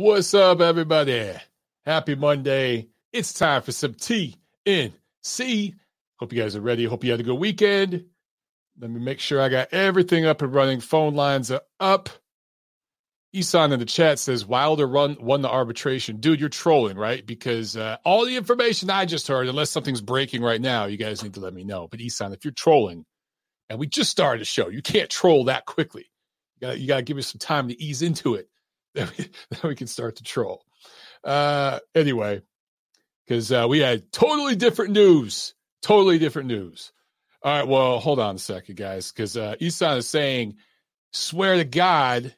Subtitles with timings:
[0.00, 1.32] What's up, everybody?
[1.84, 2.86] Happy Monday.
[3.12, 5.74] It's time for some TNC.
[6.20, 6.84] Hope you guys are ready.
[6.84, 8.04] Hope you had a good weekend.
[8.78, 10.78] Let me make sure I got everything up and running.
[10.78, 12.10] Phone lines are up.
[13.32, 16.18] Isan in the chat says Wilder run, won the arbitration.
[16.18, 17.26] Dude, you're trolling, right?
[17.26, 21.24] Because uh, all the information I just heard, unless something's breaking right now, you guys
[21.24, 21.88] need to let me know.
[21.88, 23.04] But Isan, if you're trolling,
[23.68, 26.06] and we just started the show, you can't troll that quickly.
[26.54, 28.48] You got you to give me some time to ease into it.
[28.98, 30.64] Then we, then we can start to troll.
[31.24, 32.42] Uh, anyway,
[33.26, 35.54] because uh, we had totally different news.
[35.82, 36.92] Totally different news.
[37.42, 40.56] All right, well, hold on a second, guys, because uh, Isan is saying,
[41.12, 42.34] swear to God.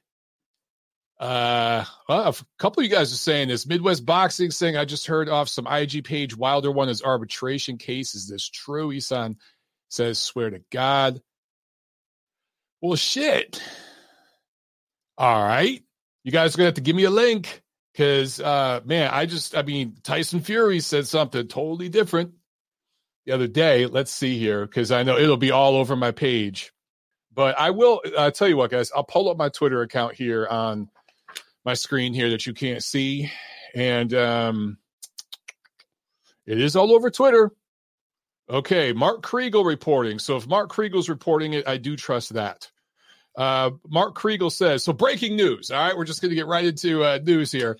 [1.18, 3.66] Uh, well, a couple of you guys are saying this.
[3.66, 8.14] Midwest Boxing saying, I just heard off some IG page Wilder won his arbitration case.
[8.14, 8.90] Is this true?
[8.90, 9.36] Isan
[9.88, 11.22] says, swear to God.
[12.82, 13.62] Well, shit.
[15.16, 15.82] All right.
[16.22, 19.56] You guys are to have to give me a link because, uh, man, I just,
[19.56, 22.32] I mean, Tyson Fury said something totally different
[23.26, 23.86] the other day.
[23.86, 26.72] Let's see here because I know it'll be all over my page.
[27.32, 30.46] But I will uh, tell you what, guys, I'll pull up my Twitter account here
[30.46, 30.88] on
[31.64, 33.30] my screen here that you can't see.
[33.74, 34.78] And um,
[36.46, 37.52] it is all over Twitter.
[38.48, 40.18] Okay, Mark Kriegel reporting.
[40.18, 42.68] So if Mark Kriegel's reporting it, I do trust that.
[43.36, 45.70] Uh, Mark Kriegel says, so breaking news.
[45.70, 47.78] All right, we're just going to get right into uh, news here.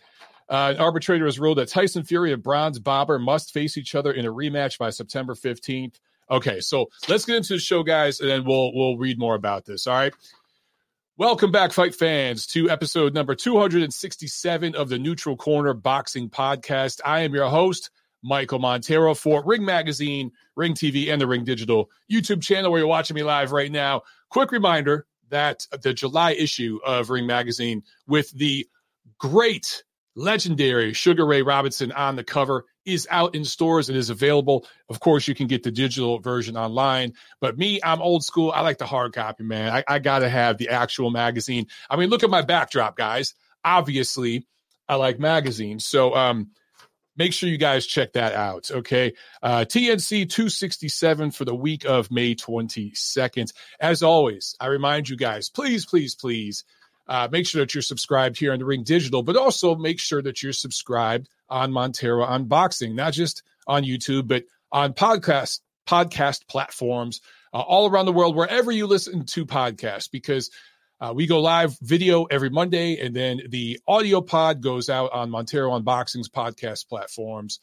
[0.49, 4.13] Uh, an arbitrator has ruled that Tyson Fury and Bronze Bomber must face each other
[4.13, 5.95] in a rematch by September 15th.
[6.31, 9.65] Okay, so let's get into the show, guys, and then we'll we'll read more about
[9.65, 9.87] this.
[9.87, 10.13] All right.
[11.17, 17.01] Welcome back, fight fans, to episode number 267 of the Neutral Corner Boxing Podcast.
[17.05, 17.91] I am your host,
[18.23, 22.89] Michael Montero for Ring Magazine, Ring TV, and the Ring Digital YouTube channel where you're
[22.89, 24.03] watching me live right now.
[24.31, 28.67] Quick reminder that the July issue of Ring Magazine with the
[29.19, 29.85] great,
[30.17, 34.67] legendary Sugar Ray Robinson on the cover is out in stores and is available.
[34.89, 37.15] Of course, you can get the digital version online.
[37.41, 38.51] But me, I'm old school.
[38.51, 39.73] I like the hard copy, man.
[39.73, 41.67] I, I got to have the actual magazine.
[41.89, 43.35] I mean, look at my backdrop, guys.
[43.65, 44.47] Obviously,
[44.89, 45.87] I like magazines.
[45.87, 46.51] So, um,
[47.21, 48.71] make sure you guys check that out.
[48.71, 49.13] Okay.
[49.43, 53.53] Uh, TNC 267 for the week of May 22nd.
[53.79, 56.65] As always, I remind you guys, please, please, please
[57.07, 60.23] uh, make sure that you're subscribed here on the Ring Digital, but also make sure
[60.23, 66.47] that you're subscribed on Montero On Boxing, not just on YouTube, but on podcast podcast
[66.49, 67.21] platforms
[67.53, 70.51] uh, all around the world, wherever you listen to podcasts, because
[71.01, 75.31] uh, we go live video every Monday, and then the audio pod goes out on
[75.31, 77.59] Montero On Boxing's podcast platforms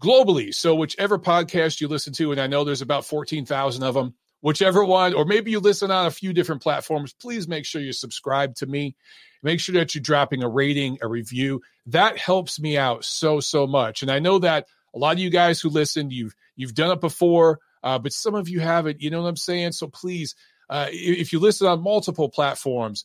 [0.00, 0.54] globally.
[0.54, 4.84] So, whichever podcast you listen to, and I know there's about 14,000 of them, whichever
[4.84, 8.54] one, or maybe you listen on a few different platforms, please make sure you subscribe
[8.56, 8.94] to me.
[9.42, 11.62] Make sure that you're dropping a rating, a review.
[11.86, 14.02] That helps me out so, so much.
[14.02, 17.00] And I know that a lot of you guys who listen, you've you've done it
[17.00, 19.00] before, uh, but some of you haven't.
[19.00, 19.72] You know what I'm saying?
[19.72, 20.34] So please
[20.70, 23.04] uh, if you listen on multiple platforms,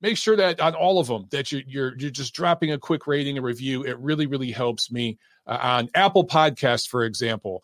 [0.00, 3.06] make sure that on all of them that you're you're, you're just dropping a quick
[3.06, 3.84] rating and review.
[3.84, 5.18] It really really helps me.
[5.46, 7.62] Uh, on Apple Podcasts, for example,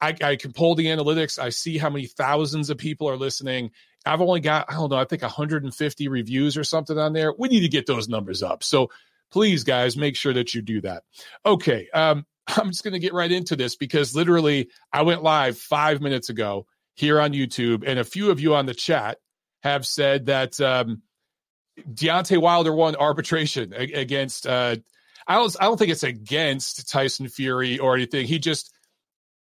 [0.00, 1.38] I, I can pull the analytics.
[1.38, 3.70] I see how many thousands of people are listening.
[4.06, 7.32] I've only got I don't know I think 150 reviews or something on there.
[7.38, 8.64] We need to get those numbers up.
[8.64, 8.90] So
[9.30, 11.04] please, guys, make sure that you do that.
[11.44, 11.88] Okay.
[11.92, 16.00] Um, I'm just going to get right into this because literally I went live five
[16.00, 16.66] minutes ago
[17.00, 19.18] here on YouTube, and a few of you on the chat
[19.62, 21.02] have said that um,
[21.78, 24.46] Deontay Wilder won arbitration against.
[24.46, 24.76] Uh,
[25.26, 25.56] I don't.
[25.60, 28.26] I don't think it's against Tyson Fury or anything.
[28.26, 28.72] He just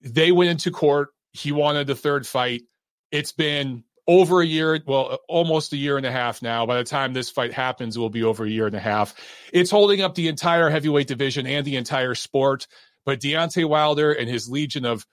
[0.01, 1.09] they went into court.
[1.31, 2.63] He wanted the third fight.
[3.11, 6.65] It's been over a year, well, almost a year and a half now.
[6.65, 9.13] By the time this fight happens, it will be over a year and a half.
[9.53, 12.65] It's holding up the entire heavyweight division and the entire sport.
[13.05, 15.05] But Deontay Wilder and his legion of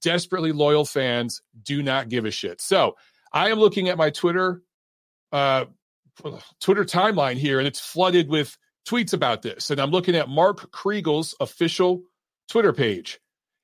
[0.00, 2.60] desperately loyal fans do not give a shit.
[2.60, 2.96] So
[3.32, 4.62] I am looking at my Twitter
[5.32, 5.66] uh,
[6.60, 8.56] Twitter timeline here, and it's flooded with
[8.88, 9.70] tweets about this.
[9.70, 12.02] And I'm looking at Mark Kriegel's official
[12.48, 13.20] Twitter page.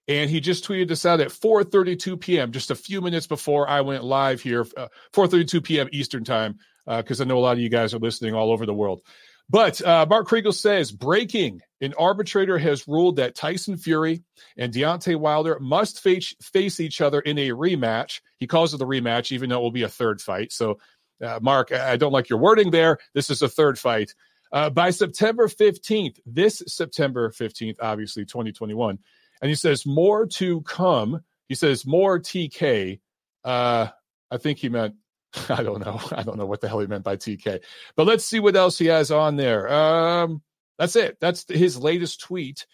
[0.08, 3.82] And he just tweeted this out at 4:32 p.m., just a few minutes before I
[3.82, 5.88] went live here, uh, 4:32 p.m.
[5.92, 8.66] Eastern time, because uh, I know a lot of you guys are listening all over
[8.66, 9.02] the world.
[9.48, 14.22] But uh, Mark Kriegel says breaking an arbitrator has ruled that Tyson Fury
[14.56, 18.20] and Deontay Wilder must face, face each other in a rematch.
[18.38, 20.52] He calls it a rematch, even though it will be a third fight.
[20.52, 20.78] So,
[21.22, 22.98] uh, Mark, I don't like your wording there.
[23.14, 24.14] This is a third fight.
[24.52, 28.98] Uh, by September 15th, this September 15th, obviously 2021.
[29.40, 31.20] And he says, more to come.
[31.48, 33.00] He says, more TK.
[33.44, 33.88] Uh,
[34.30, 34.94] I think he meant
[35.48, 36.00] I don't know.
[36.12, 37.60] I don't know what the hell he meant by TK.
[37.96, 39.68] But let's see what else he has on there.
[39.72, 40.42] Um,
[40.80, 41.18] That's it.
[41.20, 42.66] That's his latest tweet.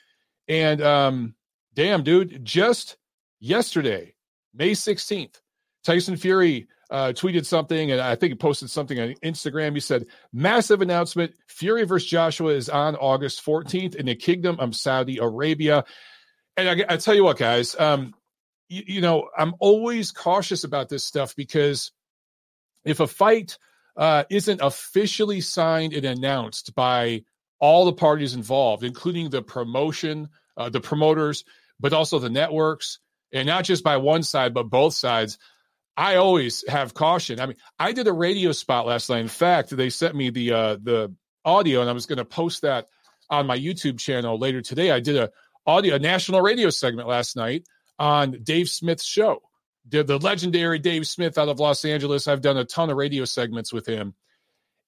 [0.46, 1.34] And um,
[1.74, 2.96] damn, dude, just
[3.40, 4.14] yesterday,
[4.54, 5.40] May 16th,
[5.82, 9.74] Tyson Fury uh, tweeted something, and I think he posted something on Instagram.
[9.74, 14.76] He said, Massive announcement Fury versus Joshua is on August 14th in the Kingdom of
[14.76, 15.84] Saudi Arabia.
[16.56, 18.14] And I, I tell you what, guys, um,
[18.68, 21.90] you, you know, I'm always cautious about this stuff because
[22.84, 23.58] if a fight
[23.96, 27.24] uh, isn't officially signed and announced by
[27.58, 31.44] all the parties involved, including the promotion, uh, the promoters,
[31.80, 32.98] but also the networks,
[33.32, 35.38] and not just by one side, but both sides.
[35.96, 37.40] I always have caution.
[37.40, 39.20] I mean, I did a radio spot last night.
[39.20, 41.14] In fact, they sent me the uh, the
[41.44, 42.88] audio, and I was going to post that
[43.30, 44.90] on my YouTube channel later today.
[44.90, 45.30] I did a
[45.66, 47.64] audio, a national radio segment last night
[47.98, 49.40] on Dave Smith's show.
[49.88, 52.28] The, the legendary Dave Smith out of Los Angeles.
[52.28, 54.14] I've done a ton of radio segments with him.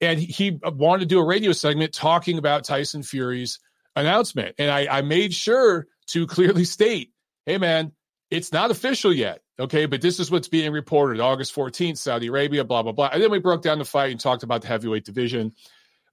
[0.00, 3.58] And he wanted to do a radio segment talking about Tyson Fury's
[3.96, 4.54] announcement.
[4.58, 7.12] And I, I made sure to clearly state
[7.46, 7.92] hey, man,
[8.30, 9.40] it's not official yet.
[9.58, 9.86] Okay.
[9.86, 13.08] But this is what's being reported August 14th, Saudi Arabia, blah, blah, blah.
[13.10, 15.54] And then we broke down the fight and talked about the heavyweight division.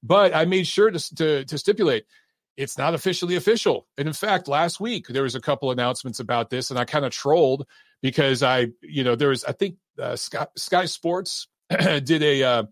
[0.01, 2.05] But I made sure to, to, to stipulate
[2.57, 3.87] it's not officially official.
[3.97, 7.05] And in fact, last week there was a couple announcements about this, and I kind
[7.05, 7.67] of trolled
[8.01, 12.63] because I, you know, there was I think uh, Sky, Sky Sports did a uh,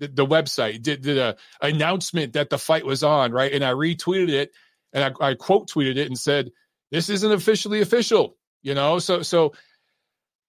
[0.00, 3.72] the, the, website did did a announcement that the fight was on right, and I
[3.72, 4.52] retweeted it
[4.92, 6.50] and I, I quote tweeted it and said
[6.90, 8.98] this isn't officially official, you know.
[8.98, 9.52] So so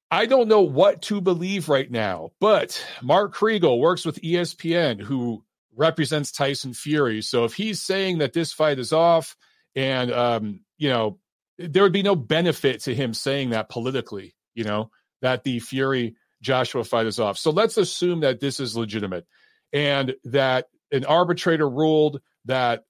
[0.09, 5.43] I don't know what to believe right now, but Mark Kriegel works with ESPN, who
[5.75, 7.21] represents Tyson Fury.
[7.21, 9.35] So if he's saying that this fight is off,
[9.75, 11.19] and um, you know,
[11.57, 14.89] there would be no benefit to him saying that politically, you know,
[15.21, 17.37] that the Fury Joshua fight is off.
[17.37, 19.25] So let's assume that this is legitimate
[19.73, 22.83] and that an arbitrator ruled that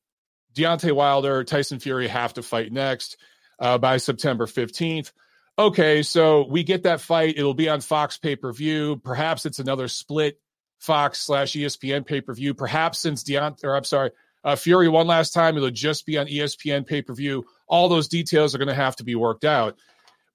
[0.54, 3.18] Deontay Wilder, Tyson Fury have to fight next
[3.60, 5.12] uh, by September 15th.
[5.58, 7.38] Okay, so we get that fight.
[7.38, 8.98] It'll be on Fox pay per view.
[9.04, 10.40] Perhaps it's another split
[10.80, 12.54] Fox slash ESPN pay per view.
[12.54, 14.12] Perhaps since Deontay, or I'm sorry,
[14.44, 17.46] uh, Fury one last time, it'll just be on ESPN pay per view.
[17.68, 19.78] All those details are going to have to be worked out.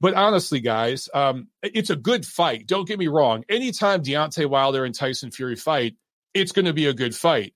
[0.00, 2.66] But honestly, guys, um, it's a good fight.
[2.66, 3.44] Don't get me wrong.
[3.48, 5.96] Anytime Deontay Wilder and Tyson Fury fight,
[6.36, 7.54] it's going to be a good fight.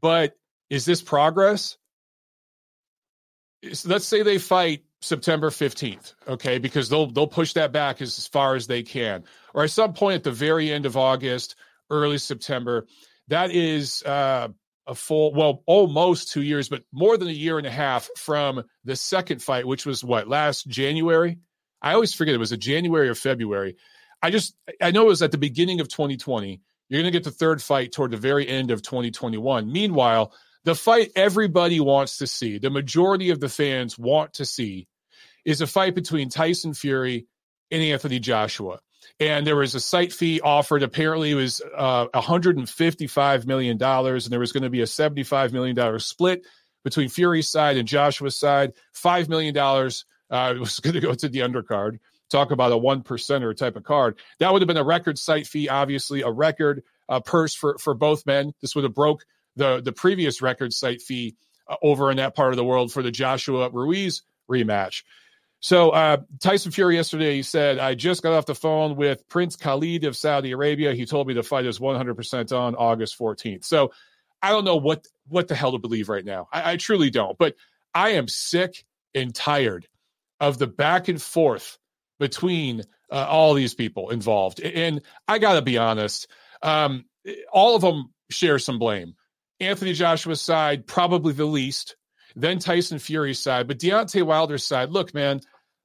[0.00, 0.34] But
[0.70, 1.76] is this progress?
[3.84, 6.58] Let's say they fight September 15th, okay?
[6.58, 9.24] Because they'll they'll push that back as far as they can.
[9.54, 11.56] Or at some point at the very end of August,
[11.90, 12.86] early September.
[13.28, 14.48] That is uh,
[14.86, 18.64] a full, well, almost two years, but more than a year and a half from
[18.84, 21.38] the second fight, which was what, last January?
[21.80, 23.76] I always forget it was a January or February.
[24.22, 26.60] I just, I know it was at the beginning of 2020.
[26.88, 29.70] You're going to get the third fight toward the very end of 2021.
[29.70, 30.32] Meanwhile,
[30.64, 34.86] the fight everybody wants to see, the majority of the fans want to see,
[35.44, 37.26] is a fight between Tyson Fury
[37.70, 38.80] and Anthony Joshua
[39.20, 40.82] and there was a site fee offered.
[40.82, 45.52] Apparently, it was uh, 155 million dollars, and there was going to be a 75
[45.52, 46.46] million dollar split
[46.82, 48.72] between Fury's side and Joshua's side.
[48.92, 51.98] Five million dollars uh, was going to go to the undercard.
[52.30, 54.18] Talk about a one percenter type of card.
[54.38, 57.94] That would have been a record site fee, obviously a record uh, purse for for
[57.94, 58.52] both men.
[58.60, 59.24] This would have broke
[59.56, 61.36] the the previous record site fee
[61.68, 65.02] uh, over in that part of the world for the Joshua Ruiz rematch.
[65.60, 70.04] So uh, Tyson Fury yesterday said, I just got off the phone with Prince Khalid
[70.04, 70.92] of Saudi Arabia.
[70.92, 73.64] He told me the fight is 100% on August 14th.
[73.64, 73.90] So
[74.42, 76.48] I don't know what what the hell to believe right now.
[76.52, 77.38] I, I truly don't.
[77.38, 77.54] But
[77.94, 79.86] I am sick and tired
[80.38, 81.78] of the back and forth
[82.18, 84.60] between uh, all these people involved.
[84.60, 86.26] And I got to be honest,
[86.62, 87.04] um,
[87.52, 89.14] all of them share some blame.
[89.60, 91.96] Anthony Joshua's side, probably the least.
[92.36, 94.90] Then Tyson Fury's side, but Deontay Wilder's side.
[94.90, 95.40] Look, man,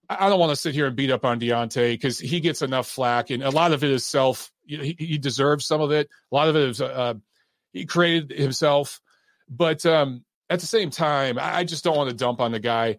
[0.10, 2.88] I don't want to sit here and beat up on Deontay because he gets enough
[2.88, 4.52] flack, and a lot of it is self.
[4.66, 6.10] He, he deserves some of it.
[6.32, 7.14] A lot of it is uh,
[7.72, 9.00] he created himself,
[9.48, 12.98] but um, at the same time, I just don't want to dump on the guy.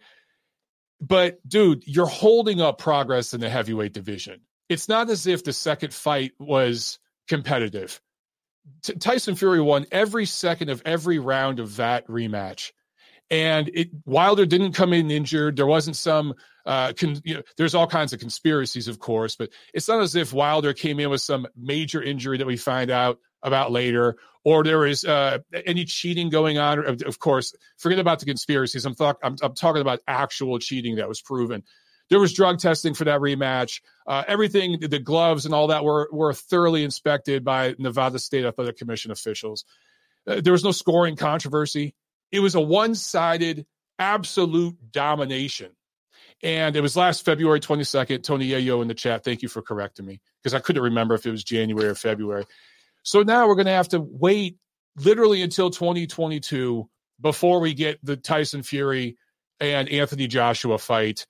[1.01, 4.41] But dude, you're holding up progress in the heavyweight division.
[4.69, 8.01] It's not as if the second fight was competitive.
[8.83, 12.71] T- Tyson Fury won every second of every round of that rematch
[13.31, 15.57] and it Wilder didn't come in injured.
[15.57, 16.35] There wasn't some.
[16.67, 20.15] Uh, con, you know, there's all kinds of conspiracies, of course, but it's not as
[20.15, 24.65] if Wilder came in with some major injury that we find out about later, or
[24.65, 26.79] there is uh, any cheating going on.
[26.87, 28.85] Of, of, course, forget about the conspiracies.
[28.85, 31.63] I'm, th- I'm, I'm talking about actual cheating that was proven.
[32.09, 33.83] There was drug testing for that rematch.
[34.07, 38.79] Uh, everything, the gloves and all that were were thoroughly inspected by Nevada State Athletic
[38.79, 39.65] Commission officials.
[40.27, 41.95] Uh, there was no scoring controversy
[42.33, 43.67] it was a one sided,
[43.99, 45.73] absolute domination.
[46.43, 48.23] And it was last February 22nd.
[48.23, 49.25] Tony Yayo in the chat.
[49.25, 52.47] Thank you for correcting me because I couldn't remember if it was January or February.
[53.03, 54.57] So now we're going to have to wait
[54.97, 56.89] literally until 2022
[57.21, 59.17] before we get the Tyson Fury
[59.59, 61.27] and Anthony Joshua fight.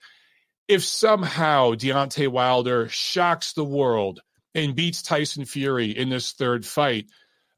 [0.69, 4.21] If somehow Deontay Wilder shocks the world
[4.55, 7.07] and beats Tyson Fury in this third fight,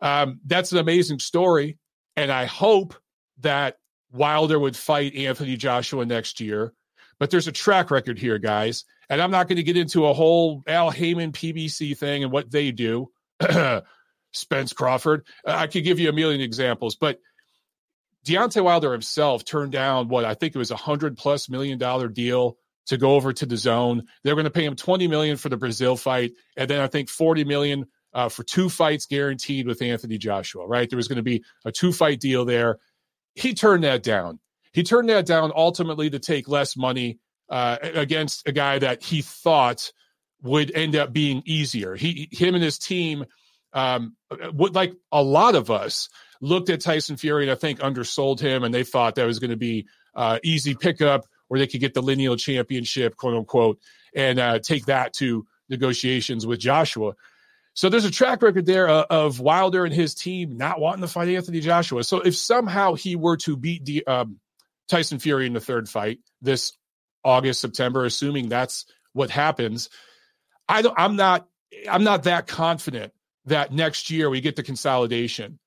[0.00, 1.78] um, that's an amazing story.
[2.16, 2.94] And I hope
[3.40, 3.76] that
[4.12, 6.72] Wilder would fight Anthony Joshua next year.
[7.18, 8.84] But there's a track record here, guys.
[9.08, 12.50] And I'm not going to get into a whole Al Haymon PBC thing and what
[12.50, 13.10] they do.
[14.32, 15.26] Spence Crawford.
[15.46, 17.18] I could give you a million examples, but
[18.26, 22.08] Deontay Wilder himself turned down what I think it was a hundred plus million dollar
[22.08, 24.06] deal to go over to the zone.
[24.22, 27.08] They're going to pay him 20 million for the Brazil fight, and then I think
[27.08, 30.66] 40 million uh, for two fights guaranteed with Anthony Joshua.
[30.66, 32.78] Right, there was going to be a two fight deal there.
[33.34, 34.38] He turned that down.
[34.72, 37.18] He turned that down ultimately to take less money
[37.50, 39.92] uh, against a guy that he thought
[40.42, 41.94] would end up being easier.
[41.94, 43.24] He, him, and his team
[43.72, 44.16] um,
[44.56, 46.08] like a lot of us
[46.40, 49.50] looked at Tyson Fury and I think undersold him, and they thought that was going
[49.50, 53.78] to be uh, easy pickup where they could get the lineal championship, quote unquote,
[54.14, 57.14] and uh, take that to negotiations with Joshua.
[57.74, 61.08] So there's a track record there uh, of Wilder and his team not wanting to
[61.08, 62.04] fight Anthony Joshua.
[62.04, 64.40] So if somehow he were to beat the, um,
[64.88, 66.72] Tyson Fury in the third fight this
[67.24, 69.88] August September, assuming that's what happens,
[70.68, 70.94] I don't.
[70.98, 71.48] I'm not.
[71.90, 73.12] I'm not that confident
[73.46, 75.58] that next year we get the consolidation.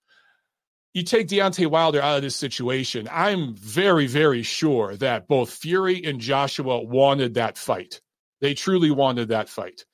[0.93, 3.09] You take Deontay Wilder out of this situation.
[3.11, 7.99] I'm very, very sure that both Fury and Joshua wanted that fight.
[8.39, 9.85] They truly wanted that fight.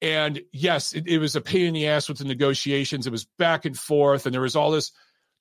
[0.00, 3.06] And yes, it, it, was a pain in the ass with the negotiations.
[3.06, 4.90] It was back and forth, and there was all this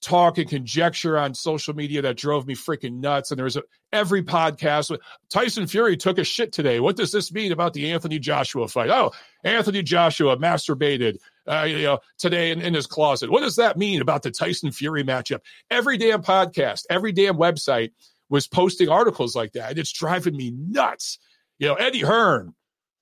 [0.01, 3.31] talk and conjecture on social media that drove me freaking nuts.
[3.31, 3.63] And there was a,
[3.93, 4.95] every podcast.
[5.29, 6.79] Tyson Fury took a shit today.
[6.79, 8.89] What does this mean about the Anthony Joshua fight?
[8.89, 9.11] Oh,
[9.43, 11.17] Anthony Joshua masturbated
[11.47, 13.31] uh, you know, today in, in his closet.
[13.31, 15.39] What does that mean about the Tyson Fury matchup?
[15.69, 17.91] Every damn podcast, every damn website
[18.29, 19.77] was posting articles like that.
[19.77, 21.19] It's driving me nuts.
[21.59, 22.55] You know, Eddie Hearn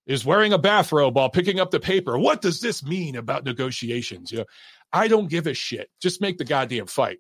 [0.08, 2.18] is wearing a bathrobe while picking up the paper.
[2.18, 4.32] What does this mean about negotiations?
[4.32, 4.46] You know,
[4.92, 5.90] I don't give a shit.
[6.02, 7.20] Just make the goddamn fight.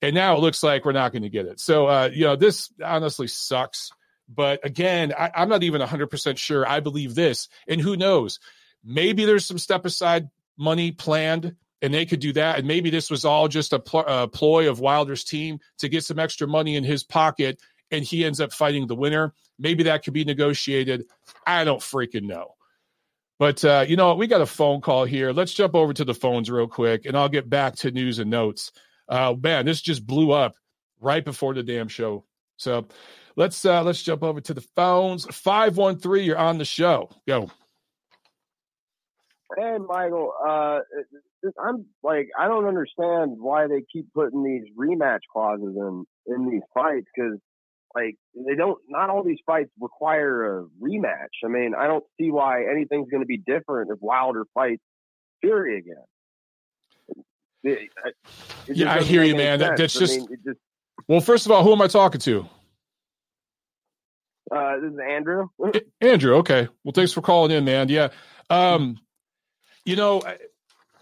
[0.00, 1.60] And now it looks like we're not going to get it.
[1.60, 3.90] So, uh, you know, this honestly sucks.
[4.28, 7.48] But again, I, I'm not even 100% sure I believe this.
[7.66, 8.38] And who knows?
[8.84, 12.58] Maybe there's some step aside money planned and they could do that.
[12.58, 16.04] And maybe this was all just a, pl- a, ploy of Wilder's team to get
[16.04, 17.58] some extra money in his pocket,
[17.90, 19.32] and he ends up fighting the winner.
[19.58, 21.06] Maybe that could be negotiated.
[21.46, 22.54] I don't freaking know.
[23.38, 25.32] But uh, you know, we got a phone call here.
[25.32, 28.30] Let's jump over to the phones real quick, and I'll get back to news and
[28.30, 28.70] notes.
[29.08, 30.54] Uh, man, this just blew up
[31.00, 32.26] right before the damn show.
[32.58, 32.86] So
[33.36, 35.24] let's uh, let's jump over to the phones.
[35.34, 37.10] Five one three, you're on the show.
[37.26, 37.50] Go.
[39.56, 40.32] Hey, Michael.
[40.46, 40.80] Uh,
[41.58, 46.62] I'm like, I don't understand why they keep putting these rematch clauses in in these
[46.74, 47.38] fights because
[47.94, 48.78] like they don't.
[48.88, 51.44] Not all these fights require a rematch.
[51.44, 54.82] I mean, I don't see why anything's going to be different if Wilder fights
[55.40, 57.24] Fury again.
[57.62, 57.90] It,
[58.66, 59.58] it yeah, I hear you, man.
[59.58, 60.58] That, that's just, mean, just.
[61.08, 62.48] Well, first of all, who am I talking to?
[64.50, 65.48] Uh, this is Andrew.
[66.00, 66.68] Andrew, okay.
[66.84, 67.88] Well, thanks for calling in, man.
[67.88, 68.08] Yeah.
[68.50, 68.98] Um,
[69.84, 70.36] you know, I,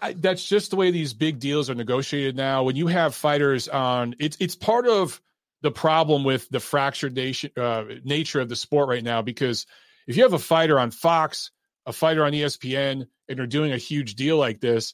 [0.01, 2.63] I, that's just the way these big deals are negotiated now.
[2.63, 5.21] When you have fighters on, it's it's part of
[5.61, 9.21] the problem with the fractured nation, uh, nature of the sport right now.
[9.21, 9.65] Because
[10.07, 11.51] if you have a fighter on Fox,
[11.85, 14.93] a fighter on ESPN, and they're doing a huge deal like this,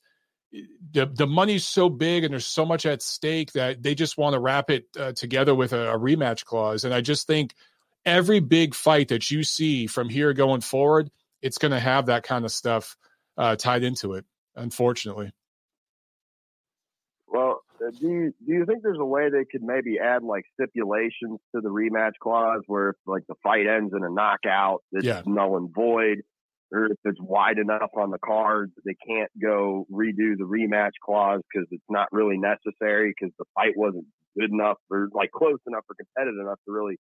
[0.91, 4.33] the the money's so big and there's so much at stake that they just want
[4.33, 6.83] to wrap it uh, together with a, a rematch clause.
[6.83, 7.53] And I just think
[8.05, 11.11] every big fight that you see from here going forward,
[11.41, 12.95] it's going to have that kind of stuff
[13.37, 14.25] uh, tied into it.
[14.55, 15.31] Unfortunately.
[17.27, 20.45] Well, uh, do you do you think there's a way they could maybe add like
[20.53, 25.05] stipulations to the rematch clause where if like the fight ends in a knockout, it's
[25.05, 25.21] yeah.
[25.25, 26.21] null and void,
[26.71, 31.41] or if it's wide enough on the card they can't go redo the rematch clause
[31.51, 34.05] because it's not really necessary because the fight wasn't
[34.37, 36.97] good enough or like close enough or competitive enough to really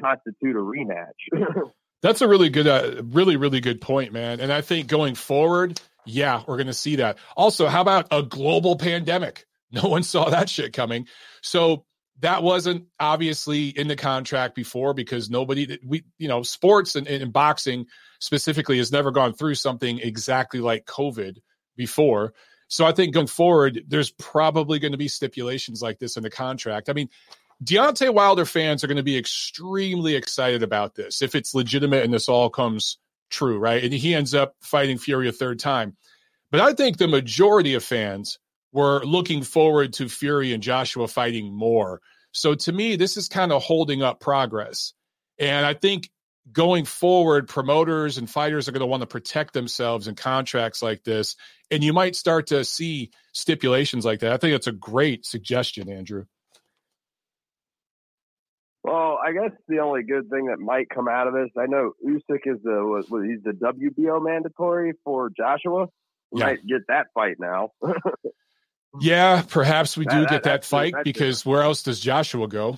[0.00, 1.20] constitute a rematch.
[2.02, 4.40] That's a really good, uh, really, really good point, man.
[4.40, 7.18] And I think going forward, yeah, we're going to see that.
[7.36, 9.46] Also, how about a global pandemic?
[9.74, 11.06] No one saw that shit coming.
[11.40, 11.86] So
[12.20, 17.32] that wasn't obviously in the contract before because nobody, we, you know, sports and, and
[17.32, 17.86] boxing
[18.20, 21.38] specifically has never gone through something exactly like COVID
[21.74, 22.34] before.
[22.68, 26.30] So I think going forward, there's probably going to be stipulations like this in the
[26.30, 26.88] contract.
[26.88, 27.08] I mean,
[27.62, 32.12] Deontay Wilder fans are going to be extremely excited about this if it's legitimate and
[32.12, 32.98] this all comes
[33.30, 33.82] true, right?
[33.82, 35.96] And he ends up fighting Fury a third time.
[36.50, 38.38] But I think the majority of fans
[38.72, 42.00] were looking forward to Fury and Joshua fighting more.
[42.32, 44.94] So to me, this is kind of holding up progress.
[45.38, 46.10] And I think
[46.50, 51.04] going forward, promoters and fighters are going to want to protect themselves in contracts like
[51.04, 51.36] this.
[51.70, 54.32] And you might start to see stipulations like that.
[54.32, 56.24] I think it's a great suggestion, Andrew.
[58.84, 61.92] Well, I guess the only good thing that might come out of this, I know
[62.04, 65.86] Usyk is the he's the WBO mandatory for Joshua.
[66.32, 66.46] We yeah.
[66.46, 67.70] might get that fight now.
[69.00, 72.76] yeah, perhaps we do that, get that, that fight because where else does Joshua go?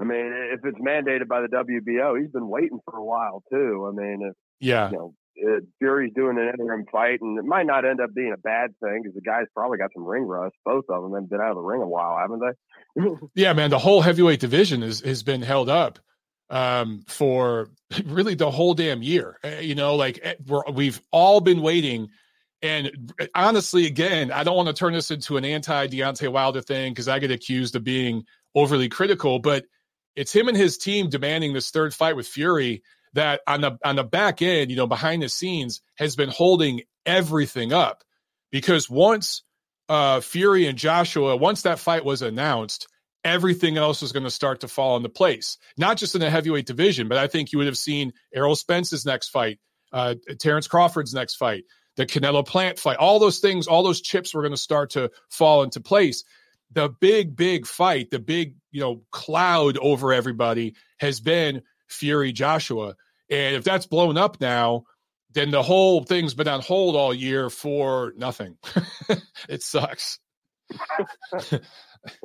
[0.00, 3.90] I mean, if it's mandated by the WBO, he's been waiting for a while too.
[3.90, 7.66] I mean, if, yeah, you know, it, Fury's doing an interim fight, and it might
[7.66, 10.56] not end up being a bad thing because the guys probably got some ring rust.
[10.64, 13.26] Both of them have been out of the ring a while, haven't they?
[13.42, 13.70] yeah, man.
[13.70, 15.98] The whole heavyweight division is, has been held up
[16.50, 17.70] um, for
[18.04, 19.38] really the whole damn year.
[19.42, 22.08] Eh, you know, like eh, we're, we've all been waiting.
[22.62, 26.62] And eh, honestly, again, I don't want to turn this into an anti Deontay Wilder
[26.62, 29.64] thing because I get accused of being overly critical, but
[30.16, 32.82] it's him and his team demanding this third fight with Fury
[33.18, 36.82] that on the on the back end, you know, behind the scenes has been holding
[37.04, 38.02] everything up
[38.50, 39.42] because once
[39.88, 42.88] uh, Fury and Joshua, once that fight was announced,
[43.24, 45.58] everything else was going to start to fall into place.
[45.76, 49.06] Not just in the heavyweight division, but I think you would have seen Errol Spence's
[49.06, 49.58] next fight,
[49.92, 51.64] uh, Terrence Crawford's next fight,
[51.96, 52.98] the Canelo Plant fight.
[52.98, 56.24] All those things, all those chips were going to start to fall into place.
[56.72, 62.94] The big, big fight, the big, you know, cloud over everybody has been Fury Joshua.
[63.30, 64.84] And if that's blown up now,
[65.32, 68.56] then the whole thing's been on hold all year for nothing.
[69.48, 70.18] it sucks.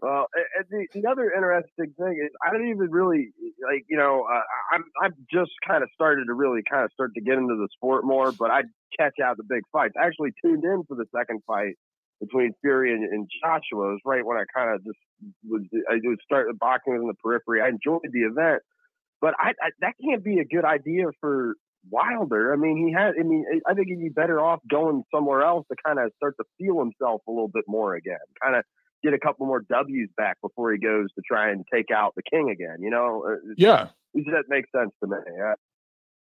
[0.01, 0.27] well,
[0.69, 3.31] the, the other interesting thing is I don't even really
[3.63, 4.41] like you know uh,
[4.73, 7.67] I'm I've just kind of started to really kind of start to get into the
[7.75, 8.63] sport more, but I
[8.97, 9.93] catch out the big fights.
[9.99, 11.75] I actually tuned in for the second fight
[12.19, 13.89] between Fury and, and Joshua.
[13.89, 14.99] It was right when I kind of just
[15.47, 17.61] was I was starting boxing in the periphery.
[17.61, 18.61] I enjoyed the event,
[19.23, 21.55] but I, I, that can't be a good idea for
[21.89, 22.51] Wilder.
[22.51, 23.13] I mean, he had.
[23.17, 26.35] I mean, I think he'd be better off going somewhere else to kind of start
[26.41, 28.17] to feel himself a little bit more again.
[28.43, 28.65] Kind of
[29.01, 32.21] get a couple more W's back before he goes to try and take out the
[32.29, 32.79] king again.
[32.81, 33.25] You know?
[33.25, 35.15] Uh, yeah, that makes sense to me.
[35.37, 35.53] Yeah.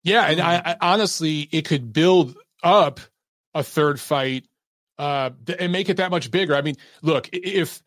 [0.02, 3.00] Yeah, and I, I honestly, it could build up
[3.52, 4.44] a third fight
[4.98, 6.56] uh, and make it that much bigger.
[6.56, 7.82] I mean, look, if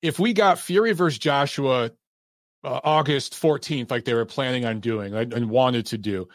[0.00, 1.90] if we got Fury versus Joshua
[2.64, 6.28] uh, August 14th, like they were planning on doing and, and wanted to do.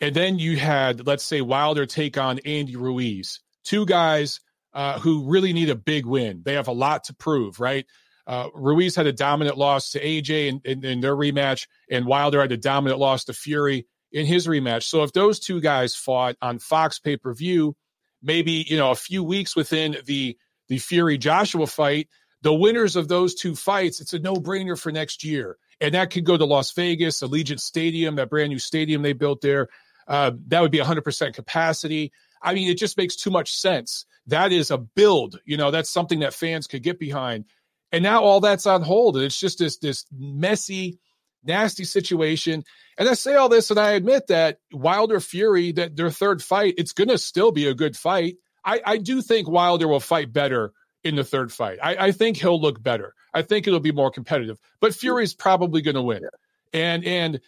[0.00, 4.40] And then you had, let's say, Wilder take on Andy Ruiz, two guys
[4.74, 6.42] uh, who really need a big win.
[6.44, 7.86] They have a lot to prove, right?
[8.26, 12.40] Uh, Ruiz had a dominant loss to AJ in, in, in, their rematch, and Wilder
[12.40, 14.82] had a dominant loss to Fury in his rematch.
[14.82, 17.76] So if those two guys fought on Fox pay per view,
[18.22, 20.36] maybe you know a few weeks within the
[20.68, 22.08] the Fury Joshua fight,
[22.42, 26.10] the winners of those two fights, it's a no brainer for next year and that
[26.10, 29.68] could go to Las Vegas, Allegiant Stadium, that brand new stadium they built there.
[30.08, 32.12] Uh, that would be 100% capacity.
[32.42, 34.06] I mean, it just makes too much sense.
[34.28, 37.44] That is a build, you know, that's something that fans could get behind.
[37.92, 40.98] And now all that's on hold, and it's just this this messy,
[41.44, 42.64] nasty situation.
[42.98, 46.74] And I say all this, and I admit that Wilder Fury, that their third fight,
[46.78, 48.36] it's going to still be a good fight.
[48.64, 50.72] I, I do think Wilder will fight better
[51.06, 51.78] in the third fight.
[51.82, 53.14] I, I think he'll look better.
[53.32, 54.58] I think it'll be more competitive.
[54.80, 54.98] But hmm.
[54.98, 56.22] Fury's probably going to win.
[56.22, 56.28] Yeah.
[56.72, 57.40] And and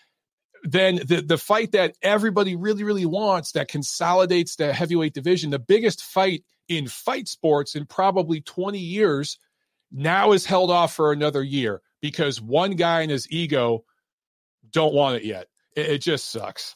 [0.63, 5.59] then the the fight that everybody really really wants that consolidates the heavyweight division, the
[5.59, 9.39] biggest fight in fight sports in probably 20 years,
[9.91, 13.85] now is held off for another year because one guy and his ego
[14.71, 15.47] don't want it yet.
[15.75, 16.75] It, it just sucks.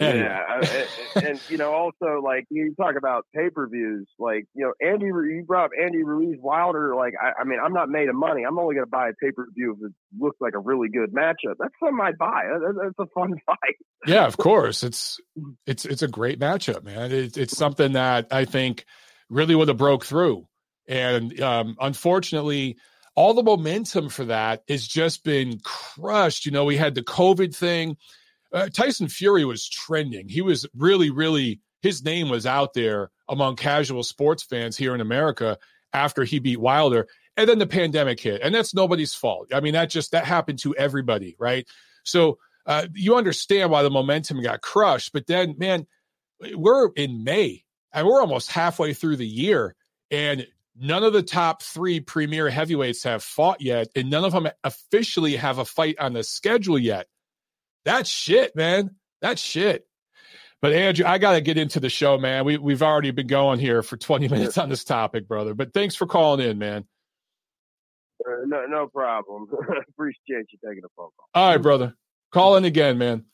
[0.00, 0.60] Yeah,
[1.14, 4.72] and, and, you know, also like you talk about pay per views, like you know,
[4.84, 6.96] Andy, you brought up Andy Ruiz Wilder.
[6.96, 8.42] Like, I, I mean, I'm not made of money.
[8.42, 10.88] I'm only going to buy a pay per view if it looks like a really
[10.88, 11.54] good matchup.
[11.60, 12.42] That's something I buy.
[12.82, 13.76] That's a fun fight.
[14.04, 14.82] yeah, of course.
[14.82, 15.20] It's
[15.64, 17.12] it's it's a great matchup, man.
[17.12, 18.86] It, it's something that I think
[19.30, 20.46] really would have broke through,
[20.88, 22.76] and um, unfortunately.
[23.16, 26.46] All the momentum for that has just been crushed.
[26.46, 27.96] You know, we had the COVID thing
[28.54, 30.28] uh, Tyson Fury was trending.
[30.28, 35.00] He was really, really, his name was out there among casual sports fans here in
[35.00, 35.58] America
[35.92, 37.08] after he beat Wilder.
[37.36, 39.48] And then the pandemic hit, and that's nobody's fault.
[39.52, 41.66] I mean, that just that happened to everybody, right?
[42.04, 45.12] So uh, you understand why the momentum got crushed.
[45.12, 45.86] But then, man,
[46.54, 49.74] we're in May and we're almost halfway through the year,
[50.12, 54.48] and none of the top three premier heavyweights have fought yet, and none of them
[54.62, 57.06] officially have a fight on the schedule yet.
[57.84, 58.96] That's shit, man.
[59.20, 59.86] That's shit.
[60.60, 62.44] But Andrew, I got to get into the show, man.
[62.46, 65.54] We we've already been going here for 20 minutes on this topic, brother.
[65.54, 66.86] But thanks for calling in, man.
[68.26, 69.46] Uh, no, no problem.
[69.90, 71.28] Appreciate you taking a phone call.
[71.34, 71.94] All right, brother.
[72.32, 73.24] Call in again, man.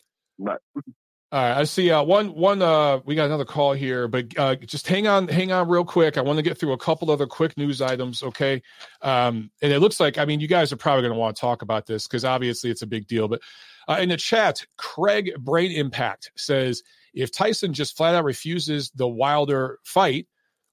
[1.32, 1.92] All right, I see.
[1.92, 2.60] Uh, one, one.
[2.60, 6.18] Uh, we got another call here, but uh, just hang on, hang on, real quick.
[6.18, 8.60] I want to get through a couple other quick news items, okay?
[9.02, 11.40] Um, and it looks like, I mean, you guys are probably going to want to
[11.40, 13.28] talk about this because obviously it's a big deal.
[13.28, 13.42] But
[13.90, 19.08] uh, in the chat, Craig Brain Impact says if Tyson just flat out refuses the
[19.08, 20.28] Wilder fight,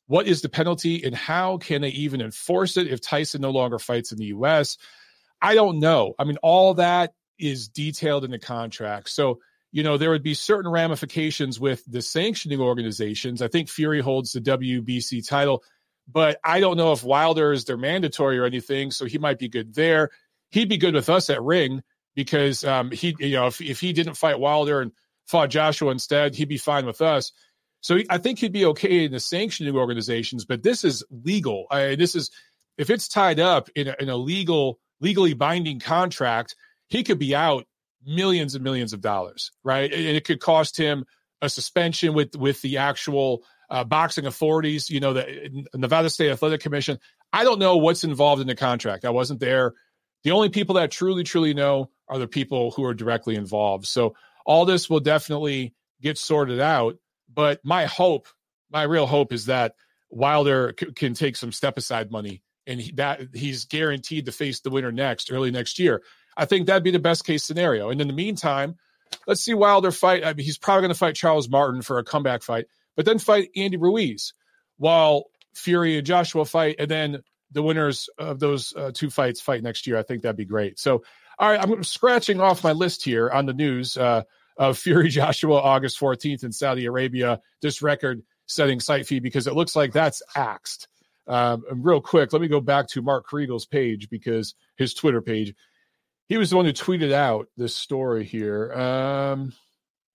[0.06, 3.80] what is the penalty and how can they even enforce it if Tyson no longer
[3.80, 4.78] fights in the U.S.?
[5.42, 6.14] I don't know.
[6.20, 9.10] I mean, all that is detailed in the contract.
[9.10, 9.40] So,
[9.72, 13.42] you know, there would be certain ramifications with the sanctioning organizations.
[13.42, 15.64] I think Fury holds the WBC title,
[16.08, 18.92] but I don't know if Wilder is their mandatory or anything.
[18.92, 20.12] So he might be good there.
[20.52, 21.82] He'd be good with us at Ring
[22.18, 24.92] because um, he, you know, if, if he didn't fight Wilder and
[25.28, 27.32] fought Joshua instead, he'd be fine with us.
[27.82, 31.68] So I think he'd be okay in the sanctioning organizations, but this is legal.
[31.70, 32.32] I, this is
[32.80, 36.56] if it's tied up in a, in a legal, legally binding contract,
[36.88, 37.66] he could be out
[38.04, 39.94] millions and millions of dollars, right?
[39.94, 41.06] And it could cost him
[41.44, 44.90] a suspension with with the actual uh, boxing authorities.
[44.90, 46.98] You know, the Nevada State Athletic Commission.
[47.32, 49.06] I don't know what's involved in the contract.
[49.06, 49.76] I wasn't there.
[50.24, 53.86] The only people that truly, truly know are the people who are directly involved.
[53.86, 54.16] So
[54.46, 56.98] all this will definitely get sorted out.
[57.34, 58.28] But my hope,
[58.72, 59.76] my real hope is that
[60.10, 64.60] Wilder c- can take some step aside money and he, that he's guaranteed to face
[64.62, 66.02] the winner next, early next year.
[66.36, 67.90] I think that'd be the best case scenario.
[67.90, 68.76] And in the meantime,
[69.26, 70.26] let's see Wilder fight.
[70.26, 72.66] I mean, he's probably going to fight Charles Martin for a comeback fight,
[72.96, 74.34] but then fight Andy Ruiz
[74.78, 79.64] while Fury and Joshua fight, and then the winners of those uh, two fights fight
[79.64, 79.98] next year.
[79.98, 80.78] I think that'd be great.
[80.78, 81.04] So,
[81.40, 83.98] all right, I'm scratching off my list here on the news.
[83.98, 84.24] Uh,
[84.58, 87.40] of Fury Joshua August 14th in Saudi Arabia.
[87.62, 90.88] This record setting site fee because it looks like that's axed.
[91.28, 95.54] Um, real quick, let me go back to Mark Kriegel's page because his Twitter page.
[96.30, 98.74] He was the one who tweeted out this story here.
[98.74, 99.54] Um,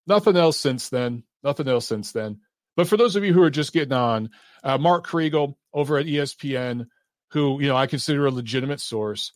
[0.07, 1.23] nothing else since then.
[1.43, 2.41] Nothing else since then.
[2.77, 4.31] But for those of you who are just getting on,
[4.63, 6.87] uh, Mark Kriegel over at ESPN,
[7.31, 9.33] who you know I consider a legitimate source,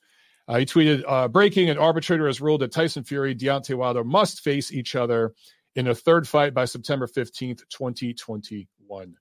[0.49, 4.41] uh, he tweeted, uh, breaking, an arbitrator has ruled that Tyson Fury, Deontay Wilder must
[4.41, 5.35] face each other
[5.75, 9.15] in a third fight by September 15th, 2021.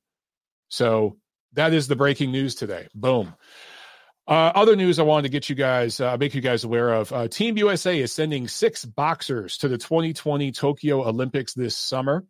[0.70, 1.18] So
[1.54, 2.88] that is the breaking news today.
[2.94, 3.34] Boom.
[4.28, 7.12] Uh, other news I wanted to get you guys, uh, make you guys aware of.
[7.12, 12.26] Uh, Team USA is sending six boxers to the 2020 Tokyo Olympics this summer.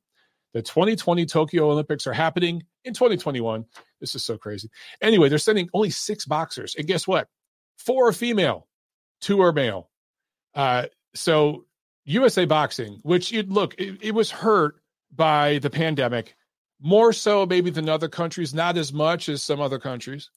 [0.54, 3.66] The 2020 Tokyo Olympics are happening in 2021.
[4.00, 4.70] This is so crazy.
[5.02, 6.76] Anyway, they're sending only six boxers.
[6.76, 7.28] And guess what?
[7.78, 8.68] Four are female
[9.26, 9.90] two are male.
[10.54, 10.86] Uh,
[11.16, 11.66] so
[12.06, 14.76] USA Boxing, which it, look, it, it was hurt
[15.14, 16.36] by the pandemic,
[16.80, 20.30] more so maybe than other countries, not as much as some other countries.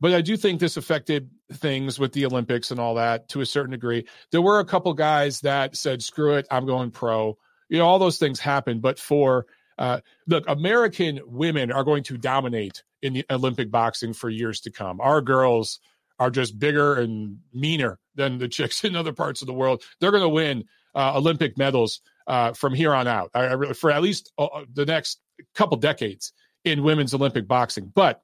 [0.00, 3.46] But I do think this affected things with the Olympics and all that to a
[3.46, 4.06] certain degree.
[4.30, 7.36] There were a couple guys that said, screw it, I'm going pro.
[7.68, 8.78] You know, all those things happen.
[8.78, 9.46] But for,
[9.78, 14.70] uh, look, American women are going to dominate in the Olympic boxing for years to
[14.70, 15.00] come.
[15.00, 15.80] Our girls
[16.18, 19.82] are just bigger and meaner than the chicks in other parts of the world.
[20.00, 23.90] They're going to win uh, Olympic medals uh, from here on out I, I for
[23.90, 25.20] at least uh, uh, the next
[25.54, 26.32] couple decades
[26.64, 27.90] in women's Olympic boxing.
[27.92, 28.22] But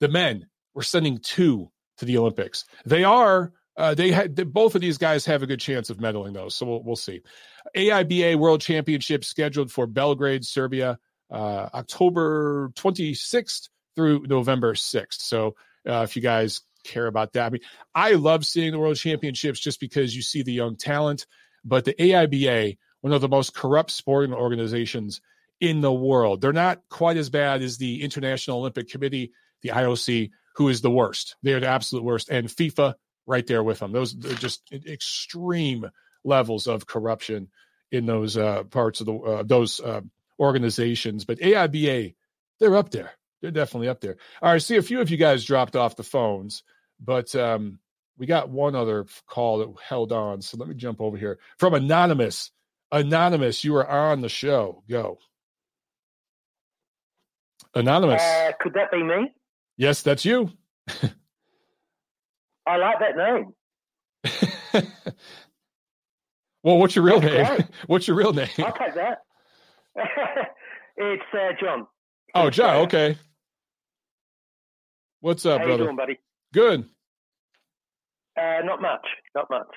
[0.00, 2.64] the men, we're sending two to the Olympics.
[2.84, 3.52] They are.
[3.76, 6.64] Uh, they had both of these guys have a good chance of medaling though, so
[6.64, 7.20] we'll, we'll see.
[7.76, 10.98] AIBA World Championship scheduled for Belgrade, Serbia,
[11.30, 15.20] uh, October 26th through November 6th.
[15.20, 17.46] So if you guys care about that.
[17.46, 17.62] I mean,
[17.94, 21.26] I love seeing the World Championships just because you see the young talent,
[21.64, 25.20] but the AIBA, one of the most corrupt sporting organizations
[25.60, 30.30] in the world, they're not quite as bad as the International Olympic Committee, the IOC,
[30.56, 31.36] who is the worst.
[31.42, 32.94] They are the absolute worst, and FIFA
[33.26, 33.92] right there with them.
[33.92, 35.90] Those are just extreme
[36.24, 37.48] levels of corruption
[37.92, 40.00] in those uh, parts of the uh, those uh,
[40.38, 41.24] organizations.
[41.24, 42.14] But AIBA,
[42.58, 43.12] they're up there.
[43.40, 44.16] They're definitely up there.
[44.42, 46.62] All right, see a few of you guys dropped off the phones.
[47.00, 47.78] But um,
[48.18, 50.40] we got one other call that held on.
[50.42, 52.50] So let me jump over here from Anonymous.
[52.92, 54.82] Anonymous, you are on the show.
[54.88, 55.18] Go.
[57.74, 58.22] Anonymous.
[58.22, 59.32] Uh, could that be me?
[59.76, 60.50] Yes, that's you.
[62.66, 64.92] I like that name.
[66.66, 67.62] Well, what's your real name?
[67.86, 68.48] what's your real name?
[68.58, 69.18] I'll take that.
[70.96, 71.86] it's uh, John.
[72.34, 72.78] Oh, John.
[72.86, 73.16] Okay.
[75.20, 75.84] What's up, How brother?
[75.84, 76.18] you doing, buddy?
[76.56, 76.88] Good.
[78.34, 79.06] Uh, not much.
[79.34, 79.68] Not much.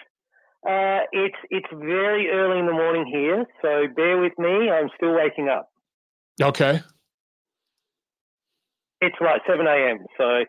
[0.66, 4.70] Uh, it's it's very early in the morning here, so bear with me.
[4.70, 5.70] I'm still waking up.
[6.42, 6.80] Okay.
[9.02, 10.06] It's like 7 a.m.
[10.18, 10.46] So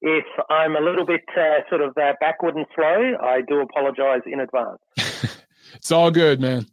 [0.00, 4.22] if I'm a little bit uh, sort of uh, backward and slow, I do apologize
[4.26, 4.78] in advance.
[5.74, 6.66] it's all good, man.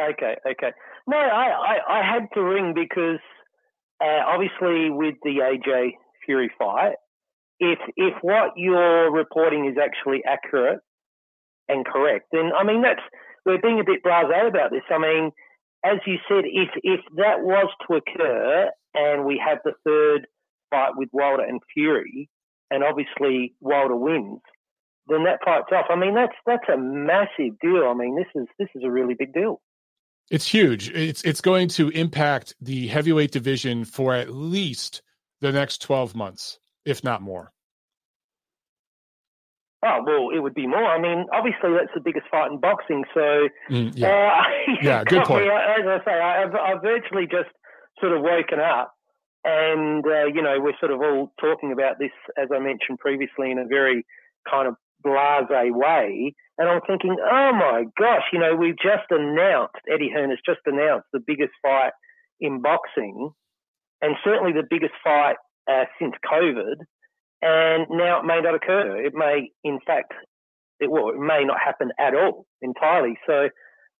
[0.00, 0.72] Okay, okay.
[1.06, 3.20] No, I, I, I had to ring because
[4.02, 5.92] uh, obviously with the AJ
[6.26, 6.96] Fury fight,
[7.58, 10.80] if if what you're reporting is actually accurate
[11.68, 13.00] and correct, then I mean that's
[13.44, 14.82] we're being a bit blasé about this.
[14.90, 15.30] I mean,
[15.84, 20.26] as you said, if if that was to occur and we have the third
[20.70, 22.28] fight with Wilder and Fury,
[22.70, 24.40] and obviously Wilder wins,
[25.08, 25.86] then that fight's off.
[25.88, 27.84] I mean, that's that's a massive deal.
[27.88, 29.60] I mean, this is this is a really big deal.
[30.30, 30.90] It's huge.
[30.90, 35.02] It's it's going to impact the heavyweight division for at least
[35.40, 37.52] the next 12 months, if not more.
[39.84, 40.84] Oh well, it would be more.
[40.84, 43.04] I mean, obviously that's the biggest fight in boxing.
[43.14, 45.44] So mm, yeah, uh, yeah, good point.
[45.44, 47.50] Me, as I say, I've, I've virtually just
[48.00, 48.94] sort of woken up,
[49.44, 53.50] and uh, you know we're sort of all talking about this, as I mentioned previously,
[53.50, 54.04] in a very
[54.50, 56.34] kind of blasé way.
[56.58, 60.60] And I'm thinking, oh my gosh, you know, we've just announced Eddie Hearn has just
[60.64, 61.92] announced the biggest fight
[62.40, 63.30] in boxing,
[64.02, 65.36] and certainly the biggest fight
[65.70, 66.76] uh, since COVID
[67.42, 68.96] and now it may not occur.
[69.04, 70.12] It may, in fact,
[70.80, 73.18] it, well, it may not happen at all entirely.
[73.26, 73.48] So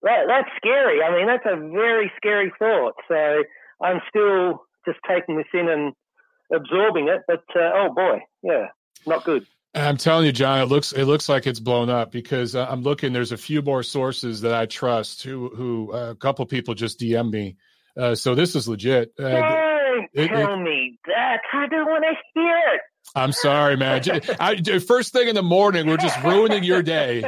[0.03, 1.03] that, that's scary.
[1.03, 2.95] I mean, that's a very scary thought.
[3.09, 3.43] So
[3.83, 5.93] I'm still just taking this in and
[6.55, 7.23] absorbing it.
[7.27, 8.67] But uh, oh boy, yeah,
[9.07, 9.47] not good.
[9.75, 12.83] I'm telling you, John, it looks it looks like it's blown up because uh, I'm
[12.83, 13.13] looking.
[13.13, 16.99] There's a few more sources that I trust who who uh, a couple people just
[16.99, 17.57] DM me.
[17.97, 19.13] Uh, so this is legit.
[19.19, 19.66] Uh,
[19.97, 21.41] Don't it, tell it, me that.
[21.53, 22.81] I don't want to hear it.
[23.15, 24.03] I'm sorry, man.
[24.41, 27.25] I, first thing in the morning, we're just ruining your day.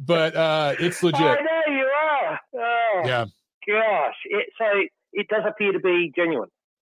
[0.00, 1.20] But uh, it's legit.
[1.20, 2.40] I know you are.
[2.54, 3.26] Oh, yeah.
[3.66, 4.14] Gosh.
[4.24, 4.64] It, so
[5.12, 6.48] it does appear to be genuine.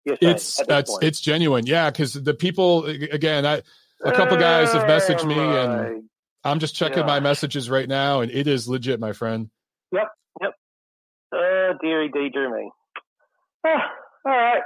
[0.05, 1.91] It's it's it's genuine, yeah.
[1.91, 3.61] Because the people again, I
[4.03, 6.09] a couple guys have messaged me, and
[6.43, 9.51] I'm just checking my messages right now, and it is legit, my friend.
[9.91, 10.07] Yep,
[10.41, 10.53] yep.
[11.31, 12.71] Uh, dearie, dear me.
[13.63, 13.91] Ah,
[14.25, 14.63] all right.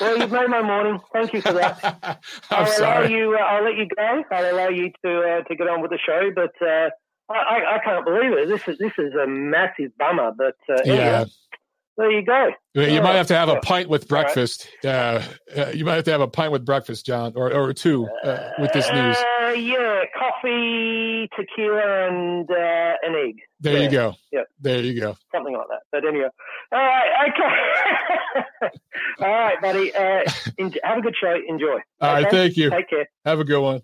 [0.00, 1.00] Well, you've made my morning.
[1.12, 1.80] Thank you for that.
[2.02, 2.16] I'm
[2.50, 3.06] I'll sorry.
[3.06, 4.22] Allow you, uh, I'll let you go.
[4.30, 6.30] I'll allow you to uh, to get on with the show.
[6.34, 6.90] But uh,
[7.30, 8.48] I, I, can't believe it.
[8.48, 10.32] This is this is a massive bummer.
[10.36, 11.24] But uh, anyway, yeah.
[11.96, 12.50] There you go.
[12.74, 14.68] You might have to have a pint with breakfast.
[14.82, 15.22] Right.
[15.56, 18.50] Uh, you might have to have a pint with breakfast, John, or or two uh,
[18.58, 19.16] with this news.
[19.16, 23.36] Uh, yeah, coffee, tequila, and uh, an egg.
[23.60, 23.82] There yeah.
[23.82, 24.14] you go.
[24.32, 25.16] Yeah, there you go.
[25.32, 25.82] Something like that.
[25.92, 26.30] But anyway,
[26.72, 28.70] all right, okay.
[29.20, 29.94] all right, buddy.
[29.94, 31.38] Uh, have a good show.
[31.46, 31.78] Enjoy.
[32.00, 32.22] All okay?
[32.24, 32.70] right, thank you.
[32.70, 33.08] Take care.
[33.24, 33.82] Have a good one.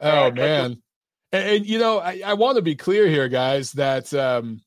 [0.00, 0.82] Oh right, man,
[1.30, 4.12] and, and, you know, I, I want to be clear here, guys, that.
[4.12, 4.62] Um,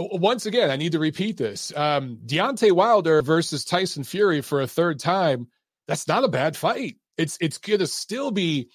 [0.00, 1.72] once again, I need to repeat this.
[1.76, 5.48] Um, Deontay Wilder versus Tyson Fury for a third time.
[5.86, 6.96] That's not a bad fight.
[7.18, 8.70] It's it's to still be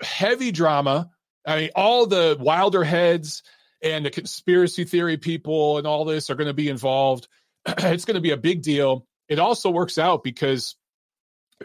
[0.00, 1.10] heavy drama.
[1.46, 3.42] I mean, all the Wilder heads
[3.82, 7.28] and the conspiracy theory people and all this are going to be involved.
[7.66, 9.06] it's going to be a big deal.
[9.28, 10.76] It also works out because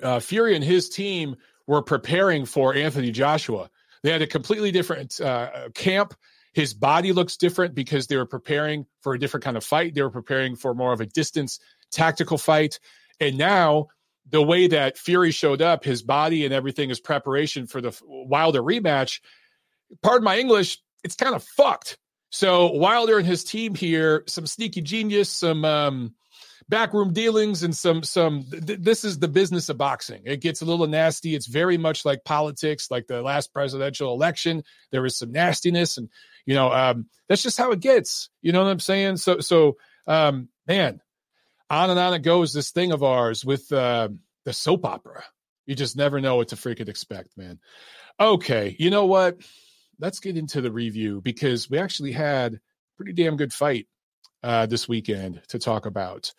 [0.02, 1.36] uh, Fury and his team
[1.68, 3.70] were preparing for Anthony Joshua.
[4.04, 6.14] They had a completely different uh, camp
[6.54, 9.96] his body looks different because they were preparing for a different kind of fight.
[9.96, 11.60] They were preparing for more of a distance
[11.92, 12.80] tactical fight.
[13.20, 13.88] And now
[14.30, 18.62] the way that Fury showed up, his body and everything is preparation for the Wilder
[18.62, 19.20] rematch.
[20.02, 21.98] Pardon my English, it's kind of fucked.
[22.30, 26.16] So Wilder and his team here, some sneaky genius, some um,
[26.70, 28.46] backroom dealings, and some some.
[28.50, 30.22] Th- this is the business of boxing.
[30.26, 31.36] It gets a little nasty.
[31.36, 34.64] It's very much like politics, like the last presidential election.
[34.92, 36.10] There was some nastiness, and
[36.46, 38.30] you know, um, that's just how it gets.
[38.42, 39.18] You know what I'm saying?
[39.18, 41.02] So, so, um, man,
[41.70, 42.54] on and on it goes.
[42.54, 44.10] This thing of ours with uh,
[44.46, 45.24] the soap opera.
[45.66, 47.60] You just never know what to freaking expect, man.
[48.20, 49.38] Okay, you know what?
[50.00, 52.60] Let's get into the review because we actually had
[52.98, 53.88] pretty damn good fight
[54.44, 56.34] uh, this weekend to talk about.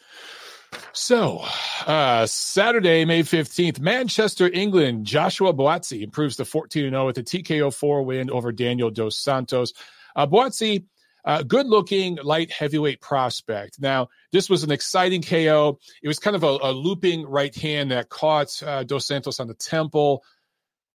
[0.93, 1.45] So,
[1.87, 7.75] uh, Saturday, May 15th, Manchester, England, Joshua Buatsi improves to 14 0 with a TKO
[7.75, 9.73] 4 win over Daniel Dos Santos.
[10.17, 10.85] Uh, Buatsi,
[11.25, 13.81] uh, good looking light heavyweight prospect.
[13.81, 15.79] Now, this was an exciting KO.
[16.03, 19.49] It was kind of a, a looping right hand that caught uh, Dos Santos on
[19.49, 20.23] the temple.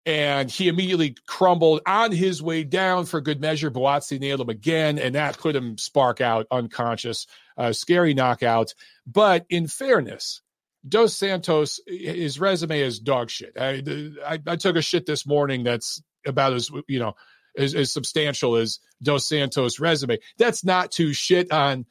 [0.05, 3.69] And he immediately crumbled on his way down for good measure.
[3.69, 7.27] Buatsi nailed him again, and that put him spark out, unconscious.
[7.71, 8.73] Scary knockout.
[9.05, 10.41] But in fairness,
[10.87, 13.57] Dos Santos, his resume is dog shit.
[13.59, 13.83] I,
[14.25, 17.15] I, I took a shit this morning that's about as you know
[17.57, 20.19] as, as substantial as Dos Santos' resume.
[20.37, 21.85] That's not to shit on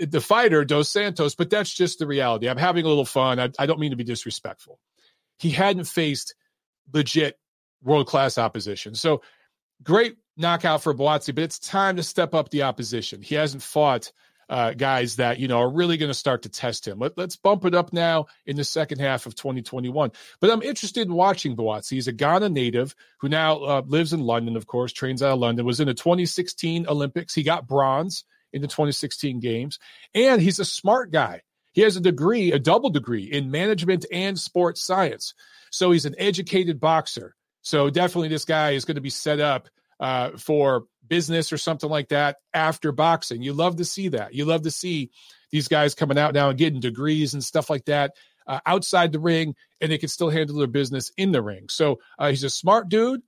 [0.00, 2.48] the fighter Dos Santos, but that's just the reality.
[2.48, 3.38] I'm having a little fun.
[3.38, 4.78] I, I don't mean to be disrespectful.
[5.38, 6.34] He hadn't faced
[6.94, 7.38] legit
[7.82, 9.22] world class opposition, so
[9.82, 13.22] great knockout for Buatsi, but it's time to step up the opposition.
[13.22, 14.12] He hasn't fought
[14.50, 16.98] uh, guys that you know are really going to start to test him.
[16.98, 20.10] Let, us bump it up now in the second half of 2021.
[20.40, 21.90] But I'm interested in watching Buatsi.
[21.90, 25.38] He's a Ghana native who now uh, lives in London, of course, trains out of
[25.38, 25.64] London.
[25.64, 27.32] Was in the 2016 Olympics.
[27.32, 29.78] He got bronze in the 2016 games,
[30.14, 31.42] and he's a smart guy.
[31.72, 35.34] He has a degree, a double degree in management and sports science.
[35.70, 37.36] So he's an educated boxer.
[37.62, 39.68] So definitely, this guy is going to be set up
[39.98, 43.42] uh, for business or something like that after boxing.
[43.42, 44.34] You love to see that.
[44.34, 45.10] You love to see
[45.50, 48.12] these guys coming out now and getting degrees and stuff like that
[48.46, 51.68] uh, outside the ring, and they can still handle their business in the ring.
[51.68, 53.22] So uh, he's a smart dude.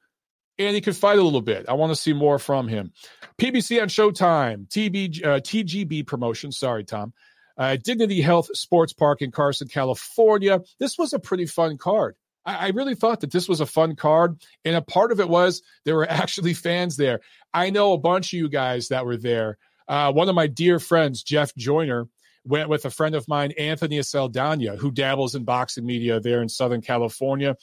[0.58, 1.64] And he can fight a little bit.
[1.66, 2.92] I want to see more from him.
[3.38, 6.52] PBC on Showtime, TB, uh, TGB promotion.
[6.52, 7.14] Sorry, Tom.
[7.56, 10.60] Uh, Dignity Health Sports Park in Carson, California.
[10.78, 12.16] This was a pretty fun card.
[12.44, 14.42] I, really thought that this was a fun card.
[14.64, 17.20] And a part of it was there were actually fans there.
[17.52, 19.58] I know a bunch of you guys that were there.
[19.88, 22.08] Uh, one of my dear friends, Jeff Joyner,
[22.44, 26.48] went with a friend of mine, Anthony Saldana, who dabbles in boxing media there in
[26.48, 27.56] Southern California.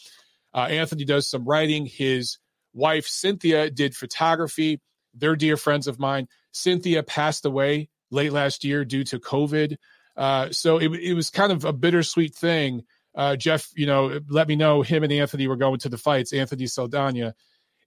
[0.54, 1.86] Uh, Anthony does some writing.
[1.86, 2.38] His
[2.74, 4.80] wife, Cynthia, did photography.
[5.14, 6.28] They're dear friends of mine.
[6.52, 9.76] Cynthia passed away late last year due to COVID.
[10.16, 12.84] Uh, so it, it was kind of a bittersweet thing
[13.16, 16.34] uh, Jeff, you know, let me know him and Anthony were going to the fights,
[16.34, 17.34] Anthony Saldana.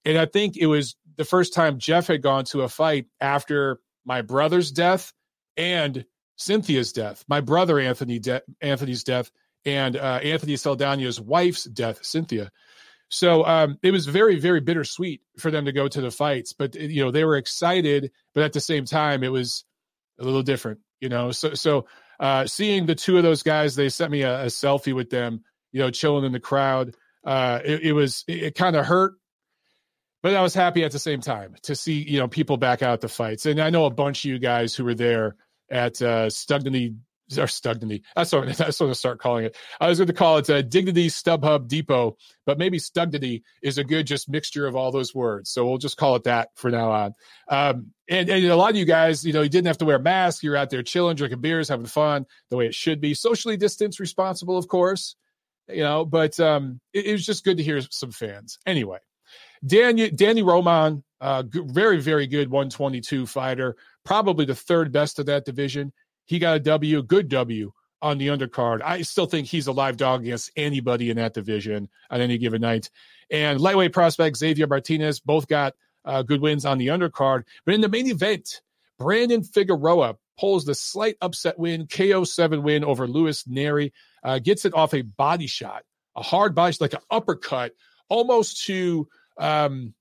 [0.05, 3.79] And I think it was the first time Jeff had gone to a fight after
[4.05, 5.13] my brother's death
[5.57, 6.05] and
[6.37, 7.25] Cynthia's death.
[7.29, 9.31] My brother Anthony de- Anthony's death
[9.65, 12.51] and uh, Anthony Saldana's wife's death, Cynthia.
[13.09, 16.55] So um, it was very, very bittersweet for them to go to the fights.
[16.55, 19.65] But you know, they were excited, but at the same time, it was
[20.19, 20.81] a little different.
[21.01, 21.87] You know, so so
[22.23, 25.43] uh, seeing the two of those guys, they sent me a, a selfie with them,
[25.73, 26.95] you know, chilling in the crowd.
[27.25, 29.15] Uh, it, it was, it, it kind of hurt,
[30.23, 33.01] but I was happy at the same time to see, you know, people back out
[33.01, 33.45] the fights.
[33.45, 35.35] And I know a bunch of you guys who were there
[35.69, 36.97] at uh, Stugnany
[37.39, 38.03] or Stugnany.
[38.15, 39.57] That's what, that's what I'm going to start calling it.
[39.81, 42.17] I was going to call it a uh, Dignity StubHub Depot,
[42.47, 45.51] but maybe Stugnany is a good just mixture of all those words.
[45.51, 47.15] So we'll just call it that for now on.
[47.49, 49.97] Um, and, and a lot of you guys, you know, you didn't have to wear
[49.97, 50.43] a mask.
[50.43, 53.15] You're out there chilling, drinking beers, having fun the way it should be.
[53.15, 55.17] Socially distanced, responsible, of course,
[55.69, 58.59] you know, but um, it, it was just good to hear some fans.
[58.67, 58.99] Anyway,
[59.65, 65.45] Danny, Danny Roman, uh, very, very good 122 fighter, probably the third best of that
[65.45, 65.93] division.
[66.33, 68.81] He got a W, good W on the undercard.
[68.83, 72.63] I still think he's a live dog against anybody in that division on any given
[72.63, 72.89] night.
[73.31, 75.75] And lightweight prospect Xavier Martinez both got
[76.07, 77.43] uh, good wins on the undercard.
[77.67, 78.63] But in the main event,
[78.99, 83.93] Brandon Figueroa pulls the slight upset win, KO 7 win over Luis Nery,
[84.25, 85.83] uh, gets it off a body shot,
[86.17, 87.75] a hard body, like an uppercut,
[88.09, 89.93] almost to um,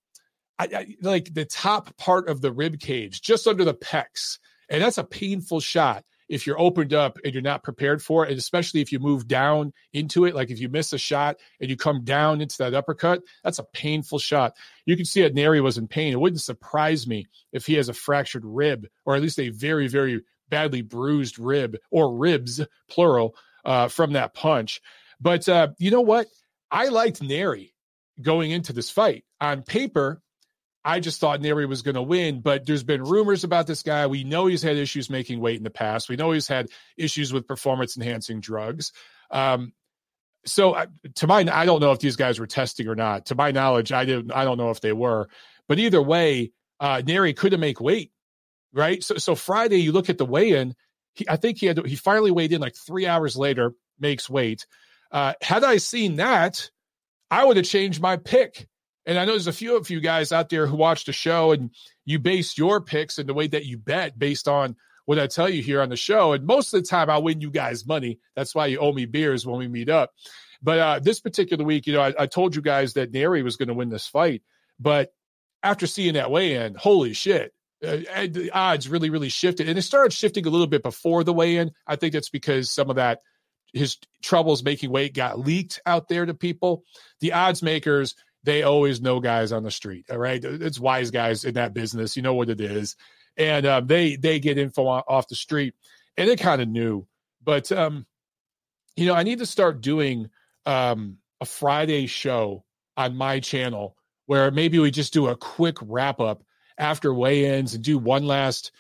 [0.58, 4.40] I, I, like the top part of the rib cage, just under the pecs.
[4.70, 8.30] And that's a painful shot if you're opened up and you're not prepared for it,
[8.30, 11.70] and especially if you move down into it, like if you miss a shot and
[11.70, 14.56] you come down into that uppercut, that's a painful shot.
[14.86, 16.14] You can see that Nery was in pain.
[16.14, 19.90] It wouldn't surprise me if he has a fractured rib or at least a very,
[19.90, 24.82] very badly bruised rib or ribs, plural, uh, from that punch.
[25.20, 26.28] But uh, you know what?
[26.72, 27.74] I liked Nery
[28.22, 29.26] going into this fight.
[29.42, 30.22] On paper,
[30.84, 34.08] I just thought Nery was going to win, but there's been rumors about this guy.
[34.08, 36.10] We know he's had issues making weight in the past.
[36.10, 38.92] We know he's had issues with performance enhancing drugs.
[39.30, 39.74] Um,
[40.46, 43.28] so uh, to my, I don't know if these guys were testing or not.
[43.28, 44.32] To my knowledge, I didn't.
[44.32, 45.30] I don't know if they were.
[45.68, 48.12] But either way, uh, couldn't make weight,
[48.74, 49.04] right?
[49.04, 50.74] So, so Friday, you look at the weigh-in.
[51.14, 51.86] He, I think he had.
[51.86, 54.66] He finally weighed in like three hours later, makes weight.
[55.12, 56.72] Uh, had I seen that,
[57.30, 58.68] I would have changed my pick
[59.06, 61.52] and I know there's a few of you guys out there who watch the show
[61.52, 61.72] and
[62.06, 64.76] you base your picks and the way that you bet based on
[65.06, 66.34] what I tell you here on the show.
[66.34, 68.20] And most of the time, I'll win you guys money.
[68.36, 70.12] That's why you owe me beers when we meet up.
[70.62, 73.56] But uh, this particular week, you know, I, I told you guys that Nery was
[73.56, 74.44] going to win this fight.
[74.80, 75.12] But
[75.64, 77.98] after seeing that weigh in, holy shit, uh,
[78.28, 79.68] the odds really, really shifted.
[79.68, 81.72] And it started shifting a little bit before the weigh in.
[81.88, 83.22] I think that's because some of that,
[83.74, 86.84] his troubles making weight got leaked out there to people.
[87.22, 90.06] The odds makers they always know guys on the street.
[90.10, 92.16] All right, it's wise guys in that business.
[92.16, 92.96] You know what it is,
[93.38, 95.74] and uh, they they get info off the street,
[96.18, 97.08] and they kind of knew.
[97.44, 98.06] But um,
[98.96, 100.30] you know, I need to start doing
[100.66, 102.64] um, a Friday show
[102.98, 106.44] on my channel where maybe we just do a quick wrap up
[106.78, 108.72] after weigh-ins and do one last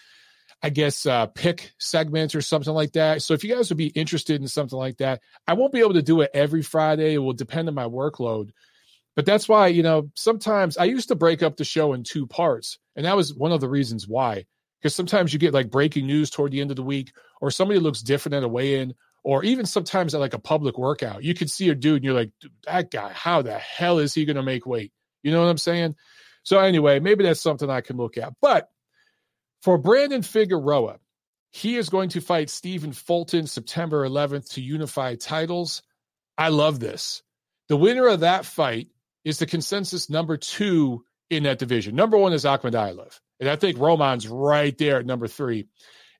[0.63, 3.23] I guess uh, pick segments or something like that.
[3.23, 5.93] So if you guys would be interested in something like that, I won't be able
[5.93, 7.15] to do it every Friday.
[7.15, 8.51] It will depend on my workload.
[9.15, 12.25] But that's why, you know, sometimes I used to break up the show in two
[12.25, 12.79] parts.
[12.95, 14.45] And that was one of the reasons why.
[14.79, 17.79] Because sometimes you get like breaking news toward the end of the week, or somebody
[17.79, 21.23] looks different at a weigh in, or even sometimes at like a public workout.
[21.23, 22.31] You could see a dude and you're like,
[22.65, 24.91] that guy, how the hell is he going to make weight?
[25.23, 25.95] You know what I'm saying?
[26.43, 28.33] So, anyway, maybe that's something I can look at.
[28.41, 28.69] But
[29.61, 30.97] for Brandon Figueroa,
[31.51, 35.83] he is going to fight Stephen Fulton September 11th to unify titles.
[36.37, 37.21] I love this.
[37.67, 38.87] The winner of that fight
[39.23, 41.95] is the consensus number two in that division.
[41.95, 43.19] Number one is Akhmadaliev.
[43.39, 45.67] And I think Roman's right there at number three.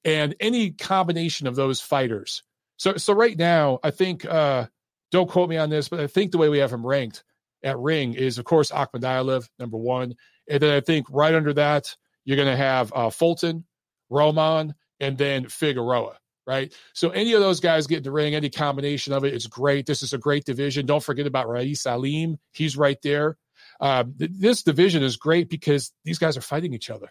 [0.03, 2.43] And any combination of those fighters.
[2.77, 4.67] So so right now, I think uh
[5.11, 7.23] don't quote me on this, but I think the way we have him ranked
[7.63, 10.15] at ring is of course Akhmadaliev, number one.
[10.49, 11.95] And then I think right under that,
[12.25, 13.65] you're going to have uh, Fulton,
[14.09, 16.17] Roman, and then Figueroa,
[16.51, 16.73] right?
[16.93, 19.85] So any of those guys get in the ring, any combination of it, it's great.
[19.85, 20.85] This is a great division.
[20.85, 22.37] Don't forget about Raeese Aleem.
[22.51, 23.37] He's right there.
[23.79, 27.07] Uh, th- this division is great because these guys are fighting each other.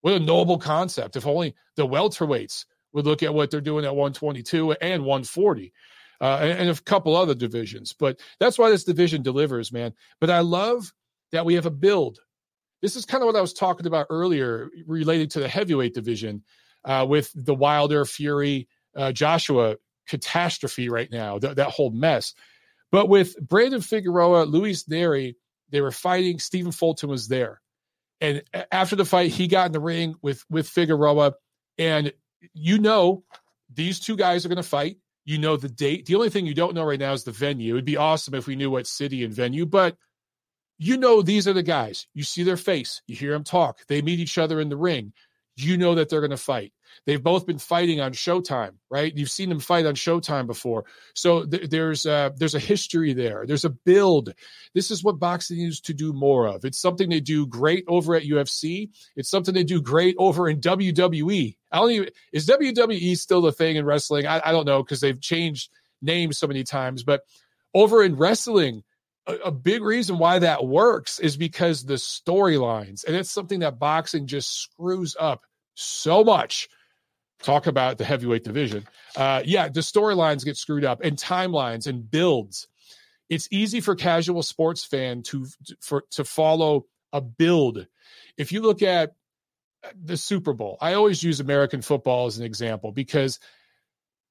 [0.00, 1.14] What a noble concept.
[1.14, 5.72] If only the welterweights would look at what they're doing at 122 and 140.
[6.22, 7.94] Uh, and, and a couple other divisions.
[7.94, 9.94] But that's why this division delivers, man.
[10.20, 10.92] But I love
[11.32, 12.18] that we have a build
[12.82, 16.42] this is kind of what I was talking about earlier, related to the heavyweight division
[16.84, 19.76] uh, with the Wilder Fury uh, Joshua
[20.08, 22.34] catastrophe right now, th- that whole mess.
[22.90, 25.36] But with Brandon Figueroa, Luis Nery,
[25.70, 26.38] they were fighting.
[26.38, 27.60] Stephen Fulton was there,
[28.20, 31.34] and after the fight, he got in the ring with with Figueroa,
[31.78, 32.12] and
[32.52, 33.24] you know
[33.72, 34.96] these two guys are going to fight.
[35.24, 36.06] You know the date.
[36.06, 37.74] The only thing you don't know right now is the venue.
[37.74, 39.96] It'd be awesome if we knew what city and venue, but
[40.78, 42.06] you know these are the guys.
[42.14, 43.80] You see their face, you hear them talk.
[43.86, 45.12] They meet each other in the ring.
[45.62, 46.72] You know that they're going to fight.
[47.06, 49.16] They've both been fighting on Showtime, right?
[49.16, 50.84] You've seen them fight on Showtime before,
[51.14, 53.44] so th- there's a, there's a history there.
[53.46, 54.32] There's a build.
[54.74, 56.64] This is what boxing needs to do more of.
[56.64, 58.90] It's something they do great over at UFC.
[59.16, 61.56] It's something they do great over in WWE.
[61.72, 64.26] I don't even is WWE still the thing in wrestling?
[64.26, 65.70] I, I don't know because they've changed
[66.02, 67.22] names so many times, but
[67.74, 68.82] over in wrestling
[69.26, 74.26] a big reason why that works is because the storylines, and it's something that boxing
[74.26, 75.44] just screws up
[75.80, 76.68] so much.
[77.42, 78.86] Talk about the heavyweight division.
[79.16, 82.68] Uh, yeah, the storylines get screwed up and timelines and builds.
[83.30, 85.46] It's easy for casual sports fan to
[85.80, 87.86] for to follow a build.
[88.36, 89.14] If you look at
[90.04, 93.38] the Super Bowl, I always use American football as an example because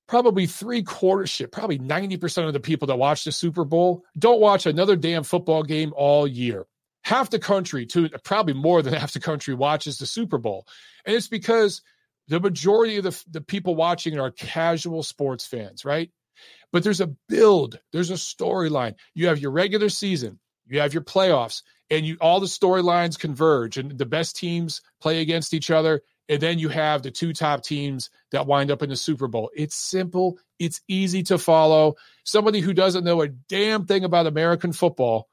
[0.08, 4.42] probably three quarters shit, probably 90% of the people that watch the Super Bowl don't
[4.42, 6.66] watch another damn football game all year.
[7.04, 10.66] Half the country, to probably more than half the country, watches the Super Bowl.
[11.06, 11.82] And it's because
[12.28, 16.12] the majority of the, the people watching are casual sports fans, right?
[16.72, 18.96] But there's a build, there's a storyline.
[19.16, 23.78] You have your regular season, you have your playoffs, and you all the storylines converge,
[23.78, 27.64] and the best teams play against each other, and then you have the two top
[27.64, 29.50] teams that wind up in the Super Bowl.
[29.56, 31.96] It's simple, it's easy to follow.
[32.24, 35.28] Somebody who doesn't know a damn thing about American football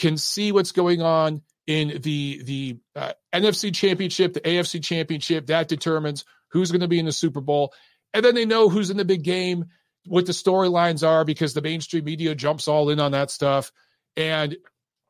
[0.00, 5.46] can see what's going on in the the uh, NFC Championship, the AFC Championship.
[5.46, 7.72] That determines who's going to be in the Super Bowl,
[8.12, 9.66] and then they know who's in the big game,
[10.06, 13.70] what the storylines are, because the mainstream media jumps all in on that stuff,
[14.16, 14.56] and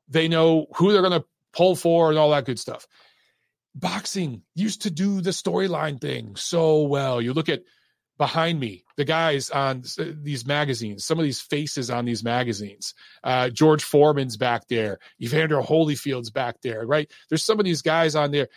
[0.09, 2.87] they know who they're going to pull for and all that good stuff
[3.75, 7.21] boxing used to do the storyline thing so well.
[7.21, 7.63] You look at
[8.21, 9.83] behind me, the guys on
[10.23, 12.95] these magazines, some of these faces on these magazines.
[13.25, 17.11] Uh, George Foreman's back there, Evander Holyfield's back there, right?
[17.29, 18.49] There's some of these guys on there.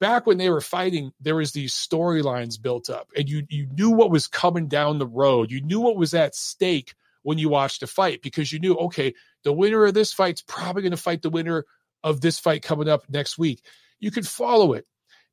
[0.00, 3.90] Back when they were fighting, there was these storylines built up, and you you knew
[3.90, 5.50] what was coming down the road.
[5.50, 9.14] You knew what was at stake when you watched a fight because you knew, okay,
[9.44, 11.64] the winner of this fight's probably going to fight the winner
[12.02, 13.62] of this fight coming up next week
[14.02, 14.84] you could follow it.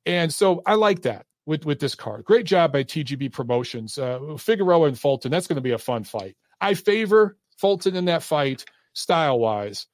[0.06, 2.24] And so I like that with, with this card.
[2.24, 3.98] Great job by TGB Promotions.
[3.98, 6.36] Uh, Figueroa and Fulton, that's going to be a fun fight.
[6.60, 9.88] I favor Fulton in that fight style wise,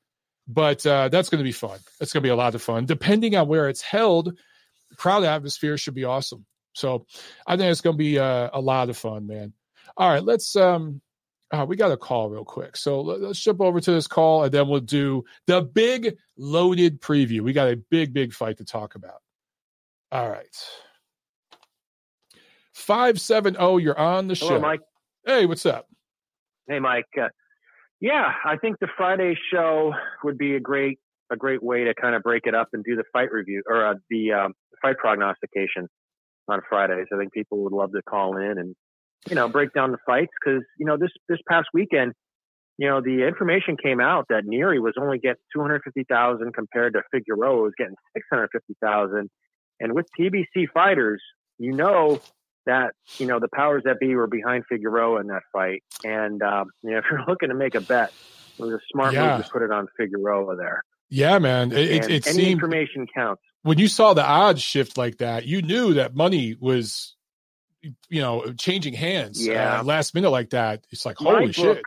[0.46, 1.78] but uh, that's going to be fun.
[1.98, 2.84] It's going to be a lot of fun.
[2.84, 4.38] Depending on where it's held,
[4.98, 6.44] crowd atmosphere should be awesome.
[6.74, 7.06] So
[7.46, 9.54] I think it's going to be uh, a lot of fun, man.
[9.96, 11.00] All right, let's um
[11.50, 12.76] Uh, we got a call real quick.
[12.76, 17.00] So let, us jump over to this call and then we'll do the big loaded
[17.00, 17.40] preview.
[17.40, 19.22] We got a big, big fight to talk about.
[20.12, 20.54] All right.
[22.76, 24.60] 570, you're on the Hello, show.
[24.60, 24.80] Mike.
[25.24, 25.88] Hey, what's up?
[26.68, 27.06] Hey, Mike.
[27.18, 27.28] Uh,
[28.00, 30.98] yeah, I think the Friday show would be a great
[31.32, 33.84] a great way to kind of break it up and do the fight review or
[33.84, 35.88] uh, the um, fight prognostication
[36.48, 37.06] on Fridays.
[37.12, 38.76] I think people would love to call in and
[39.28, 42.12] you know break down the fights because you know this this past weekend,
[42.76, 46.52] you know the information came out that Nery was only getting two hundred fifty thousand
[46.52, 49.30] compared to Figueroa was getting six hundred fifty thousand,
[49.80, 51.22] and with PBC fighters,
[51.58, 52.20] you know
[52.66, 56.70] that you know the powers that be were behind Figueroa in that fight, and um,
[56.82, 58.12] you know if you're looking to make a bet,
[58.58, 59.36] it was a smart yeah.
[59.36, 60.82] move to put it on Figueroa there.
[61.08, 61.72] Yeah, man.
[61.72, 63.42] It, it, it any seemed, information counts.
[63.62, 67.14] When you saw the odds shift like that, you knew that money was,
[68.08, 69.40] you know, changing hands.
[69.40, 69.80] Uh, yeah.
[69.80, 71.76] Uh, last minute like that, it's like holy my shit.
[71.76, 71.84] Book,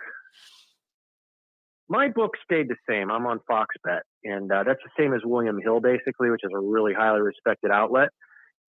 [1.90, 3.12] my book stayed the same.
[3.12, 6.52] I'm on Fox Bet, and uh, that's the same as William Hill, basically, which is
[6.54, 8.10] a really highly respected outlet.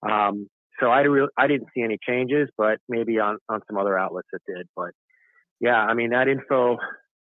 [0.03, 0.49] Um,
[0.81, 4.29] so I, re- I didn't see any changes, but maybe on, on some other outlets
[4.33, 4.67] it did.
[4.77, 4.91] But
[5.61, 6.79] yeah, I mean, that info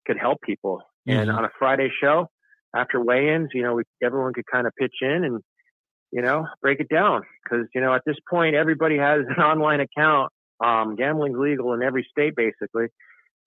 [0.06, 0.82] could help people.
[1.08, 1.20] Mm-hmm.
[1.20, 2.28] And on a Friday show
[2.74, 5.40] after weigh-ins, you know, we, everyone could kind of pitch in and,
[6.12, 7.22] you know, break it down.
[7.48, 10.32] Cause, you know, at this point, everybody has an online account.
[10.64, 12.86] Um, gambling's legal in every state, basically.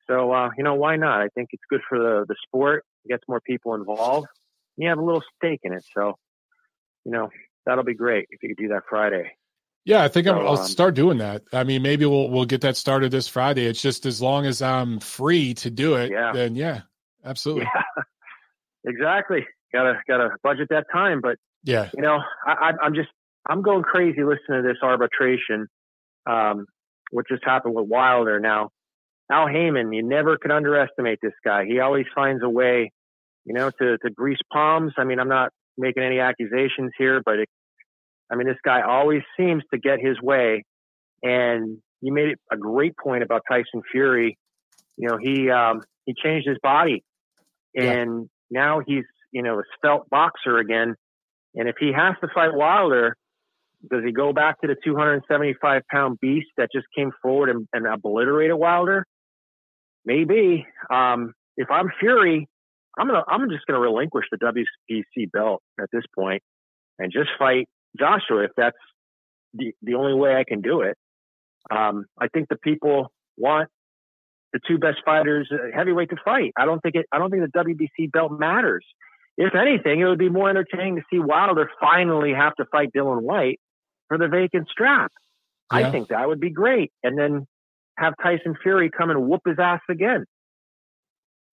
[0.10, 1.22] So, uh, you know, why not?
[1.22, 2.84] I think it's good for the, the sport.
[3.06, 4.28] It gets more people involved.
[4.78, 5.84] You have a little stake in it.
[5.96, 6.16] So,
[7.06, 7.30] you know,
[7.66, 9.32] that'll be great if you could do that Friday.
[9.84, 11.44] Yeah, I think so, i will um, start doing that.
[11.52, 13.66] I mean, maybe we'll we'll get that started this Friday.
[13.66, 16.32] It's just as long as I'm free to do it, yeah.
[16.34, 16.82] then yeah,
[17.26, 17.66] absolutely.
[17.74, 18.04] Yeah,
[18.86, 19.46] exactly.
[19.74, 23.10] Gotta gotta budget that time, but yeah, you know, I, I'm just
[23.50, 25.68] I'm going crazy listening to this arbitration,
[26.30, 26.68] um,
[27.12, 28.40] which just happened with Wilder.
[28.40, 28.70] Now,
[29.32, 31.66] Al Haymon, you never can underestimate this guy.
[31.66, 32.92] He always finds a way,
[33.46, 34.94] you know, to to grease palms.
[34.98, 37.50] I mean, I'm not making any accusations here, but it
[38.32, 40.64] I mean, this guy always seems to get his way.
[41.22, 44.38] And you made a great point about Tyson Fury.
[44.98, 47.04] You know, he um, he changed his body,
[47.76, 48.62] and yeah.
[48.62, 50.96] now he's you know a svelte boxer again.
[51.56, 53.16] And if he has to fight Wilder,
[53.90, 57.86] does he go back to the 275 pound beast that just came forward and, and
[57.86, 59.06] obliterated Wilder?
[60.06, 60.66] Maybe.
[60.92, 62.48] Um, if I'm Fury,
[62.98, 66.42] I'm gonna I'm just gonna relinquish the WBC belt at this point
[66.98, 67.68] and just fight
[68.00, 68.78] Joshua if that's
[69.54, 70.98] the, the only way I can do it.
[71.70, 73.70] Um, I think the people want
[74.54, 76.52] the two best fighters uh, heavyweight to fight.
[76.58, 77.06] I don't think it.
[77.12, 78.86] I don't think the WBC belt matters.
[79.38, 83.22] If anything, it would be more entertaining to see Wilder finally have to fight Dillian
[83.22, 83.60] Whyte
[84.08, 85.12] for the vacant strap.
[85.72, 85.88] Yeah.
[85.88, 87.48] I think that would be great, and then
[87.98, 90.26] have Tyson Fury come and whoop his ass again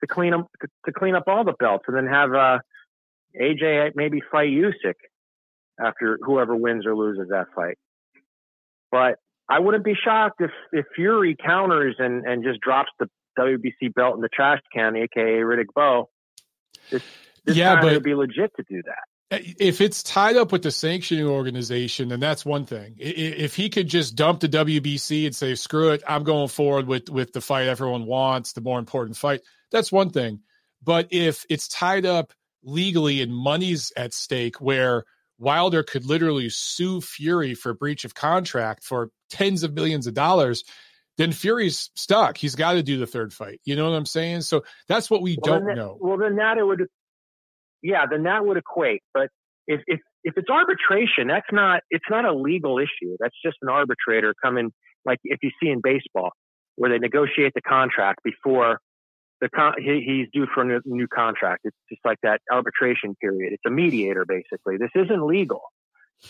[0.00, 2.58] to clean up to, to clean up all the belts, and then have uh,
[3.40, 4.94] AJ maybe fight Usyk
[5.84, 7.78] after whoever wins or loses that fight.
[8.90, 9.16] But
[9.48, 13.08] I wouldn't be shocked if, if Fury counters and, and just drops the
[13.38, 16.08] WBC belt in the trash can, aka Riddick Bowe.
[16.90, 17.02] This,
[17.44, 19.04] this yeah, time but it would be legit to do that.
[19.30, 22.94] Uh, if it's tied up with the sanctioning organization, then that's one thing.
[22.98, 27.10] If he could just dump the WBC and say, "Screw it, I'm going forward with
[27.10, 30.40] with the fight everyone wants, the more important fight," that's one thing.
[30.82, 35.04] But if it's tied up legally and money's at stake, where
[35.38, 40.64] Wilder could literally sue Fury for breach of contract for tens of millions of dollars,
[41.16, 42.36] then Fury's stuck.
[42.36, 43.60] He's got to do the third fight.
[43.64, 44.42] You know what I'm saying?
[44.42, 45.96] So that's what we well, don't that, know.
[46.00, 46.86] Well, then that it would,
[47.82, 49.02] yeah, then that would equate.
[49.14, 49.28] But
[49.66, 53.16] if if if it's arbitration, that's not it's not a legal issue.
[53.20, 54.72] That's just an arbitrator coming,
[55.04, 56.30] like if you see in baseball,
[56.76, 58.80] where they negotiate the contract before
[59.40, 61.62] the con- he, he's due for a new contract.
[61.64, 63.52] It's just like that arbitration period.
[63.52, 64.76] It's a mediator basically.
[64.76, 65.62] This isn't legal.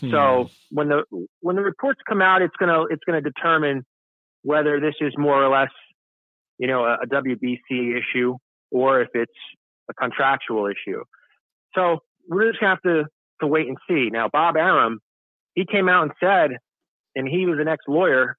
[0.00, 0.10] Hmm.
[0.10, 1.04] So when the
[1.40, 3.84] when the reports come out, it's gonna it's gonna determine
[4.42, 5.70] whether this is more or less,
[6.58, 8.36] you know, a, a WBC issue
[8.70, 9.32] or if it's
[9.88, 11.02] a contractual issue.
[11.74, 13.04] So we're just gonna have to
[13.40, 14.10] to wait and see.
[14.10, 15.00] Now Bob Arum,
[15.54, 16.58] he came out and said,
[17.16, 18.36] and he was an ex lawyer.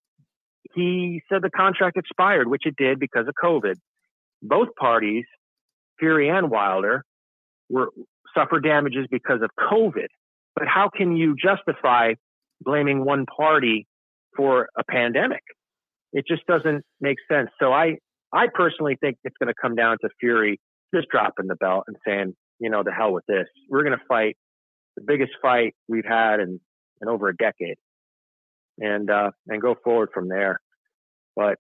[0.76, 3.76] He said the contract expired, which it did because of COVID
[4.42, 5.26] both parties,
[6.00, 7.04] Fury and Wilder,
[7.70, 7.90] were
[8.36, 10.08] suffered damages because of COVID.
[10.56, 12.14] But how can you justify
[12.62, 13.88] blaming one party
[14.36, 15.42] for a pandemic?
[16.12, 17.50] It just doesn't make sense.
[17.60, 17.98] So I,
[18.34, 20.60] I personally think it's going to come down to Fury
[20.94, 23.48] just dropping the belt and saying, you know, the hell with this.
[23.70, 24.36] We're going to fight
[24.96, 26.60] the biggest fight we've had in,
[27.02, 27.78] in over a decade
[28.80, 30.60] and, uh, and go forward from there.
[31.36, 31.58] But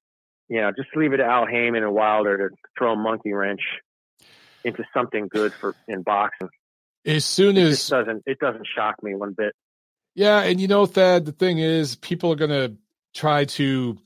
[0.49, 3.61] you know, just leave it to Al Haymon and Wilder to throw a monkey wrench
[4.63, 6.49] into something good for in boxing.
[7.05, 9.53] As soon it as doesn't it doesn't shock me one bit.
[10.15, 12.75] Yeah, and you know, Thad, the thing is, people are going to
[13.13, 13.97] try to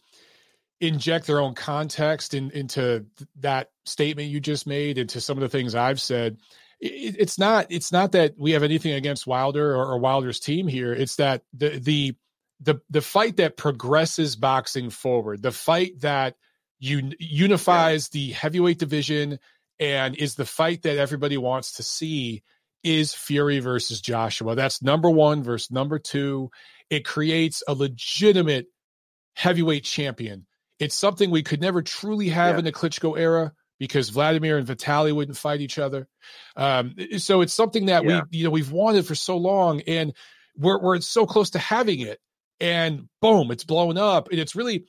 [0.79, 3.05] inject their own context in, into
[3.39, 6.37] that statement you just made, into some of the things I've said.
[6.79, 7.67] It, it's not.
[7.69, 10.93] It's not that we have anything against Wilder or, or Wilder's team here.
[10.93, 12.15] It's that the the
[12.63, 16.35] the the fight that progresses boxing forward, the fight that
[16.81, 18.19] un, unifies yeah.
[18.19, 19.39] the heavyweight division
[19.79, 22.43] and is the fight that everybody wants to see
[22.83, 24.55] is Fury versus Joshua.
[24.55, 26.51] That's number one versus number two.
[26.89, 28.67] It creates a legitimate
[29.35, 30.45] heavyweight champion.
[30.79, 32.59] It's something we could never truly have yeah.
[32.59, 36.07] in the Klitschko era because Vladimir and Vitaly wouldn't fight each other.
[36.55, 38.21] Um, so it's something that yeah.
[38.29, 40.13] we, you know, we've wanted for so long, and
[40.57, 42.19] we're we're so close to having it,
[42.59, 44.85] and boom, it's blowing up, and it's really,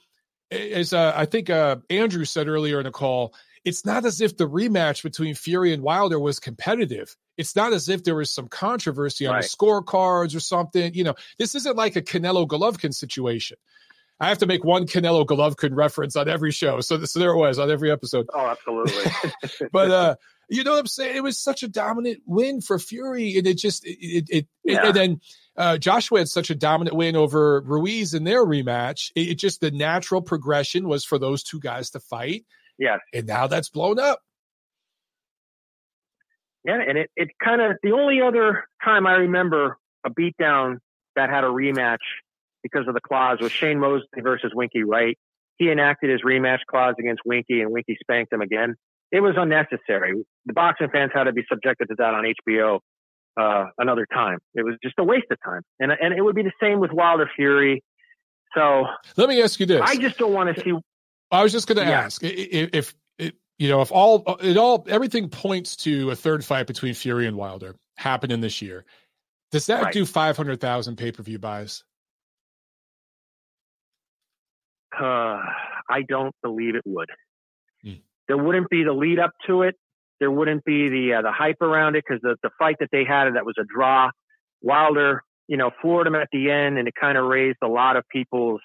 [0.50, 3.34] as uh, I think uh, Andrew said earlier in the call,
[3.64, 7.16] it's not as if the rematch between Fury and Wilder was competitive.
[7.36, 9.42] It's not as if there was some controversy on right.
[9.42, 10.94] the scorecards or something.
[10.94, 13.56] You know, this isn't like a Canelo Golovkin situation.
[14.20, 16.80] I have to make one Canelo Golovkin reference on every show.
[16.80, 18.26] So, so there it was on every episode.
[18.32, 19.10] Oh, absolutely.
[19.72, 20.16] but uh,
[20.48, 21.16] you know what I'm saying?
[21.16, 24.86] It was such a dominant win for Fury, and it just it it, it yeah.
[24.86, 25.20] and then
[25.56, 29.10] uh, Joshua had such a dominant win over Ruiz in their rematch.
[29.14, 32.44] It, it, just the natural progression was for those two guys to fight.
[32.78, 34.20] Yeah, and now that's blown up.
[36.64, 40.78] Yeah, and it, it kind of the only other time I remember a beatdown
[41.16, 41.98] that had a rematch
[42.64, 45.16] because of the clause was Shane Mosley versus Winky Wright.
[45.58, 48.74] He enacted his rematch clause against Winky, and Winky spanked him again.
[49.12, 50.24] It was unnecessary.
[50.46, 52.80] The boxing fans had to be subjected to that on HBO
[53.36, 54.38] uh, another time.
[54.54, 56.90] It was just a waste of time, and and it would be the same with
[56.90, 57.84] Wilder Fury.
[58.56, 58.86] So
[59.16, 60.72] let me ask you this: I just don't want to see.
[61.30, 62.00] I was just going to yeah.
[62.00, 62.94] ask if, if
[63.58, 67.36] you know, if all it all everything points to a third fight between Fury and
[67.36, 68.84] Wilder happening this year,
[69.52, 69.92] does that right.
[69.92, 71.84] do five hundred thousand pay per view buys?
[74.98, 75.40] Uh,
[75.88, 77.10] I don't believe it would.
[77.84, 78.00] Mm.
[78.26, 79.74] There wouldn't be the lead up to it.
[80.18, 83.04] There wouldn't be the uh, the hype around it because the the fight that they
[83.04, 84.10] had that was a draw.
[84.62, 87.96] Wilder, you know, floored him at the end, and it kind of raised a lot
[87.96, 88.62] of people's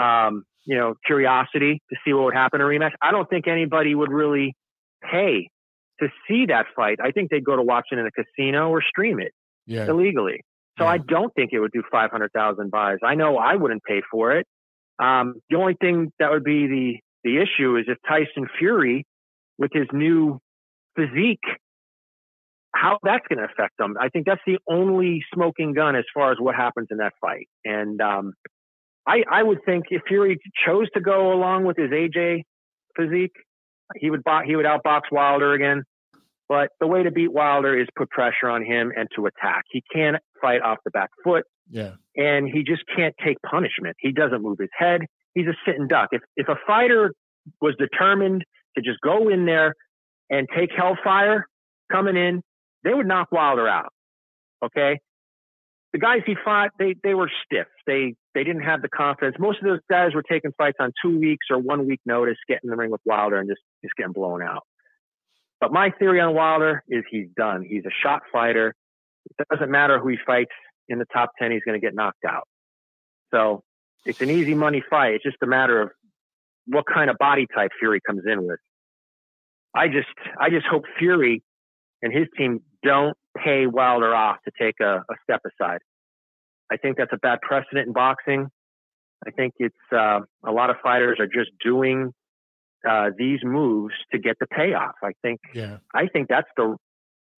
[0.00, 2.92] um, you know, curiosity to see what would happen in a rematch.
[3.02, 4.54] I don't think anybody would really
[5.02, 5.48] pay
[6.00, 6.98] to see that fight.
[7.02, 9.32] I think they'd go to watch it in a casino or stream it
[9.66, 9.86] yeah.
[9.86, 10.40] illegally.
[10.78, 10.90] So yeah.
[10.90, 12.98] I don't think it would do 500,000 buys.
[13.04, 14.46] I know I wouldn't pay for it.
[14.98, 19.04] Um, the only thing that would be the, the issue is if Tyson Fury
[19.58, 20.38] with his new
[20.96, 21.44] physique,
[22.74, 23.94] how that's going to affect them.
[24.00, 27.48] I think that's the only smoking gun as far as what happens in that fight.
[27.64, 28.32] And, um,
[29.06, 32.42] I, I would think if Fury chose to go along with his AJ
[32.96, 33.34] physique,
[33.96, 35.84] he would bo- he would outbox Wilder again.
[36.48, 39.64] But the way to beat Wilder is put pressure on him and to attack.
[39.70, 41.44] He can't fight off the back foot.
[41.70, 41.92] Yeah.
[42.16, 43.96] And he just can't take punishment.
[43.98, 45.02] He doesn't move his head.
[45.34, 46.08] He's a sitting duck.
[46.12, 47.12] If if a fighter
[47.60, 48.44] was determined
[48.76, 49.74] to just go in there
[50.30, 51.46] and take hellfire
[51.90, 52.42] coming in,
[52.84, 53.92] they would knock Wilder out.
[54.62, 54.98] Okay
[55.94, 57.68] the guys he fought, they they were stiff.
[57.86, 59.36] They they didn't have the confidence.
[59.38, 62.62] Most of those guys were taking fights on two weeks or one week notice, getting
[62.64, 64.64] in the ring with Wilder and just just getting blown out.
[65.64, 67.64] But my theory on Wilder is he's done.
[67.66, 68.74] He's a shot fighter.
[69.38, 70.52] It doesn't matter who he fights
[70.90, 72.46] in the top ten, he's going to get knocked out.
[73.32, 73.62] So
[74.04, 75.14] it's an easy money fight.
[75.14, 75.88] It's just a matter of
[76.66, 78.58] what kind of body type Fury comes in with.
[79.74, 80.06] I just
[80.38, 81.42] I just hope Fury
[82.02, 85.78] and his team don't pay Wilder off to take a, a step aside.
[86.70, 88.48] I think that's a bad precedent in boxing.
[89.26, 92.12] I think it's uh, a lot of fighters are just doing
[92.88, 94.94] uh, these moves to get the payoff.
[95.02, 95.40] I think.
[95.54, 95.78] Yeah.
[95.94, 96.76] I think that's the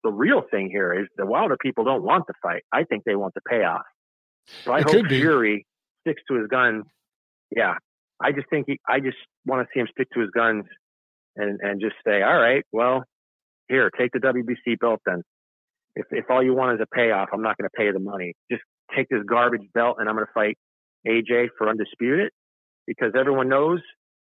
[0.05, 2.63] the real thing here is the Wilder people don't want the fight.
[2.73, 3.83] I think they want the payoff.
[4.65, 5.67] So I it hope Fury
[6.03, 6.85] sticks to his guns.
[7.55, 7.75] Yeah,
[8.21, 8.79] I just think he.
[8.89, 10.65] I just want to see him stick to his guns
[11.37, 13.05] and and just say, all right, well,
[13.69, 15.23] here, take the WBC belt then.
[15.95, 18.35] If, if all you want is a payoff, I'm not going to pay the money.
[18.51, 18.63] Just
[18.95, 20.59] take this garbage belt and I'm going to fight
[21.07, 22.31] AJ for undisputed
[22.87, 23.81] because everyone knows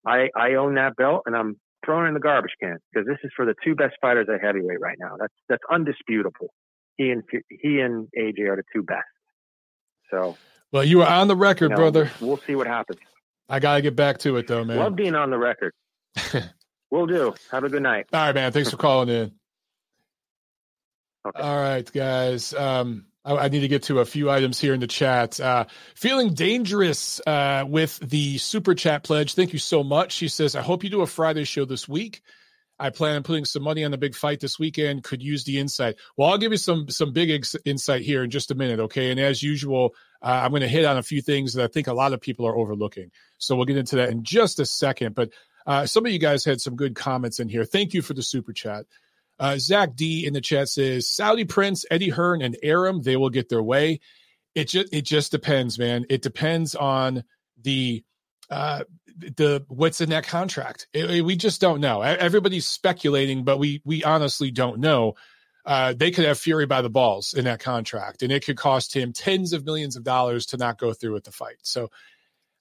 [0.06, 3.18] I, I own that belt and I'm throwing it in the garbage can because this
[3.24, 5.16] is for the two best fighters at heavyweight right now.
[5.18, 6.52] That's, that's undisputable.
[6.96, 9.04] He and, he and AJ are the two best.
[10.10, 10.36] So,
[10.72, 12.10] well, you are on the record, you know, brother.
[12.20, 13.00] We'll see what happens.
[13.48, 14.78] I got to get back to it though, man.
[14.78, 15.72] Love being on the record.
[16.94, 17.34] We'll do.
[17.50, 18.06] Have a good night.
[18.12, 18.52] All right, man.
[18.52, 19.32] Thanks for calling in.
[21.26, 21.42] Okay.
[21.42, 22.54] All right, guys.
[22.54, 25.40] Um, I, I, need to get to a few items here in the chat.
[25.40, 29.34] Uh, feeling dangerous uh, with the super chat pledge.
[29.34, 30.12] Thank you so much.
[30.12, 32.22] She says, I hope you do a Friday show this week.
[32.78, 35.04] I plan on putting some money on the big fight this weekend.
[35.04, 35.96] Could use the insight.
[36.16, 39.10] Well, I'll give you some some big ex- insight here in just a minute, okay?
[39.12, 41.86] And as usual, uh, I'm going to hit on a few things that I think
[41.86, 43.12] a lot of people are overlooking.
[43.38, 45.14] So we'll get into that in just a second.
[45.14, 45.30] But
[45.66, 47.64] uh, some of you guys had some good comments in here.
[47.64, 48.86] Thank you for the super chat.
[49.38, 53.30] Uh, Zach D in the chat says Saudi Prince, Eddie Hearn, and Arum, they will
[53.30, 54.00] get their way.
[54.54, 56.06] It just it just depends, man.
[56.08, 57.24] It depends on
[57.60, 58.04] the
[58.50, 58.84] uh
[59.36, 60.86] the what's in that contract.
[60.92, 62.02] It, it, we just don't know.
[62.02, 65.14] Everybody's speculating, but we we honestly don't know.
[65.66, 68.94] Uh, they could have Fury by the balls in that contract, and it could cost
[68.94, 71.56] him tens of millions of dollars to not go through with the fight.
[71.62, 71.90] So,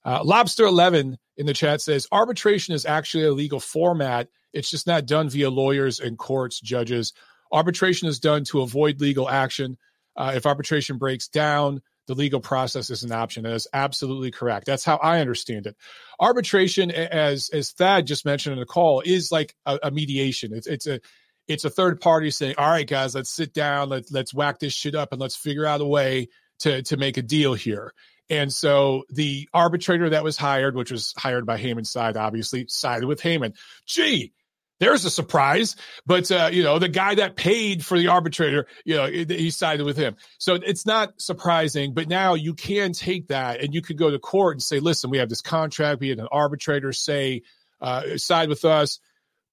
[0.04, 4.86] uh, Lobster Eleven in the chat says arbitration is actually a legal format it's just
[4.86, 7.12] not done via lawyers and courts, judges.
[7.52, 9.76] Arbitration is done to avoid legal action.
[10.16, 13.42] Uh, if arbitration breaks down, the legal process is an option.
[13.42, 14.66] That is absolutely correct.
[14.66, 15.76] That's how I understand it.
[16.20, 20.54] Arbitration, as as Thad just mentioned in the call, is like a, a mediation.
[20.54, 21.00] It's it's a
[21.48, 24.72] it's a third party saying, "All right, guys, let's sit down, let's let's whack this
[24.72, 26.28] shit up, and let's figure out a way
[26.60, 27.92] to to make a deal here."
[28.30, 33.06] And so the arbitrator that was hired, which was hired by Haymon's side, obviously sided
[33.06, 33.54] with Haymon.
[33.86, 34.32] Gee,
[34.80, 35.76] there's a surprise.
[36.06, 39.84] But uh, you know, the guy that paid for the arbitrator, you know, he sided
[39.84, 40.16] with him.
[40.38, 41.94] So it's not surprising.
[41.94, 45.10] But now you can take that and you could go to court and say, listen,
[45.10, 46.00] we have this contract.
[46.00, 47.42] We had an arbitrator say,
[47.80, 49.00] uh, side with us.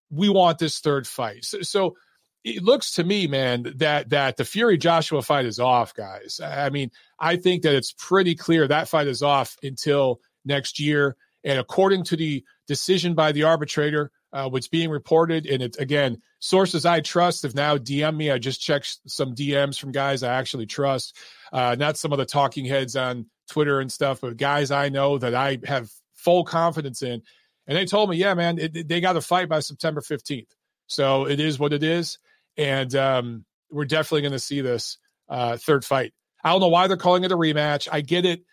[0.10, 1.46] We want this third fight.
[1.46, 1.96] So, so
[2.44, 6.40] it looks to me, man, that that the Fury Joshua fight is off, guys.
[6.44, 11.16] I mean, I think that it's pretty clear that fight is off until next year.
[11.44, 15.46] And according to the decision by the arbitrator, uh, what's being reported.
[15.46, 18.32] And it's again, sources I trust have now DM me.
[18.32, 21.18] I just checked some DMs from guys I actually trust,
[21.52, 25.18] uh, not some of the talking heads on Twitter and stuff, but guys I know
[25.18, 27.22] that I have full confidence in.
[27.68, 30.48] And they told me, yeah, man, it, they got to fight by September 15th.
[30.88, 32.18] So it is what it is.
[32.58, 34.98] And um, we're definitely going to see this
[35.30, 36.14] uh, third fight.
[36.44, 37.88] I don't know why they're calling it a rematch.
[37.92, 38.44] I get it.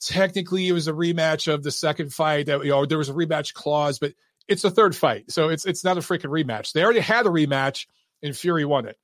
[0.00, 2.46] Technically, it was a rematch of the second fight.
[2.46, 4.12] That you know, there was a rematch clause, but
[4.46, 6.72] it's a third fight, so it's it's not a freaking rematch.
[6.72, 7.86] They already had a rematch,
[8.22, 8.96] and Fury won it.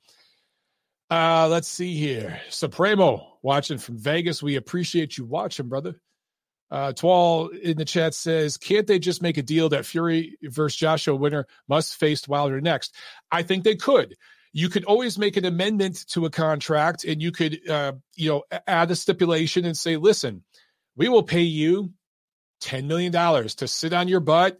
[1.10, 2.40] Uh, let's see here.
[2.48, 4.42] Supremo watching from Vegas.
[4.42, 6.00] We appreciate you watching, brother.
[6.70, 10.76] Uh, Twal in the chat says, can't they just make a deal that Fury versus
[10.76, 12.94] Joshua winner must face Wilder next?
[13.30, 14.16] I think they could.
[14.52, 18.42] You could always make an amendment to a contract and you could, uh, you know,
[18.66, 20.42] add a stipulation and say, listen,
[20.96, 21.92] we will pay you
[22.62, 24.58] $10 million to sit on your butt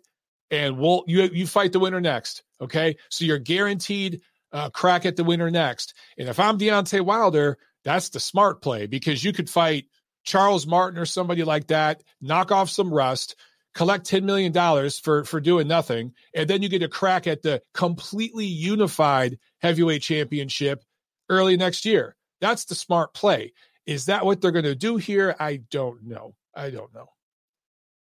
[0.51, 2.43] and we'll you you fight the winner next.
[2.61, 4.21] Okay, so you're guaranteed
[4.53, 5.95] a crack at the winner next.
[6.17, 9.87] And if I'm Deontay Wilder, that's the smart play because you could fight
[10.25, 13.37] Charles Martin or somebody like that, knock off some rust,
[13.75, 17.63] collect $10 million for, for doing nothing, and then you get a crack at the
[17.73, 20.83] completely unified heavyweight championship
[21.29, 22.17] early next year.
[22.41, 23.53] That's the smart play.
[23.87, 25.35] Is that what they're going to do here?
[25.39, 26.35] I don't know.
[26.55, 27.07] I don't know.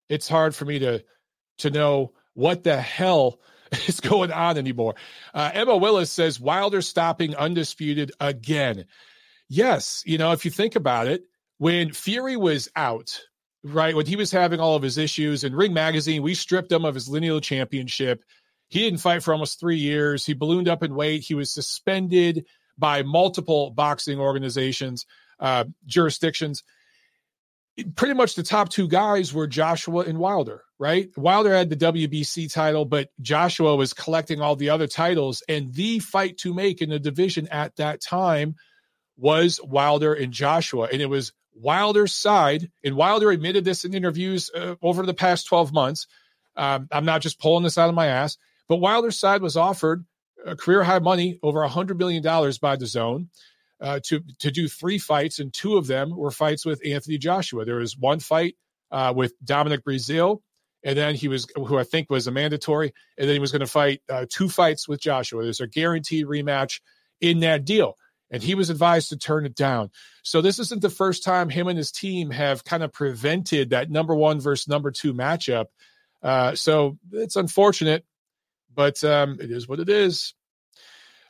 [0.08, 1.04] It's hard for me to
[1.58, 3.38] to know what the hell
[3.86, 4.94] is going on anymore.
[5.34, 8.86] Uh, Emma Willis says Wilder stopping undisputed again.
[9.48, 11.24] Yes, you know, if you think about it,
[11.60, 13.20] when Fury was out,
[13.62, 16.84] right, when he was having all of his issues in Ring Magazine, we stripped him
[16.84, 18.24] of his lineal championship.
[18.68, 20.24] He didn't fight for almost three years.
[20.24, 21.22] He ballooned up in weight.
[21.22, 22.46] He was suspended
[22.78, 25.06] by multiple boxing organizations,
[25.38, 26.64] uh, jurisdictions
[27.96, 31.08] pretty much the top two guys were Joshua and Wilder, right?
[31.16, 35.42] Wilder had the WBC title, but Joshua was collecting all the other titles.
[35.48, 38.56] And the fight to make in the division at that time
[39.16, 40.88] was Wilder and Joshua.
[40.92, 42.70] And it was Wilder's side.
[42.84, 46.06] And Wilder admitted this in interviews uh, over the past 12 months.
[46.56, 48.36] Um, I'm not just pulling this out of my ass,
[48.68, 50.04] but Wilder's side was offered
[50.44, 53.28] a career high money, over $100 million by DAZN
[53.80, 57.64] uh, to to do three fights, and two of them were fights with Anthony Joshua.
[57.64, 58.56] There was one fight
[58.90, 60.40] uh, with Dominic Breazeale,
[60.84, 63.60] and then he was who I think was a mandatory, and then he was going
[63.60, 65.42] to fight uh, two fights with Joshua.
[65.42, 66.80] There's a guaranteed rematch
[67.20, 67.96] in that deal,
[68.30, 69.90] and he was advised to turn it down.
[70.22, 73.90] So this isn't the first time him and his team have kind of prevented that
[73.90, 75.66] number one versus number two matchup.
[76.22, 78.04] Uh, so it's unfortunate,
[78.74, 80.34] but um, it is what it is.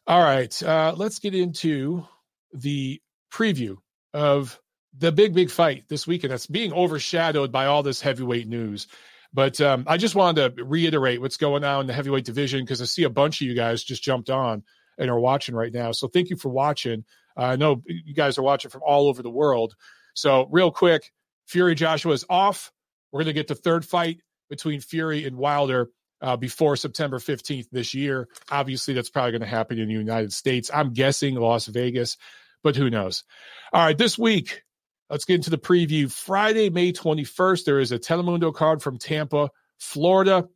[0.07, 2.05] All right, uh, let's get into
[2.53, 3.01] the
[3.33, 3.77] preview
[4.13, 4.59] of
[4.99, 8.89] the big, big fight this weekend that's being overshadowed by all this heavyweight news.
[9.33, 12.83] But um, I just wanted to reiterate what's going on in the heavyweight division because
[12.83, 14.65] I see a bunch of you guys just jumped on
[14.99, 15.93] and are watching right now.
[15.93, 17.05] So thank you for watching.
[17.37, 19.75] Uh, I know you guys are watching from all over the world.
[20.15, 21.13] So, real quick,
[21.47, 22.73] Fury Joshua is off.
[23.13, 27.69] We're going to get the third fight between Fury and Wilder uh, before September 15th
[27.71, 28.29] this year.
[28.51, 30.71] Obviously, that's probably going to happen in the United States.
[30.73, 32.17] I'm guessing Las Vegas,
[32.63, 33.25] but who knows?
[33.73, 34.63] All right, this week,
[35.09, 36.11] let's get into the preview.
[36.11, 40.49] Friday, May 21st, there is a Telemundo card from Tampa, Florida.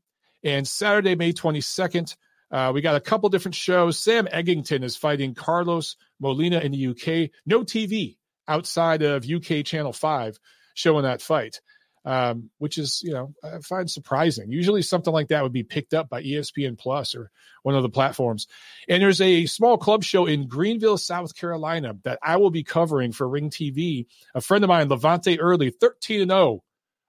[0.42, 2.16] And Saturday, May 22nd,
[2.50, 3.98] uh, we got a couple different shows.
[3.98, 7.30] Sam Eggington is fighting Carlos Molina in the UK.
[7.46, 8.16] No TV
[8.46, 10.38] outside of UK Channel 5
[10.74, 11.60] showing that fight
[12.04, 14.50] um, which is you know I find surprising.
[14.50, 17.30] Usually something like that would be picked up by ESPN Plus or
[17.62, 18.46] one of the platforms.
[18.88, 23.12] And there's a small club show in Greenville, South Carolina that I will be covering
[23.12, 24.06] for Ring TV.
[24.34, 26.50] A friend of mine, Levante Early, 13 and 0,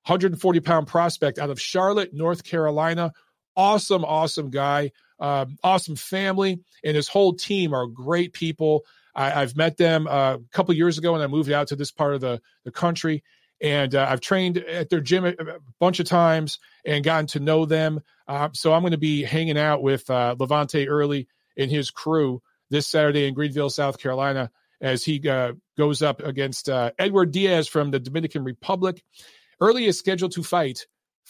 [0.06, 3.12] 140 pound prospect out of Charlotte, North Carolina.
[3.58, 8.86] Awesome, awesome guy, um, awesome family, and his whole team are great people.
[9.16, 11.92] I, have met them uh, a couple years ago when I moved out to this
[11.92, 13.24] part of the, the country
[13.62, 17.40] and uh, I've trained at their gym a, a, bunch of times and gotten to
[17.40, 18.02] know them.
[18.28, 22.42] Uh, so I'm going to be hanging out with uh, Levante Early and his crew
[22.70, 24.52] this Saturday in Greenville, South Carolina,
[24.82, 29.04] as he uh, goes up against uh, Edward Diaz from the Dominican Republic.
[29.62, 30.86] Early is scheduled to fight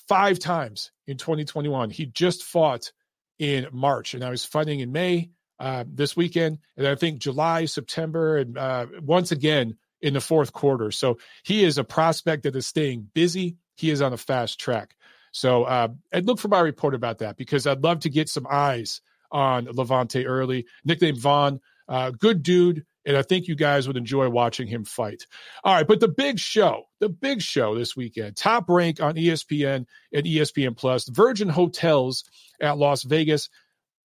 [0.08, 1.90] five times in 2021.
[1.92, 2.92] He just fought
[3.40, 7.66] in March, and I was fighting in May uh, this weekend, and I think July,
[7.66, 8.58] September, and
[9.02, 10.92] once again in the fourth quarter.
[10.92, 13.58] So he is a prospect that is staying busy.
[13.76, 14.96] He is on a fast track.
[15.32, 18.48] So uh, I'd look for my report about that because I'd love to get some
[18.50, 20.66] eyes on Levante early.
[20.86, 21.60] Nickname Vaughn,
[21.90, 22.86] uh, good dude.
[23.06, 25.28] And I think you guys would enjoy watching him fight.
[25.64, 29.86] All right, but the big show, the big show this weekend, top rank on ESPN
[30.12, 32.24] and ESPN Plus, Virgin Hotels
[32.60, 33.49] at Las Vegas.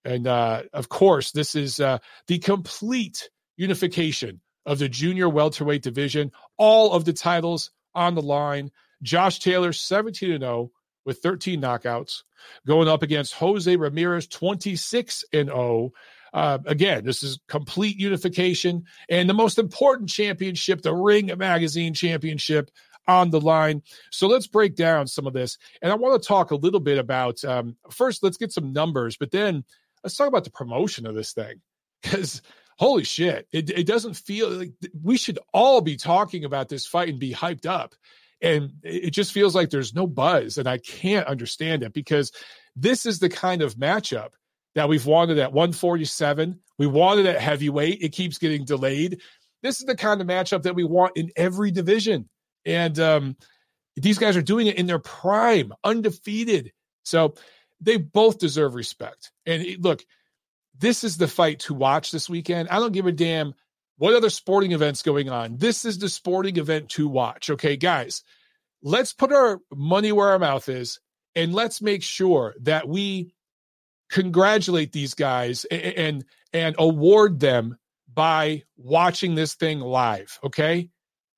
[0.05, 6.33] And uh, of course, this is uh, the complete unification of the junior welterweight division.
[6.57, 8.71] All of the titles on the line.
[9.03, 10.71] Josh Taylor, 17 0
[11.05, 12.23] with 13 knockouts,
[12.67, 15.93] going up against Jose Ramirez, 26 0.
[16.33, 22.71] Uh, again, this is complete unification and the most important championship, the Ring Magazine Championship,
[23.09, 23.83] on the line.
[24.11, 25.59] So let's break down some of this.
[25.83, 29.17] And I want to talk a little bit about um, first, let's get some numbers,
[29.17, 29.65] but then
[30.05, 31.61] let's talk about the promotion of this thing
[32.03, 32.43] because
[32.79, 34.73] holy shit, it, it doesn't feel like
[35.03, 37.95] we should all be talking about this fight and be hyped up.
[38.43, 40.57] And it just feels like there's no buzz.
[40.57, 42.33] And I can't understand it because
[42.75, 44.31] this is the kind of matchup
[44.75, 46.61] that we've wanted at 147.
[46.79, 48.03] We wanted at heavyweight.
[48.03, 49.21] It keeps getting delayed.
[49.63, 52.29] This is the kind of matchup that we want in every division.
[52.65, 53.37] And um,
[53.97, 56.73] these guys are doing it in their prime, undefeated.
[57.03, 57.35] So
[57.81, 59.33] they both deserve respect.
[59.47, 60.05] And look,
[60.79, 62.69] this is the fight to watch this weekend.
[62.69, 63.55] I don't give a damn
[63.99, 65.59] what other sporting events going on.
[65.59, 67.51] This is the sporting event to watch.
[67.51, 68.23] Okay, guys,
[68.83, 71.01] let's put our money where our mouth is
[71.35, 73.35] and let's make sure that we
[74.11, 77.79] congratulate these guys and and, award them
[78.13, 80.89] by watching this thing live, okay?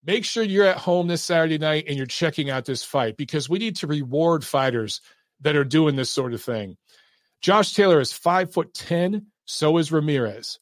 [0.05, 3.49] Make sure you're at home this Saturday night and you're checking out this fight because
[3.49, 5.01] we need to reward fighters
[5.43, 6.77] that are doing this sort of thing.
[7.43, 9.27] Josh Taylor is five foot ten.
[9.45, 10.59] So is Ramirez.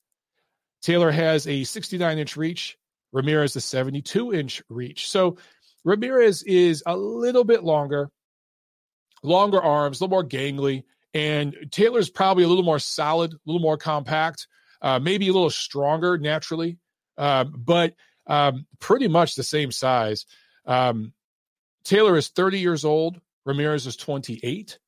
[0.82, 2.76] Taylor has a 69 inch reach.
[3.12, 5.11] Ramirez a 72 inch reach.
[5.11, 5.36] So
[5.84, 8.11] Ramirez is a little bit longer,
[9.22, 10.84] longer arms, a little more gangly,
[11.14, 14.46] and Taylor's probably a little more solid, a little more compact,
[14.82, 16.78] uh, maybe a little stronger naturally,
[17.18, 17.94] um, but
[18.26, 20.26] um, pretty much the same size.
[20.66, 21.12] Um,
[21.84, 23.20] Taylor is 30 years old.
[23.44, 24.78] Ramirez is 28.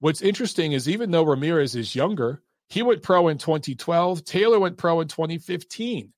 [0.00, 4.24] What's interesting is even though Ramirez is younger, he went pro in 2012.
[4.24, 6.12] Taylor went pro in 2015.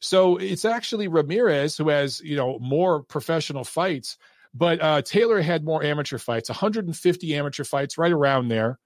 [0.00, 4.16] So it's actually Ramirez who has, you know, more professional fights,
[4.54, 8.78] but uh, Taylor had more amateur fights, 150 amateur fights, right around there.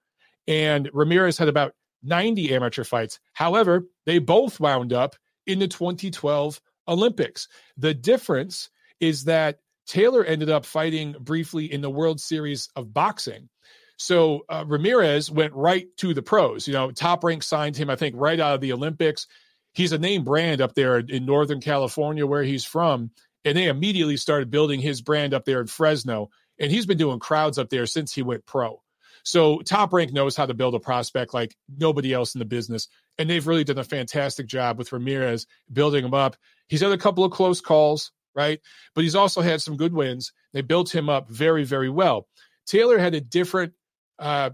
[0.47, 1.73] And Ramirez had about
[2.03, 3.19] 90 amateur fights.
[3.33, 5.15] However, they both wound up
[5.47, 7.47] in the 2012 Olympics.
[7.77, 8.69] The difference
[8.99, 13.49] is that Taylor ended up fighting briefly in the World Series of Boxing.
[13.97, 16.67] So uh, Ramirez went right to the pros.
[16.67, 19.27] You know, Top Rank signed him, I think, right out of the Olympics.
[19.73, 23.11] He's a name brand up there in Northern California, where he's from.
[23.45, 26.29] And they immediately started building his brand up there in Fresno.
[26.59, 28.81] And he's been doing crowds up there since he went pro.
[29.23, 32.87] So Top Rank knows how to build a prospect like nobody else in the business.
[33.17, 36.35] And they've really done a fantastic job with Ramirez building him up.
[36.67, 38.59] He's had a couple of close calls, right?
[38.93, 40.33] But he's also had some good wins.
[40.51, 42.27] They built him up very, very well.
[42.65, 43.73] Taylor had a different
[44.19, 44.51] uh,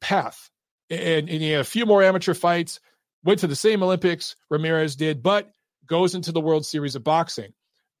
[0.00, 0.50] path.
[0.90, 2.80] And, and he had a few more amateur fights,
[3.24, 5.50] went to the same Olympics Ramirez did, but
[5.86, 7.52] goes into the World Series of Boxing.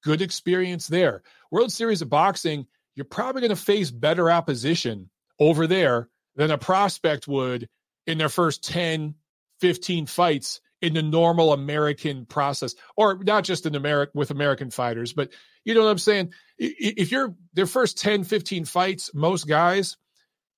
[0.02, 1.22] Good experience there.
[1.50, 5.08] World Series of Boxing, you're probably going to face better opposition
[5.40, 7.68] over there than a prospect would
[8.06, 9.14] in their first 10,
[9.60, 15.12] 15 fights in the normal American process, or not just in America with American fighters,
[15.12, 15.30] but
[15.64, 16.32] you know what I'm saying?
[16.58, 19.96] If you're their first 10, 15 fights, most guys,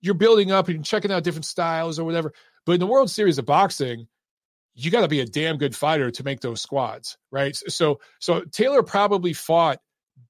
[0.00, 2.32] you're building up and checking out different styles or whatever.
[2.66, 4.06] But in the World Series of Boxing,
[4.74, 7.56] you got to be a damn good fighter to make those squads, right?
[7.56, 9.80] So, so Taylor probably fought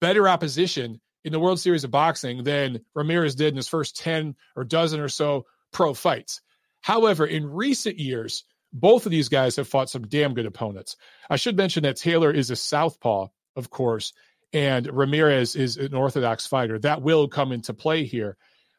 [0.01, 4.35] better opposition in the World Series of Boxing than Ramirez did in his first 10
[4.57, 6.41] or dozen or so pro fights.
[6.81, 10.97] However, in recent years, both of these guys have fought some damn good opponents.
[11.31, 14.12] I should mention that Taylor is a southpaw, of course,
[14.53, 16.79] and Ramirez is an orthodox fighter.
[16.79, 18.37] That will come into play here.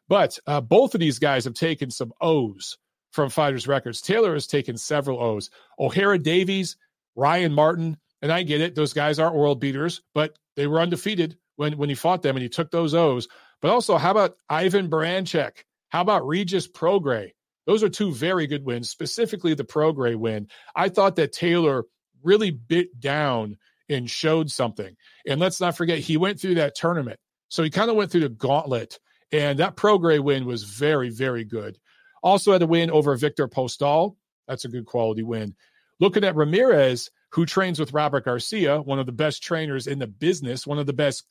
[0.08, 2.76] But uh, both of these guys have taken some O's
[3.12, 4.02] from fighters' records.
[4.02, 5.50] Taylor has taken several O's.
[5.80, 6.76] Ohara Davies,
[7.14, 11.38] Ryan Martin, and I get it; those guys aren't world beaters, but they were undefeated
[11.56, 13.28] when when he fought them, and he took those O's.
[13.60, 15.64] But also, how about Ivan Baranchyk?
[15.88, 17.32] How about Regis Prograis?
[17.66, 20.48] Those are two very good wins, specifically the Prograis win.
[20.76, 21.84] I thought that Taylor
[22.22, 23.56] really bit down
[23.88, 24.96] and showed something.
[25.26, 27.18] And let's not forget, he went through that tournament.
[27.48, 28.98] So he kind of went through the gauntlet.
[29.32, 31.78] And that Prograis win was very, very good.
[32.22, 34.16] Also had a win over Victor Postol.
[34.48, 35.54] That's a good quality win.
[36.00, 40.06] Looking at Ramirez, who trains with Robert Garcia, one of the best trainers in the
[40.06, 41.24] business, one of the best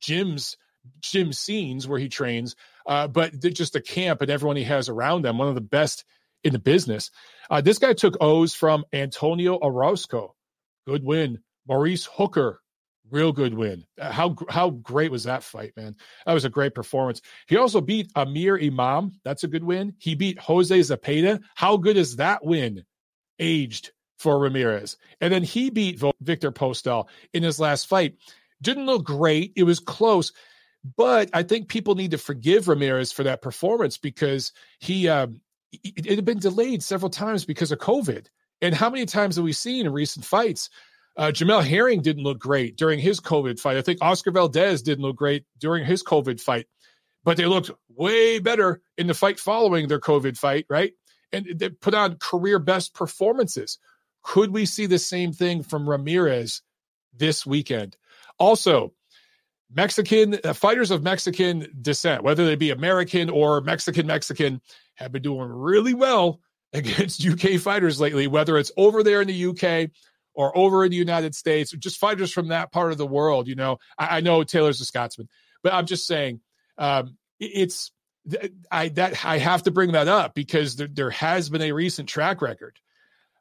[0.00, 0.56] gyms,
[1.00, 5.22] gym scenes where he trains, uh, but just the camp and everyone he has around
[5.22, 5.38] them.
[5.38, 6.04] one of the best
[6.42, 7.10] in the business.
[7.50, 10.34] Uh, this guy took O's from Antonio Orozco.
[10.86, 11.40] Good win.
[11.68, 12.60] Maurice Hooker,
[13.10, 13.84] real good win.
[14.00, 15.96] Uh, how how great was that fight, man?
[16.26, 17.20] That was a great performance.
[17.46, 19.12] He also beat Amir Imam.
[19.24, 19.94] That's a good win.
[19.98, 21.40] He beat Jose Zepeda.
[21.54, 22.84] How good is that win?
[23.38, 28.16] Aged for Ramirez, and then he beat Victor Postol in his last fight.
[28.62, 29.52] Didn't look great.
[29.56, 30.32] It was close,
[30.96, 35.40] but I think people need to forgive Ramirez for that performance because he um,
[35.72, 38.26] it, it had been delayed several times because of COVID.
[38.62, 40.68] And how many times have we seen in recent fights?
[41.16, 43.76] Uh, Jamel Herring didn't look great during his COVID fight.
[43.76, 46.66] I think Oscar Valdez didn't look great during his COVID fight,
[47.24, 50.92] but they looked way better in the fight following their COVID fight, right?
[51.32, 53.78] And they put on career best performances.
[54.22, 56.62] Could we see the same thing from Ramirez
[57.16, 57.96] this weekend?
[58.40, 58.92] Also,
[59.72, 64.60] Mexican uh, fighters of Mexican descent, whether they be American or Mexican Mexican,
[64.96, 66.40] have been doing really well
[66.72, 69.90] against UK fighters lately, whether it's over there in the UK
[70.34, 73.46] or over in the United States, just fighters from that part of the world.
[73.46, 75.28] You know, I, I know Taylor's a Scotsman,
[75.62, 76.40] but I'm just saying
[76.78, 77.92] um, it's
[78.70, 82.08] I that I have to bring that up because there, there has been a recent
[82.08, 82.78] track record.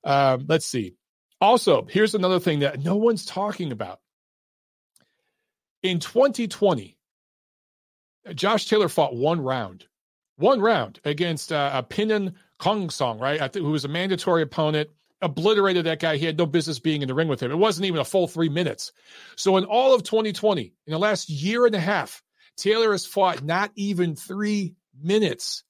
[0.04, 0.96] Um, let's see.
[1.42, 4.00] Also, here's another thing that no one's talking about.
[5.82, 6.98] In 2020,
[8.34, 9.86] Josh Taylor fought one round,
[10.36, 13.42] one round against uh, a Pinan Kong Song, right?
[13.42, 14.90] I who was a mandatory opponent
[15.22, 16.18] obliterated that guy.
[16.18, 17.52] He had no business being in the ring with him.
[17.52, 18.92] It wasn't even a full three minutes.
[19.36, 22.22] So in all of 2020, in the last year and a half,
[22.58, 25.64] Taylor has fought not even three minutes.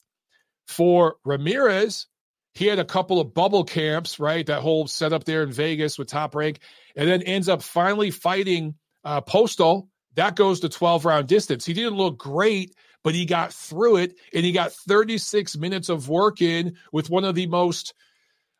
[0.67, 2.07] For Ramirez,
[2.53, 4.45] he had a couple of bubble camps, right?
[4.45, 6.59] That whole setup there in Vegas with Top Rank,
[6.95, 9.87] and then ends up finally fighting uh, Postol.
[10.15, 11.65] That goes to 12 round distance.
[11.65, 16.09] He didn't look great, but he got through it, and he got 36 minutes of
[16.09, 17.93] work in with one of the most–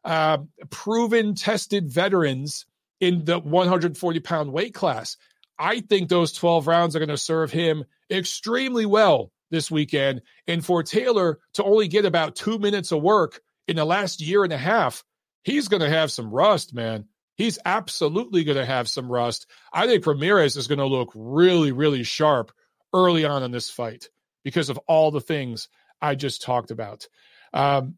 [0.04, 0.40] uh,
[0.70, 2.66] proven, tested veterans
[3.00, 5.18] in the 140 pound weight class.
[5.58, 10.22] I think those 12 rounds are going to serve him extremely well this weekend.
[10.48, 14.44] And for Taylor to only get about two minutes of work in the last year
[14.44, 15.04] and a half,
[15.44, 17.06] he's going to have some rust, man.
[17.40, 19.48] He's absolutely going to have some rust.
[19.72, 22.52] I think Ramirez is going to look really, really sharp
[22.94, 24.10] early on in this fight
[24.44, 25.70] because of all the things
[26.02, 27.08] I just talked about.
[27.54, 27.98] Um,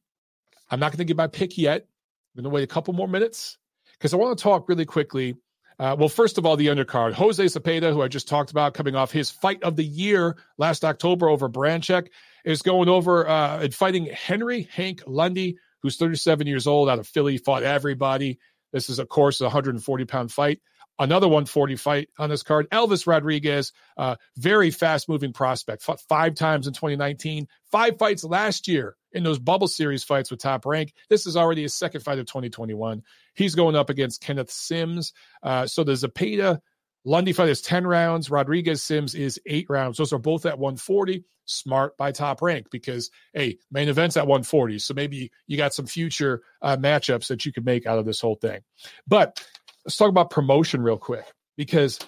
[0.69, 1.81] I'm not going to give my pick yet.
[1.81, 3.57] I'm going to wait a couple more minutes
[3.97, 5.35] because I want to talk really quickly.
[5.79, 7.13] Uh, well, first of all, the undercard.
[7.13, 10.85] Jose Zepeda, who I just talked about, coming off his fight of the year last
[10.85, 12.09] October over Baranchyk,
[12.45, 17.07] is going over uh, and fighting Henry Hank Lundy, who's 37 years old out of
[17.07, 18.37] Philly, fought everybody.
[18.71, 20.59] This is, of course, a 140 pound fight.
[20.99, 22.69] Another 140 fight on this card.
[22.69, 28.67] Elvis Rodriguez, uh, very fast moving prospect, fought five times in 2019, five fights last
[28.67, 30.93] year in those bubble series fights with top rank.
[31.09, 33.01] This is already his second fight of 2021.
[33.33, 35.13] He's going up against Kenneth Sims.
[35.41, 36.59] Uh, so the Zepeda
[37.03, 38.29] Lundy fight is 10 rounds.
[38.29, 39.97] Rodriguez Sims is eight rounds.
[39.97, 41.25] Those are both at 140.
[41.45, 44.79] Smart by top rank because, hey, main event's at 140.
[44.79, 48.21] So maybe you got some future uh, matchups that you could make out of this
[48.21, 48.61] whole thing.
[49.07, 49.43] But
[49.83, 51.25] let's talk about promotion real quick
[51.57, 51.99] because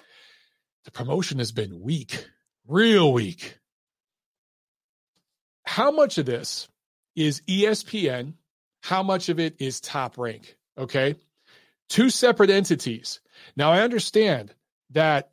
[0.84, 2.26] the promotion has been weak,
[2.66, 3.58] real weak.
[5.64, 6.68] How much of this
[7.16, 8.34] is ESPN?
[8.82, 10.56] How much of it is top rank?
[10.78, 11.16] Okay.
[11.88, 13.20] Two separate entities.
[13.56, 14.54] Now, I understand
[14.94, 15.30] that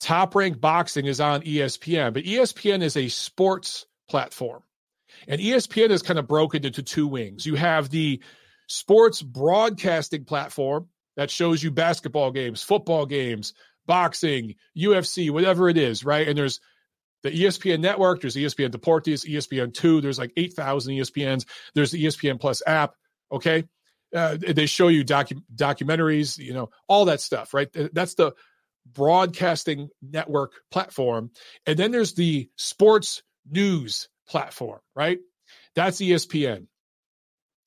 [0.00, 4.62] top rank boxing is on ESPN, but ESPN is a sports platform.
[5.26, 7.46] And ESPN is kind of broken into two wings.
[7.46, 8.20] You have the
[8.68, 13.54] sports broadcasting platform that shows you basketball games, football games,
[13.86, 16.28] boxing, UFC, whatever it is, right?
[16.28, 16.60] And there's
[17.22, 22.62] the ESPN network, there's ESPN Deportes, ESPN2, there's like 8,000 ESPNs, there's the ESPN Plus
[22.64, 22.94] app,
[23.32, 23.64] okay?
[24.14, 27.68] Uh, they show you docu- documentaries, you know, all that stuff, right?
[27.92, 28.32] That's the
[28.94, 31.30] broadcasting network platform.
[31.66, 35.18] And then there's the sports news platform, right?
[35.74, 36.66] That's ESPN.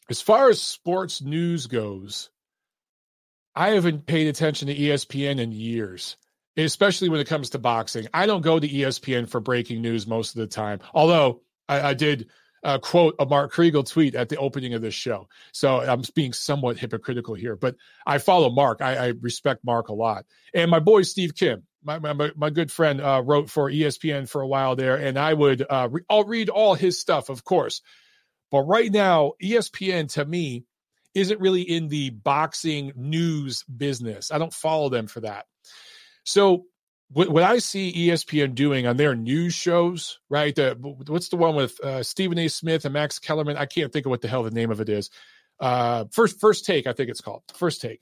[0.10, 2.30] As far as sports news goes,
[3.56, 6.18] I haven't paid attention to ESPN in years,
[6.58, 8.08] especially when it comes to boxing.
[8.14, 11.94] I don't go to ESPN for breaking news most of the time, although I, I
[11.94, 12.30] did
[12.64, 15.28] uh, quote a Mark Kriegel tweet at the opening of this show.
[15.52, 18.82] So I'm being somewhat hypocritical here, but I follow Mark.
[18.82, 20.26] I, I respect Mark a lot.
[20.54, 24.42] And my boy Steve Kim, my my, my good friend, uh, wrote for ESPN for
[24.42, 27.82] a while there, and I would uh, re- I'll read all his stuff, of course.
[28.52, 30.66] But right now, ESPN to me
[31.14, 34.32] isn't really in the boxing news business.
[34.32, 35.46] I don't follow them for that.
[36.24, 36.66] So
[37.14, 40.56] what, what I see ESPN doing on their news shows, right?
[40.56, 42.48] The, what's the one with uh, Stephen A.
[42.48, 43.58] Smith and Max Kellerman?
[43.58, 45.10] I can't think of what the hell the name of it is.
[45.60, 48.02] Uh, first, first take, I think it's called first take.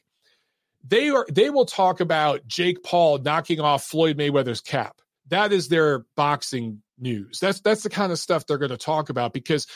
[0.88, 5.01] They are they will talk about Jake Paul knocking off Floyd Mayweather's cap.
[5.28, 7.39] That is their boxing news.
[7.39, 9.68] That's that's the kind of stuff they're going to talk about because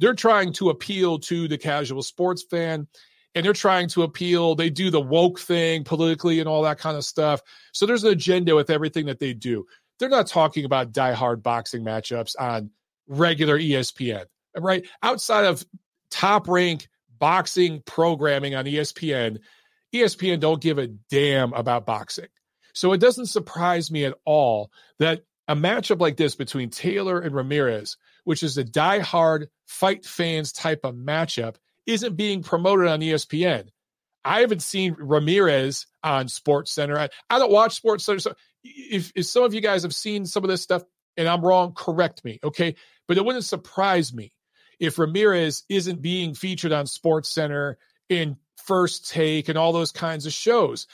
[0.00, 2.88] they're trying to appeal to the casual sports fan
[3.34, 4.54] and they're trying to appeal.
[4.54, 7.40] They do the woke thing politically and all that kind of stuff.
[7.72, 9.66] So there's an agenda with everything that they do.
[9.98, 12.70] They're not talking about die-hard boxing matchups on
[13.06, 14.24] regular ESPN,
[14.56, 14.86] right?
[15.02, 15.64] Outside of
[16.10, 19.38] top rank boxing programming on ESPN,
[19.94, 22.28] ESPN don't give a damn about boxing.
[22.72, 27.34] So it doesn't surprise me at all that a matchup like this between Taylor and
[27.34, 31.56] Ramirez, which is a die-hard fight fans type of matchup,
[31.90, 33.68] isn't being promoted on ESPN.
[34.24, 36.98] I haven't seen Ramirez on Sports Center.
[36.98, 38.20] I, I don't watch Sports Center.
[38.20, 40.82] So if, if some of you guys have seen some of this stuff
[41.16, 42.38] and I'm wrong, correct me.
[42.44, 42.76] Okay.
[43.08, 44.32] But it wouldn't surprise me
[44.78, 47.78] if Ramirez isn't being featured on Sports Center
[48.08, 50.86] in First Take and all those kinds of shows.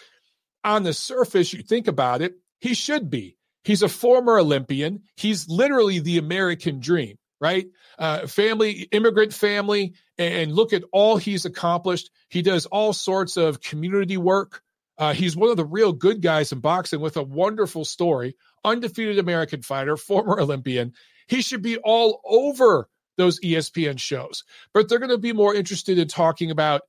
[0.64, 3.36] On the surface, you think about it, he should be.
[3.64, 5.02] He's a former Olympian.
[5.16, 7.66] He's literally the American dream right?
[7.98, 12.10] Uh, family, immigrant family, and look at all he's accomplished.
[12.28, 14.62] He does all sorts of community work.
[14.98, 19.18] Uh, he's one of the real good guys in boxing with a wonderful story, undefeated
[19.18, 20.92] American fighter, former Olympian.
[21.28, 22.88] He should be all over
[23.18, 26.82] those ESPN shows, but they're going to be more interested in talking about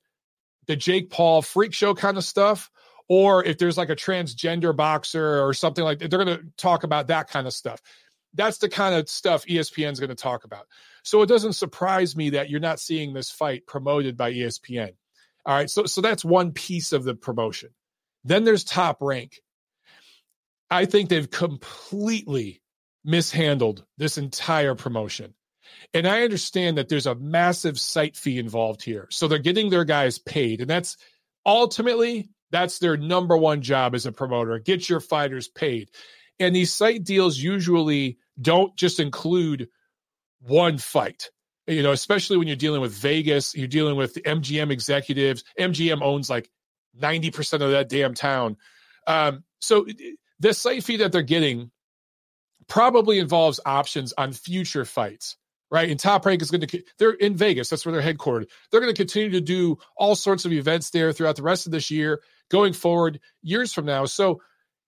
[0.66, 2.70] the Jake Paul freak show kind of stuff.
[3.10, 6.84] Or if there's like a transgender boxer or something like that, they're going to talk
[6.84, 7.80] about that kind of stuff
[8.34, 10.66] that's the kind of stuff ESPN is going to talk about.
[11.02, 14.90] So it doesn't surprise me that you're not seeing this fight promoted by ESPN.
[15.46, 17.70] All right, so so that's one piece of the promotion.
[18.24, 19.40] Then there's Top Rank.
[20.70, 22.60] I think they've completely
[23.04, 25.34] mishandled this entire promotion.
[25.94, 29.06] And I understand that there's a massive site fee involved here.
[29.10, 30.60] So they're getting their guys paid.
[30.60, 30.96] And that's
[31.46, 34.58] ultimately that's their number one job as a promoter.
[34.58, 35.90] Get your fighters paid.
[36.40, 39.68] And these site deals usually don't just include
[40.40, 41.30] one fight.
[41.66, 45.44] You know, especially when you're dealing with Vegas, you're dealing with the MGM executives.
[45.58, 46.48] MGM owns like
[46.98, 48.56] 90% of that damn town.
[49.06, 49.86] Um, so
[50.40, 51.70] the site fee that they're getting
[52.68, 55.36] probably involves options on future fights,
[55.70, 55.90] right?
[55.90, 57.68] And Top Rank is going to, they're in Vegas.
[57.68, 58.48] That's where they're headquartered.
[58.70, 61.72] They're going to continue to do all sorts of events there throughout the rest of
[61.72, 62.20] this year,
[62.50, 64.04] going forward, years from now.
[64.04, 64.40] So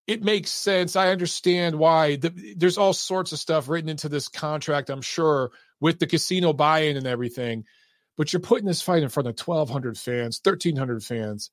[0.07, 0.97] it makes sense.
[0.97, 5.51] I understand why the, there's all sorts of stuff written into this contract, I'm sure,
[5.81, 7.65] with the casino buy in and everything.
[8.17, 11.51] But you're putting this fight in front of 1,200 fans, 1,300 fans,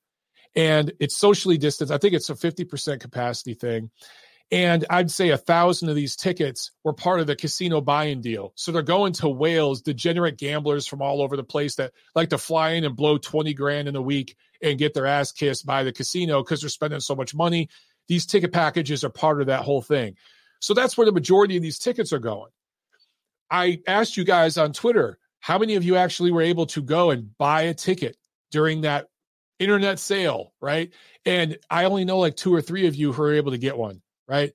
[0.55, 1.93] and it's socially distanced.
[1.93, 3.91] I think it's a 50% capacity thing.
[4.49, 8.53] And I'd say a thousand of these tickets were part of the casino buy-in deal.
[8.55, 12.37] So they're going to whales, degenerate gamblers from all over the place that like to
[12.37, 15.83] fly in and blow 20 grand in a week and get their ass kissed by
[15.83, 17.67] the casino because they're spending so much money
[18.07, 20.15] these ticket packages are part of that whole thing.
[20.59, 22.51] So that's where the majority of these tickets are going.
[23.49, 27.11] I asked you guys on Twitter, how many of you actually were able to go
[27.11, 28.17] and buy a ticket
[28.51, 29.07] during that
[29.59, 30.91] internet sale, right?
[31.25, 33.77] And I only know like two or three of you who are able to get
[33.77, 34.53] one, right?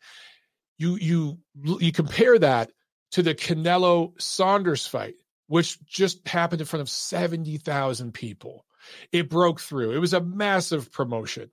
[0.78, 1.38] You you
[1.78, 2.72] you compare that
[3.12, 5.14] to the Canelo Saunders fight,
[5.46, 8.64] which just happened in front of 70,000 people.
[9.12, 9.92] It broke through.
[9.92, 11.50] It was a massive promotion.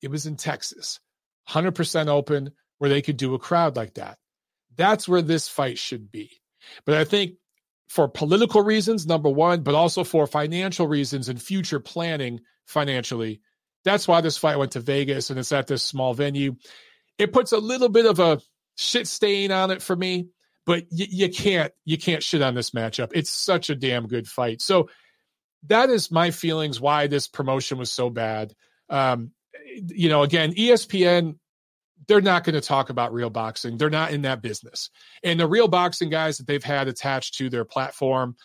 [0.00, 1.00] It was in Texas,
[1.50, 4.18] 100% open, where they could do a crowd like that.
[4.76, 6.30] That's where this fight should be.
[6.86, 7.34] But I think
[7.88, 13.40] for political reasons, number one, but also for financial reasons and future planning financially,
[13.84, 16.54] that's why this fight went to Vegas and it's at this small venue.
[17.18, 18.40] It puts a little bit of a
[18.76, 20.28] shit stain on it for me,
[20.66, 23.10] but y- you can't you can't shit on this matchup.
[23.12, 24.62] It's such a damn good fight.
[24.62, 24.88] So
[25.66, 28.54] that is my feelings why this promotion was so bad.
[28.88, 29.32] Um,
[29.74, 31.39] you know, again, ESPN,
[32.08, 33.76] they're not going to talk about real boxing.
[33.76, 34.90] They're not in that business.
[35.22, 38.36] And the real boxing guys that they've had attached to their platform,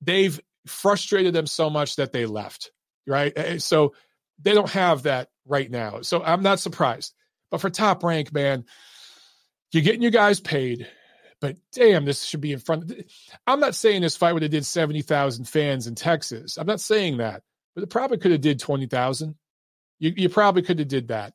[0.00, 2.70] they've frustrated them so much that they left.
[3.06, 3.62] Right.
[3.62, 3.94] So
[4.42, 6.00] they don't have that right now.
[6.02, 7.14] So I'm not surprised.
[7.50, 8.64] But for top rank, man,
[9.72, 10.88] you're getting your guys paid.
[11.40, 12.90] But damn, this should be in front.
[12.90, 13.04] Of,
[13.46, 16.56] I'm not saying this fight would have did seventy thousand fans in Texas.
[16.56, 17.42] I'm not saying that,
[17.74, 19.36] but it probably could have did twenty thousand.
[19.98, 21.34] You, you probably could have did that.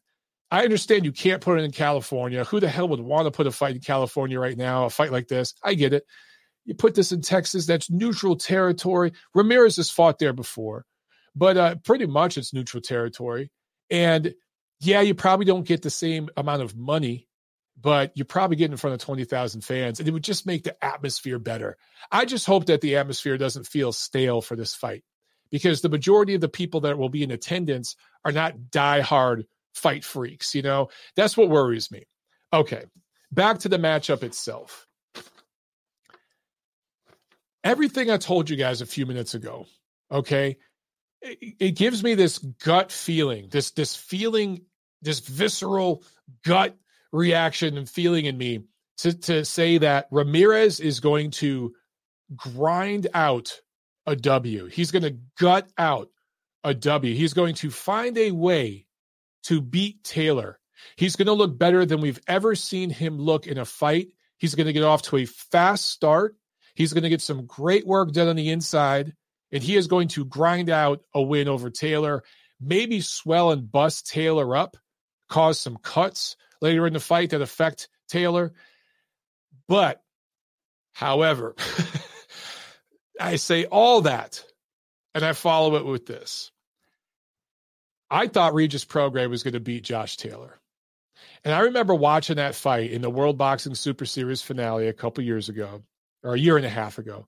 [0.52, 2.44] I understand you can't put it in California.
[2.44, 4.86] Who the hell would want to put a fight in California right now?
[4.86, 6.06] A fight like this, I get it.
[6.66, 9.14] You put this in Texas, that's neutral territory.
[9.34, 10.86] Ramirez has fought there before,
[11.36, 13.50] but uh, pretty much it's neutral territory.
[13.90, 14.36] And
[14.82, 17.28] yeah, you probably don't get the same amount of money
[17.82, 20.86] but you're probably getting in front of 20,000 fans and it would just make the
[20.86, 21.78] atmosphere better.
[22.12, 25.04] I just hope that the atmosphere doesn't feel stale for this fight
[25.50, 30.04] because the majority of the people that will be in attendance are not diehard fight
[30.04, 30.56] freaks.
[30.56, 32.04] You know, that's what worries me.
[32.54, 32.86] Okay,
[33.32, 34.88] back to the matchup itself.
[37.64, 39.66] Everything I told you guys a few minutes ago,
[40.12, 40.58] okay,
[41.22, 44.62] it, it gives me this gut feeling, this this feeling,
[45.02, 46.04] this visceral
[46.44, 46.76] gut
[47.12, 48.64] reaction and feeling in me
[48.98, 51.74] to, to say that Ramirez is going to
[52.36, 53.60] grind out
[54.06, 54.66] a W.
[54.68, 56.10] He's going to gut out
[56.64, 57.16] a W.
[57.16, 58.86] He's going to find a way
[59.44, 60.60] to beat Taylor.
[60.96, 64.10] He's going to look better than we've ever seen him look in a fight.
[64.38, 66.36] He's going to get off to a fast start.
[66.76, 69.14] He's going to get some great work done on the inside,
[69.52, 72.24] and he is going to grind out a win over Taylor,
[72.60, 74.78] maybe swell and bust Taylor up,
[75.30, 78.54] cause some cuts, later in the fight that affect Taylor.
[79.68, 80.02] But,
[80.94, 81.56] however,
[83.20, 84.44] I say all that
[85.14, 86.52] and I follow it with this.
[88.12, 90.60] I thought Regis Prograis was going to beat Josh Taylor.
[91.46, 95.24] And I remember watching that fight in the World Boxing Super Series finale a couple
[95.24, 95.84] years ago,
[96.24, 97.28] or a year and a half ago.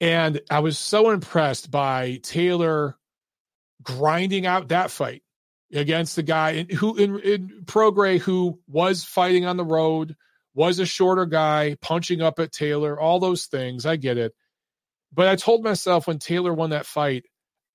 [0.00, 2.96] And I was so impressed by Taylor
[3.82, 5.22] grinding out that fight
[5.72, 10.16] against the guy who in, in Prograis who was fighting on the road,
[10.54, 13.84] was a shorter guy, punching up at Taylor, all those things.
[13.84, 14.32] I get it.
[15.12, 17.24] But I told myself when Taylor won that fight,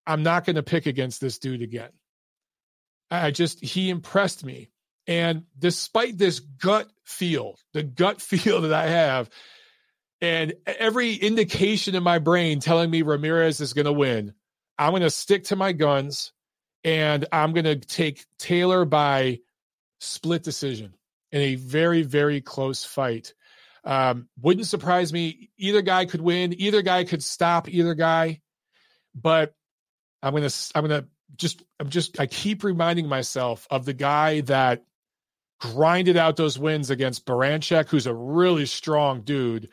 [0.05, 1.91] I'm not going to pick against this dude again.
[3.11, 4.69] I just, he impressed me.
[5.07, 9.30] And despite this gut feel, the gut feel that I have,
[10.21, 14.34] and every indication in my brain telling me Ramirez is going to win,
[14.77, 16.31] I'm going to stick to my guns
[16.84, 19.39] and I'm going to take Taylor by
[19.99, 20.93] split decision
[21.31, 23.34] in a very, very close fight.
[23.84, 25.49] Um, wouldn't surprise me.
[25.57, 26.59] Either guy could win.
[26.59, 28.41] Either guy could stop either guy.
[29.13, 29.53] But
[30.21, 31.05] I'm gonna, I'm gonna
[31.35, 34.84] just, I'm just, I keep reminding myself of the guy that
[35.60, 39.69] grinded out those wins against Baranchyk, who's a really strong dude,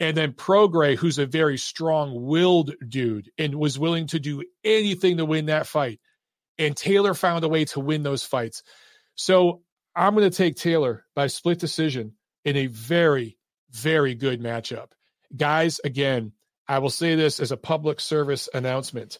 [0.00, 5.24] and then Prograis, who's a very strong-willed dude and was willing to do anything to
[5.24, 6.00] win that fight
[6.58, 8.62] and Taylor found a way to win those fights.
[9.14, 9.62] So
[9.94, 12.14] I'm going to take Taylor by split decision
[12.44, 13.38] in a very,
[13.70, 14.88] very good matchup.
[15.34, 16.32] Guys, again,
[16.66, 19.18] I will say this as a public service announcement.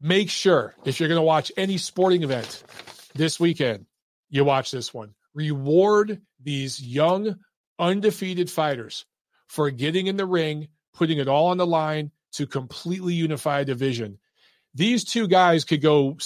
[0.00, 2.62] Make sure if you're going to watch any sporting event
[3.14, 3.86] this weekend,
[4.28, 5.14] you watch this one.
[5.34, 7.36] Reward these young,
[7.78, 9.06] undefeated fighters
[9.48, 13.64] for getting in the ring, putting it all on the line to completely unify a
[13.64, 14.18] division
[14.76, 16.18] these two guys could go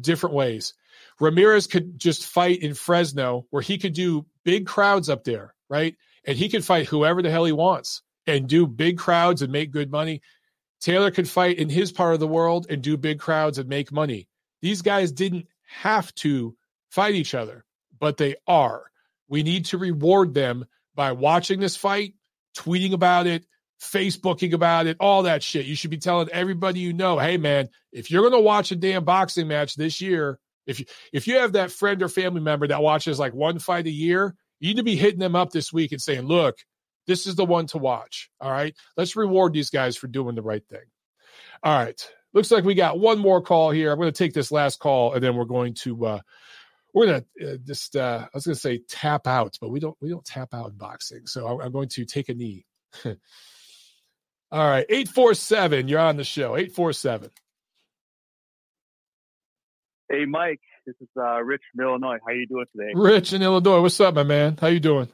[0.00, 0.74] different ways.
[1.18, 5.96] Ramirez could just fight in Fresno where he could do big crowds up there, right?
[6.26, 9.70] And he could fight whoever the hell he wants and do big crowds and make
[9.70, 10.20] good money.
[10.80, 13.92] Taylor could fight in his part of the world and do big crowds and make
[13.92, 14.28] money.
[14.62, 16.56] These guys didn't have to
[16.90, 17.64] fight each other,
[17.98, 18.90] but they are.
[19.28, 22.14] We need to reward them by watching this fight,
[22.56, 23.44] tweeting about it,
[23.80, 25.66] Facebooking about it, all that shit.
[25.66, 29.04] You should be telling everybody you know, hey man, if you're gonna watch a damn
[29.04, 32.82] boxing match this year, if you if you have that friend or family member that
[32.82, 35.92] watches like one fight a year, you need to be hitting them up this week
[35.92, 36.56] and saying, look,
[37.06, 38.30] this is the one to watch.
[38.40, 38.74] All right.
[38.96, 40.84] Let's reward these guys for doing the right thing.
[41.62, 42.00] All right.
[42.32, 43.90] Looks like we got one more call here.
[43.90, 46.20] I'm going to take this last call and then we're going to uh
[46.92, 49.80] we're going to uh, just uh I was going to say tap out, but we
[49.80, 51.26] don't we don't tap out in boxing.
[51.26, 52.66] So I'm, I'm going to take a knee.
[54.52, 56.56] All right, 847, you're on the show.
[56.56, 57.30] 847.
[60.08, 62.18] Hey Mike, this is uh, Rich from Illinois.
[62.24, 62.92] How you doing today?
[62.94, 63.80] Rich in Illinois.
[63.80, 64.56] What's up, my man?
[64.60, 65.08] How you doing?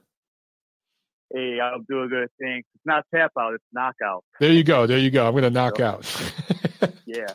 [1.33, 2.29] Hey, I'm doing a good.
[2.41, 2.69] Thanks.
[2.75, 4.25] It's not tap out, it's knockout.
[4.39, 4.87] There you go.
[4.87, 5.27] There you go.
[5.27, 6.33] I'm gonna knock so, out.
[7.07, 7.27] yeah.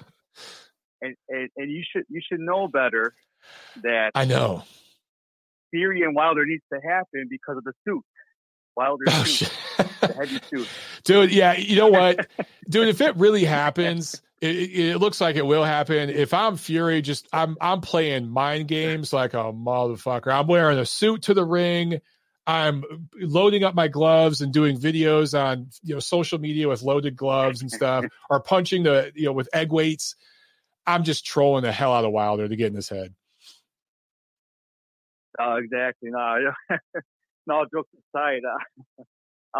[1.01, 3.13] And, and and you should you should know better
[3.83, 4.63] that I know.
[5.71, 8.03] Fury and Wilder needs to happen because of the suit.
[8.75, 9.51] Wilder oh, suit.
[10.01, 10.67] the heavy suit.
[11.03, 12.27] Dude, yeah, you know what?
[12.69, 16.09] Dude, if it really happens, it, it, looks like it will happen.
[16.09, 20.31] If I'm Fury, just I'm I'm playing mind games like a motherfucker.
[20.31, 21.99] I'm wearing a suit to the ring.
[22.47, 27.17] I'm loading up my gloves and doing videos on you know social media with loaded
[27.17, 30.15] gloves and stuff, or punching the you know with egg weights.
[30.85, 33.13] I'm just trolling the hell out of Wilder to get in his head.
[35.37, 36.09] Oh, exactly.
[36.09, 36.51] No,
[37.47, 38.41] no jokes aside.
[38.45, 39.03] Uh,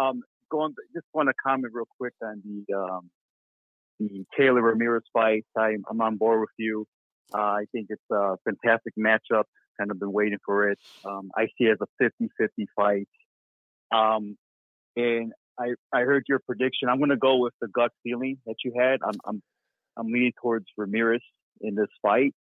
[0.00, 3.10] um, going, just want to comment real quick on the um,
[4.00, 5.44] the Taylor Ramirez fight.
[5.56, 6.86] I'm, I'm on board with you.
[7.34, 9.44] Uh, I think it's a fantastic matchup.
[9.78, 10.78] Kind of been waiting for it.
[11.04, 13.08] Um, I see it as a 50-50 fight.
[13.94, 14.36] Um,
[14.96, 16.88] and I, I heard your prediction.
[16.88, 18.98] I'm going to go with the gut feeling that you had.
[19.04, 19.42] I'm, I'm,
[19.96, 21.22] I'm leaning towards Ramirez
[21.60, 22.34] in this fight.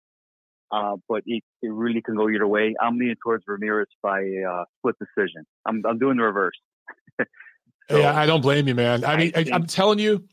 [0.72, 2.74] Uh, but it, it really can go either way.
[2.80, 5.44] I'm leaning towards Ramirez by uh, split decision.
[5.66, 6.58] I'm, I'm doing the reverse.
[7.90, 9.04] so, yeah, I don't blame you, man.
[9.04, 10.24] I mean, I, I'm telling you,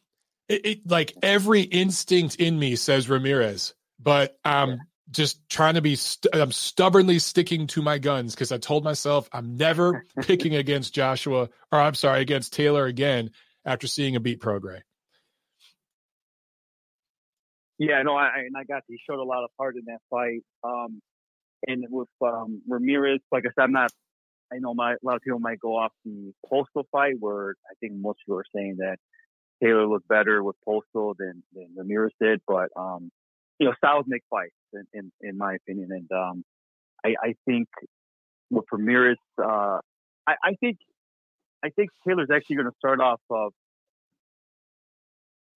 [0.48, 4.76] it, it, like every instinct in me says Ramirez, but I'm yeah.
[5.12, 5.96] Just trying to be.
[5.96, 10.94] St- I'm stubbornly sticking to my guns because I told myself I'm never picking against
[10.94, 13.32] Joshua, or I'm sorry, against Taylor again
[13.66, 14.82] after seeing a beat Prograis.
[17.78, 20.44] Yeah, no, I and I got he showed a lot of heart in that fight.
[20.64, 21.02] Um,
[21.68, 23.92] and with um, Ramirez, like I said, I'm not.
[24.54, 27.74] I know my, a lot of people might go off the Postol fight, where I
[27.80, 28.98] think most people are saying that
[29.64, 33.12] Taylor looked better with Postol than, than Ramirez did, but um,
[33.62, 35.90] you know, styles make fights, in, in, in my opinion.
[35.92, 36.44] And um,
[37.06, 37.68] I, I think
[38.50, 39.78] with Ramirez, uh,
[40.28, 40.78] I, I think
[41.64, 43.50] I think Taylor's actually going to start off uh,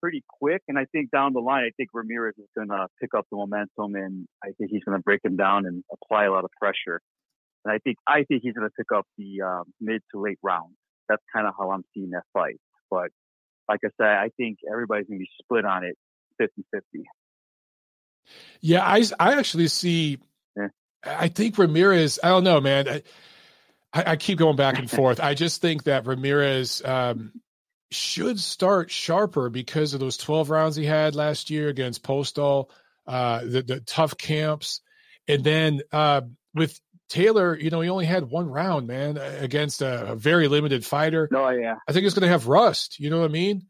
[0.02, 3.16] pretty quick, and I think down the line, I think Ramirez is going to pick
[3.18, 6.32] up the momentum, and I think he's going to break him down and apply a
[6.32, 7.02] lot of pressure.
[7.64, 10.38] And I think I think he's going to pick up the uh, mid to late
[10.44, 10.76] rounds.
[11.10, 12.60] That's kind of how I'm seeing that fight.
[12.92, 13.10] But
[13.68, 15.98] like I said, I think everybody's going to be split on it
[16.38, 17.04] 50 50.
[18.62, 20.20] Yeah, I, I actually see.
[20.56, 20.68] Yeah.
[21.04, 22.88] I think Ramirez, I don't know, man.
[22.88, 23.04] I,
[23.94, 25.20] I, keep going back and forth.
[25.20, 27.32] I just think that Ramirez um,
[27.92, 32.70] should start sharper because of those 12 rounds he had last year against Postol,
[33.08, 34.82] uh, the, the tough camps.
[35.28, 36.22] And then uh,
[36.54, 36.80] with
[37.10, 41.30] Taylor, you know, he only had one round, man, against a, a very limited fighter.
[41.34, 43.00] Oh yeah, I think he's going to have rust.
[43.00, 43.68] You know what I mean?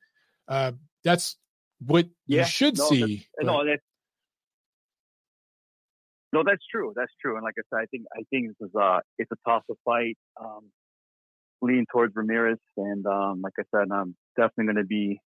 [0.48, 0.72] Uh,
[1.03, 1.36] that's
[1.80, 2.41] what yeah.
[2.41, 3.27] you should no, see.
[3.38, 3.45] But...
[3.45, 3.64] No,
[6.35, 6.91] no, that's true.
[6.95, 7.35] That's true.
[7.35, 10.17] And like I said, I think I think this is uh it's a tough fight.
[10.39, 10.69] Um,
[11.61, 15.19] lean towards Ramirez, and um, like I said, I'm definitely going to be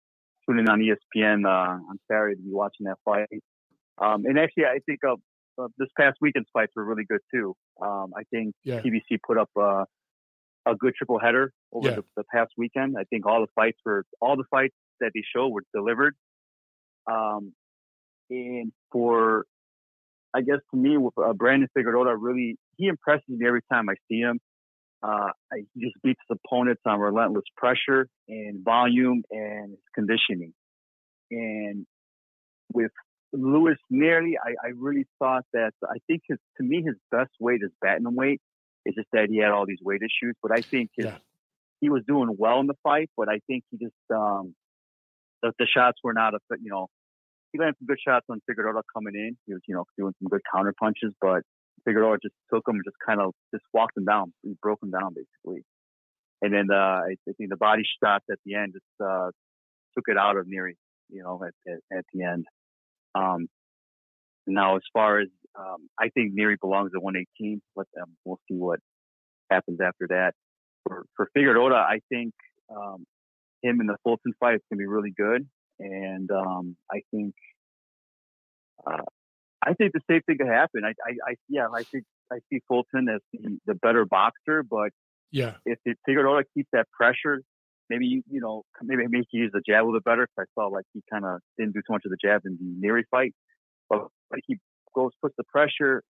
[0.47, 3.29] tuning on ESPN uh, on Saturday to be watching that fight.
[3.99, 5.15] Um, and actually, I think uh,
[5.63, 7.55] uh, this past weekend's fights were really good too.
[7.81, 8.81] Um, I think yeah.
[8.81, 9.85] PBC put up uh,
[10.67, 11.95] a good triple header over yeah.
[11.97, 12.97] the, the, past weekend.
[12.99, 16.15] I think all the fights were all the fights that they showed were delivered.
[17.11, 17.53] Um,
[18.29, 19.47] and for
[20.37, 23.95] I guess to me, with uh, Brandon Figueroa, really he impresses me every time I
[24.09, 24.39] see him.
[25.03, 25.31] Uh,
[25.75, 30.53] he just beats his opponents on relentless pressure and volume and conditioning.
[31.31, 31.87] And
[32.73, 32.91] with
[33.33, 37.61] Luis Nery, I, I really thought that I think his to me his best weight
[37.63, 38.41] is weight.
[38.85, 41.19] It's just that he had all these weight issues, but I think his, yeah.
[41.81, 43.11] he was doing well in the fight.
[43.17, 44.55] But I think he just um,
[45.43, 46.89] the, the shots were not a you know
[47.57, 49.37] he landed some good shots on Figueroa coming in.
[49.47, 51.43] He was you know doing some good counter punches, but
[51.85, 54.33] Figueroa just took him and just kind of just walked him down.
[54.43, 55.65] He broke him down basically.
[56.43, 59.31] And then uh, I think the body shots at the end just uh,
[59.97, 60.75] took it out of Nery,
[61.09, 62.45] you know, at, at, at the end.
[63.15, 63.47] Um,
[64.47, 65.29] now, as far as
[65.59, 67.63] um, I think Nery belongs at 118.
[67.75, 68.17] Let them.
[68.25, 68.81] We'll see what
[69.51, 70.33] happens after that.
[70.85, 72.35] For for Figueroa, I think
[72.71, 73.05] um,
[73.63, 75.49] him in the Fulton fight is going to be really good.
[75.79, 77.35] And um, I think
[78.87, 79.03] uh,
[79.63, 80.83] I think the same thing could happen.
[80.85, 84.91] I, I, I yeah, I think I see Fulton as the, the better boxer, but
[85.33, 87.43] yeah, if it figured out to keep that pressure,
[87.91, 90.29] maybe you you know maybe maybe he use the jab a little bit better.
[90.37, 92.59] Cause I saw like he kind of didn't do too much of the jab in
[92.61, 93.35] the Nery fight,
[93.89, 94.59] but like he
[94.95, 96.03] goes puts the pressure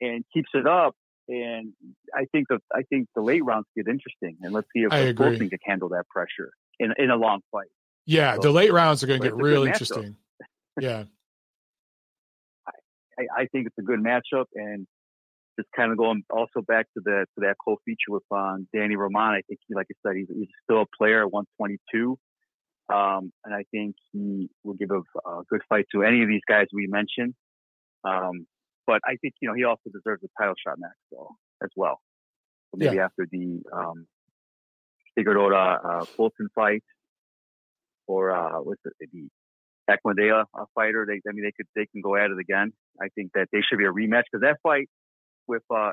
[0.00, 0.94] and keeps it up.
[1.28, 1.72] And
[2.14, 5.48] I think the I think the late rounds get interesting, and let's see if Fulton
[5.48, 7.68] can handle that pressure in in a long fight.
[8.06, 10.16] Yeah, so, the late rounds are going to get real interesting.
[10.80, 11.04] yeah.
[13.18, 14.86] I, I think it's a good matchup, and
[15.58, 18.96] just kind of going also back to the to that cool feature with um, Danny
[18.96, 19.34] Roman.
[19.34, 22.18] I think he, like I said, he's, he's still a player at 122,
[22.92, 26.40] um, and I think he will give a, a, good fight to any of these
[26.48, 27.34] guys we mentioned.
[28.04, 28.46] Um,
[28.86, 32.00] but I think you know he also deserves a title shot next, though, as well.
[32.70, 33.04] So maybe yeah.
[33.04, 34.06] after the um,
[35.14, 36.82] Figueroa uh, Fulton fight,
[38.06, 39.28] or uh, what's it, the
[39.90, 41.06] Akhmadaliev uh, fighter.
[41.06, 42.72] They, I mean, they could they can go at it again.
[43.00, 44.88] I think that they should be a rematch because that fight
[45.48, 45.90] with uh,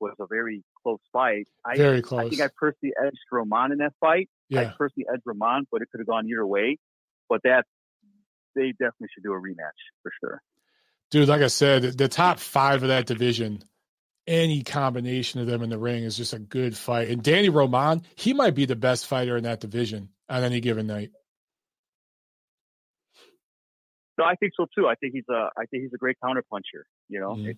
[0.00, 1.46] was a very close fight.
[1.64, 2.26] I, very close.
[2.26, 4.28] I think I personally edged Roman in that fight.
[4.48, 4.60] Yeah.
[4.60, 6.78] I personally edged Roman, but it could have gone either way.
[7.28, 7.64] But that
[8.54, 10.42] they definitely should do a rematch for sure.
[11.10, 13.62] Dude, like I said, the top five of that division,
[14.26, 17.08] any combination of them in the ring is just a good fight.
[17.08, 20.86] And Danny Roman, he might be the best fighter in that division on any given
[20.86, 21.10] night.
[24.20, 24.86] No, I think so too.
[24.86, 26.84] I think he's a I think he's a great counter puncher.
[27.08, 27.52] You know, mm-hmm.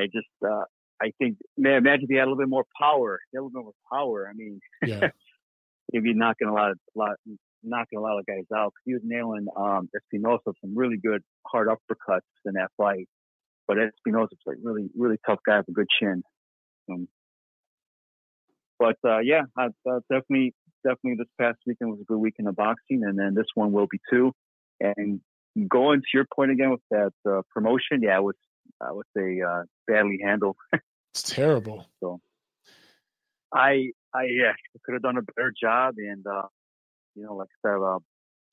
[0.00, 0.62] I just uh,
[1.02, 3.18] I think man, imagine if he had a little bit more power.
[3.32, 4.28] He had a little bit more power.
[4.30, 5.10] I mean, yeah.
[5.92, 7.16] he'd be knocking a lot of lot
[7.64, 8.72] knocking a lot of guys out.
[8.84, 13.08] He was nailing um, Espinosa some really good hard uppercuts in that fight.
[13.66, 16.22] But Espinosa's like really really tough guy with a good chin.
[16.88, 17.08] Um,
[18.78, 20.54] but uh, yeah, I, uh, definitely
[20.84, 23.88] definitely this past weekend was a good weekend of boxing, and then this one will
[23.90, 24.32] be too.
[24.80, 25.20] And
[25.68, 28.34] going to your point again with that uh, promotion, yeah, it was
[28.80, 30.56] I would say uh, badly handled.
[31.12, 31.86] it's terrible.
[32.00, 32.20] So
[33.52, 34.52] I I yeah
[34.84, 36.48] could have done a better job, and uh,
[37.14, 37.98] you know, like I said, uh,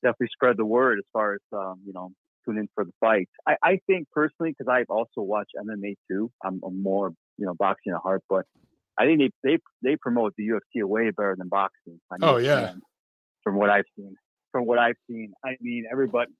[0.03, 2.11] definitely spread the word as far as um, you know
[2.45, 3.29] tune in for the fight.
[3.47, 6.31] I, I think personally, because I've also watched MMA too.
[6.43, 8.45] I'm, I'm more you know boxing at heart, but
[8.97, 11.99] I think they they they promote the UFC way better than boxing.
[12.11, 12.73] I mean, oh yeah.
[13.43, 14.15] From what I've seen,
[14.51, 16.31] from what I've seen, I mean everybody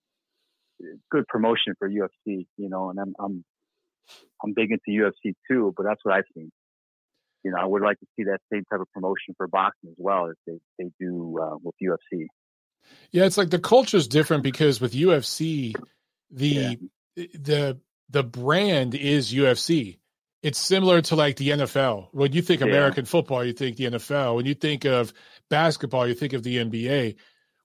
[1.11, 3.45] good promotion for UFC, you know, and I'm I'm
[4.43, 6.51] I'm big into UFC too, but that's what I've seen.
[7.43, 9.95] You know, I would like to see that same type of promotion for boxing as
[9.97, 12.27] well as they they do uh, with UFC.
[13.11, 15.73] Yeah, it's like the culture is different because with UFC,
[16.31, 16.47] the
[17.15, 17.25] yeah.
[17.33, 17.79] the
[18.09, 19.99] the brand is UFC.
[20.41, 22.09] It's similar to like the NFL.
[22.11, 23.09] When you think American yeah.
[23.09, 24.35] football, you think the NFL.
[24.35, 25.11] When you think of
[25.49, 27.15] basketball, you think of the NBA.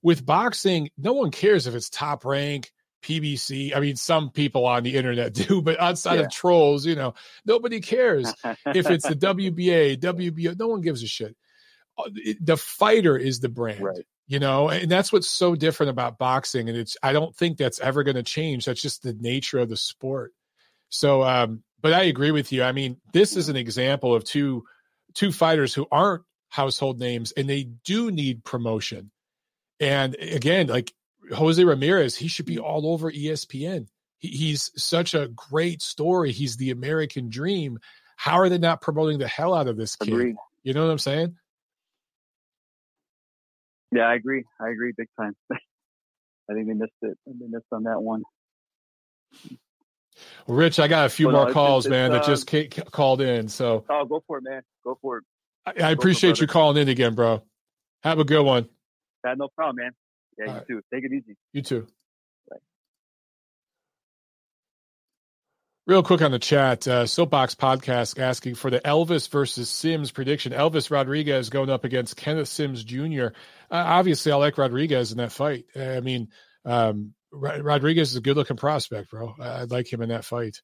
[0.02, 3.76] With boxing, no one cares if it's top rank, PBC.
[3.76, 6.22] I mean, some people on the internet do, but outside yeah.
[6.22, 7.14] of trolls, you know,
[7.44, 8.32] nobody cares
[8.66, 10.58] if it's the WBA, WBO.
[10.58, 11.36] No one gives a shit.
[11.98, 12.10] Uh,
[12.40, 14.06] the fighter is the brand, right.
[14.26, 16.68] you know, and that's what's so different about boxing.
[16.68, 18.64] And it's, I don't think that's ever going to change.
[18.64, 20.32] That's just the nature of the sport.
[20.88, 22.62] So, um, but I agree with you.
[22.62, 24.64] I mean, this is an example of two
[25.14, 29.10] two fighters who aren't household names, and they do need promotion.
[29.78, 30.92] And again, like
[31.32, 33.86] Jose Ramirez, he should be all over ESPN.
[34.18, 36.32] He, he's such a great story.
[36.32, 37.78] He's the American dream.
[38.16, 40.12] How are they not promoting the hell out of this kid?
[40.12, 40.36] Agreed.
[40.62, 41.36] You know what I'm saying?
[43.92, 44.44] Yeah, I agree.
[44.60, 45.34] I agree big time.
[45.52, 47.16] I think they missed it.
[47.26, 48.22] They missed on that one.
[50.46, 52.54] Well, Rich, I got a few well, more no, calls, it's, man, it's, that just
[52.54, 53.48] uh, called in.
[53.48, 54.62] So, oh, go for it, man.
[54.84, 55.24] Go for it.
[55.64, 57.42] I, I appreciate it, you calling in again, bro.
[58.02, 58.68] Have a good one.
[59.24, 59.92] Yeah, no problem, man.
[60.40, 60.66] Yeah, All you right.
[60.66, 60.82] too.
[60.92, 61.36] Take it easy.
[61.52, 61.86] You too.
[62.48, 62.56] Bye.
[65.86, 70.52] Real quick on the chat, uh, Soapbox Podcast asking for the Elvis versus Sims prediction.
[70.52, 73.28] Elvis Rodriguez going up against Kenneth Sims Jr.
[73.70, 75.64] Uh, obviously, I like Rodriguez in that fight.
[75.76, 76.28] I mean,
[76.64, 79.34] um, Rodriguez is a good looking prospect, bro.
[79.40, 80.60] I'd like him in that fight.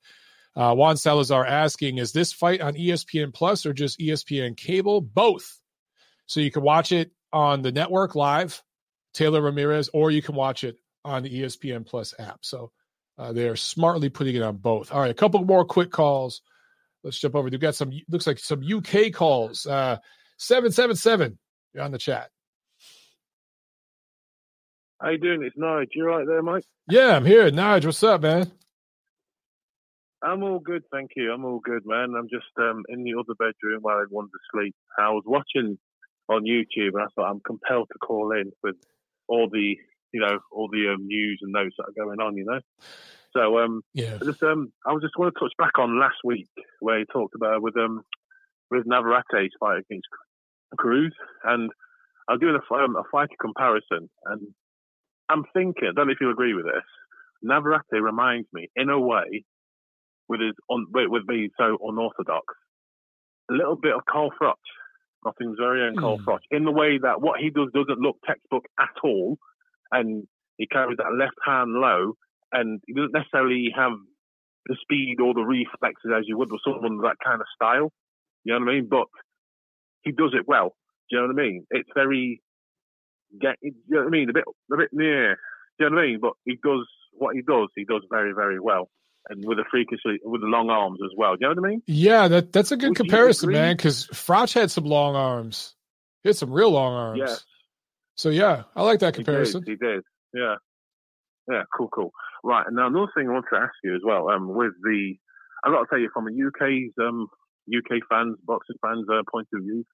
[0.55, 5.03] Uh, Juan Salazar asking, is this fight on ESPN Plus or just ESPN cable?
[5.03, 5.61] Both.
[6.27, 8.63] So you can watch it on the network live
[9.17, 12.41] Taylor Ramirez, or you can watch it on the ESPN Plus app.
[12.43, 12.71] So
[13.19, 14.93] uh, they are smartly putting it on both.
[14.93, 16.43] All right, a couple more quick calls.
[17.03, 17.49] Let's jump over.
[17.49, 19.67] We've got some, looks like some UK calls.
[19.67, 19.99] Uh,
[20.39, 21.39] 777,
[21.73, 22.31] you're on the chat.
[25.01, 25.43] How you doing?
[25.43, 25.89] It's Nige.
[25.95, 26.65] You right there, Mike?
[26.89, 27.51] Yeah, I'm here.
[27.51, 28.51] Nige, what's up, man?
[30.23, 31.33] I'm all good, thank you.
[31.33, 32.15] I'm all good, man.
[32.19, 34.75] I'm just um, in the other bedroom while everyone's asleep.
[34.99, 35.79] I was watching
[36.29, 38.77] on YouTube, and I thought I'm compelled to call in with
[39.29, 39.77] all the
[40.13, 42.37] you know all the um, news and notes that are going on.
[42.37, 42.61] You know,
[43.33, 46.49] so um, yeah, just um, I was just want to touch back on last week
[46.81, 48.03] where he talked about with um
[48.71, 50.09] with Navarrete's fight against
[50.77, 51.71] Cruz, and
[52.29, 54.49] I was doing a, um, a fight comparison, and
[55.29, 56.85] I'm thinking, I don't know if you agree with this.
[57.43, 59.45] Navarrete reminds me, in a way,
[60.29, 62.45] with his on, with being so unorthodox,
[63.51, 64.55] a little bit of Carl Froch,
[65.27, 66.25] Nottingham's very own Carl mm.
[66.25, 69.37] Froch, in the way that what he does doesn't look textbook at all,
[69.91, 70.27] and
[70.57, 72.15] he carries that left hand low,
[72.53, 73.93] and he doesn't necessarily have
[74.67, 77.93] the speed or the reflexes as you would with someone that kind of style.
[78.45, 78.89] You know what I mean?
[78.89, 79.07] But
[80.03, 80.77] he does it well.
[81.11, 81.67] Do you know what I mean?
[81.71, 82.41] It's very,
[83.41, 84.31] get, you know what I mean?
[84.31, 85.37] A bit, a bit near.
[85.79, 86.19] Do you know what I mean?
[86.21, 87.69] But he does what he does.
[87.77, 88.89] He does very, very well,
[89.29, 91.33] and with a freakishly with the long arms as well.
[91.33, 91.83] Do you know what I mean?
[91.87, 93.77] Yeah, that that's a good Would comparison, man.
[93.77, 95.75] Because Froch had some long arms.
[96.23, 97.23] He had some real long arms.
[97.25, 97.37] Yeah.
[98.17, 99.63] So yeah, I like that comparison.
[99.65, 99.81] He did.
[99.81, 100.03] He did.
[100.35, 100.55] Yeah.
[101.51, 101.63] Yeah.
[101.77, 101.89] Cool.
[101.89, 102.13] Cool.
[102.43, 102.67] Right.
[102.67, 104.29] And now another thing I want to ask you as well.
[104.29, 105.15] Um, with the,
[105.65, 107.29] I've got to tell you from a UK's um
[107.69, 109.85] UK fans, boxing fans' uh, point of view,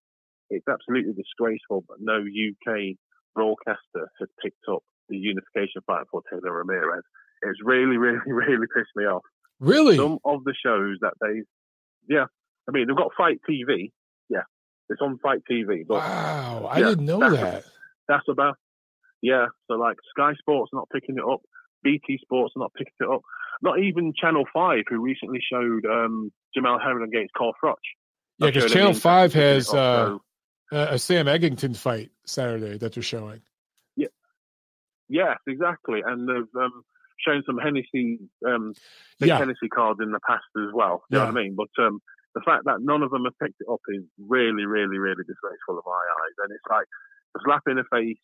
[0.50, 2.96] it's absolutely disgraceful that no UK
[3.34, 7.04] broadcaster has picked up the unification fight for Taylor Ramirez.
[7.42, 9.22] It's really, really, really pissed me off.
[9.60, 9.96] Really?
[9.96, 11.42] Some of the shows that they,
[12.08, 12.26] yeah,
[12.68, 13.92] I mean, they've got FITE TV.
[14.28, 14.42] Yeah,
[14.88, 15.86] it's on FITE TV.
[15.86, 17.64] But, wow, I yeah, didn't know that's, that.
[18.08, 18.56] That's about,
[19.20, 19.46] yeah.
[19.68, 21.40] So like Sky Sports not picking it up,
[21.82, 23.22] BT Sports not picking it up.
[23.60, 27.74] Not even Channel Five, who recently showed um, Jamel Herring against Carl Froch.
[28.38, 30.18] Yeah, because Channel Five has uh,
[30.72, 33.40] a Sam Eggington fight Saturday that they're showing.
[33.94, 34.08] Yeah,
[35.08, 36.82] yes, exactly, and they've um,
[37.26, 38.74] shown some Hennessy, um,
[39.18, 39.38] yeah.
[39.38, 41.02] Hennessy cards in the past as well.
[41.10, 41.24] You yeah.
[41.24, 41.56] know what I mean?
[41.56, 42.00] But um,
[42.34, 45.76] the fact that none of them have picked it up is really, really, really disgraceful
[45.78, 46.86] in my eyes, and it's like
[47.36, 48.18] a slap in the face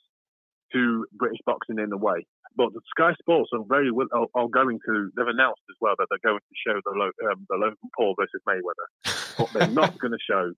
[0.72, 2.26] to British boxing in a way.
[2.56, 5.10] But the Sky Sports are very are, are, going to.
[5.16, 8.42] They've announced as well that they're going to show the um, the Logan Paul versus
[8.48, 10.52] Mayweather, but they're not going to show.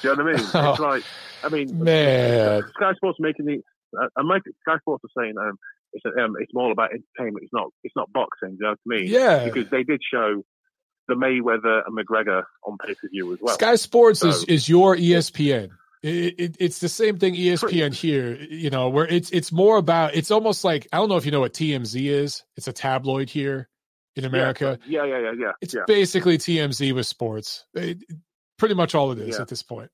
[0.00, 0.46] Do you know what I mean?
[0.70, 1.04] It's like,
[1.42, 3.62] I mean, man, Sky Sports making the.
[3.98, 5.58] I make Sky Sports are saying um,
[5.92, 7.44] it's um, it's more about entertainment.
[7.44, 8.56] It's not it's not boxing.
[8.58, 9.10] You know what I mean?
[9.10, 10.42] Yeah, because they did show
[11.08, 13.54] the Mayweather and McGregor on pay per view as well.
[13.54, 15.70] Sky Sports so, is is your ESPN.
[16.02, 20.14] It, it, it's the same thing ESPN here, you know, where it's it's more about
[20.14, 22.42] it's almost like I don't know if you know what TMZ is.
[22.56, 23.68] It's a tabloid here
[24.16, 24.78] in America.
[24.86, 25.52] Yeah, yeah, yeah, yeah.
[25.60, 25.82] It's yeah.
[25.86, 27.66] basically TMZ with sports.
[27.74, 27.98] It,
[28.58, 29.42] pretty much all it is yeah.
[29.42, 29.90] at this point.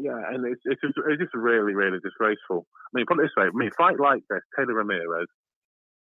[0.00, 2.66] Yeah, and it's it's just, it's just really really disgraceful.
[2.72, 5.28] I mean, put it this way: I mean, fight like this, Taylor Ramirez,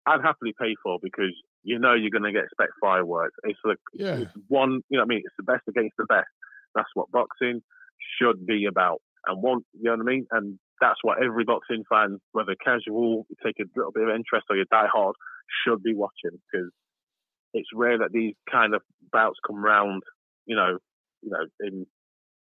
[0.06, 1.34] I'd happily pay for because
[1.64, 3.36] you know you're going to get spec fireworks.
[3.44, 4.16] It's like yeah.
[4.20, 6.28] it's one, you know, I mean, it's the best against the best.
[6.76, 7.62] That's what boxing
[8.20, 9.02] should be about.
[9.26, 10.28] And one, you know what I mean?
[10.32, 14.56] And that's what every boxing fan, whether casual, take a little bit of interest or
[14.56, 15.16] you die hard,
[15.66, 16.72] should be watching because
[17.54, 18.82] it's rare that these kind of
[19.12, 20.04] bouts come round,
[20.46, 20.78] you know,
[21.22, 21.86] you know, in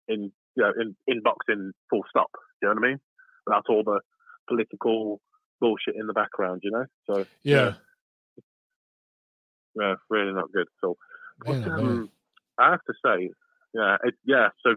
[0.07, 2.31] in you know in, in boxing full stop.
[2.61, 2.99] You know what I mean?
[3.45, 4.01] Without all the
[4.49, 5.21] political
[5.61, 6.85] bullshit in the background, you know.
[7.05, 7.73] So yeah,
[8.35, 8.41] yeah,
[9.79, 10.67] yeah really not good.
[10.81, 10.97] So
[11.47, 12.09] um,
[12.57, 13.29] I have to say,
[13.73, 14.49] yeah, it, yeah.
[14.65, 14.75] So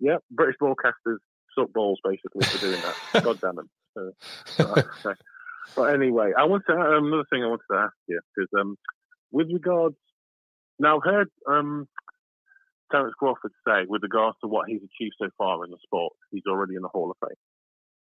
[0.00, 1.18] yeah, British broadcasters
[1.58, 3.24] suck balls basically for doing that.
[3.24, 3.70] God damn them.
[3.94, 4.12] So,
[4.60, 5.20] okay.
[5.76, 8.76] But anyway, I want to um, another thing I wanted to ask you because um,
[9.30, 9.96] with regards
[10.78, 11.88] now, I've heard um,
[12.92, 16.46] Terence Crawford say with regards to what he's achieved so far in the sport, he's
[16.48, 17.36] already in the Hall of Fame.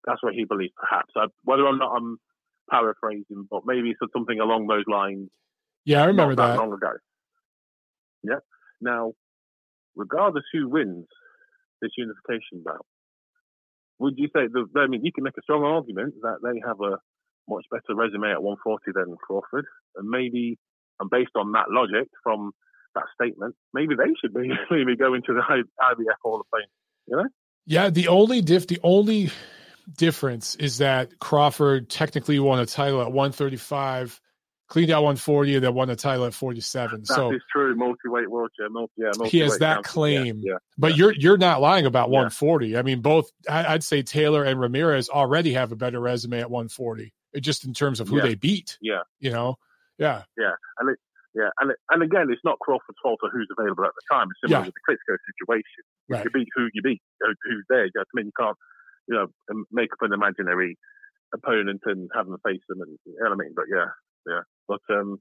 [0.05, 1.13] That's what he believes, perhaps.
[1.17, 2.19] I, whether or not I'm
[2.71, 5.31] paraphrasing, but maybe it's something along those lines.
[5.85, 6.93] Yeah, I remember that, that long ago.
[8.23, 8.41] Yeah.
[8.81, 9.13] Now,
[9.97, 11.07] regardless who wins,
[11.81, 12.87] this unification bout.
[13.99, 14.67] Would you say the?
[14.77, 16.99] I mean, you can make a strong argument that they have a
[17.49, 19.65] much better resume at 140 than Crawford,
[19.97, 20.59] and maybe,
[21.01, 22.53] and based on that logic from
[22.97, 26.69] that statement, maybe they should be maybe going to the IBF Hall of Fame.
[27.07, 27.29] You know?
[27.67, 27.91] Yeah.
[27.91, 29.31] The only diff, the only
[29.97, 34.21] difference is that Crawford technically won a title at 135
[34.69, 37.01] cleaned out 140 and then won the title at 47.
[37.01, 37.75] That so is true.
[37.77, 40.41] Multi-weight world yeah, multi, yeah, he has that claim.
[40.43, 40.97] Yeah, yeah, but yeah.
[40.97, 42.77] you're you're not lying about 140.
[42.77, 47.13] I mean, both I'd say Taylor and Ramirez already have a better resume at 140,
[47.41, 48.79] just in terms of who they beat.
[48.81, 49.57] Yeah, you know,
[49.99, 50.99] yeah, yeah, and it,
[51.37, 54.29] yeah, and and again, it's not Crawford's fault of who's available at the time.
[54.33, 55.83] It's similar with the Klitschko situation.
[56.09, 56.25] Right.
[56.25, 57.85] You beat who you beat, who's there.
[57.85, 58.57] You know I mean, you can't,
[59.07, 59.27] you know,
[59.71, 60.79] make up an imaginary
[61.35, 63.53] opponent and have them face them, and you know what I mean.
[63.55, 63.93] But yeah,
[64.27, 64.43] yeah.
[64.67, 65.21] But um,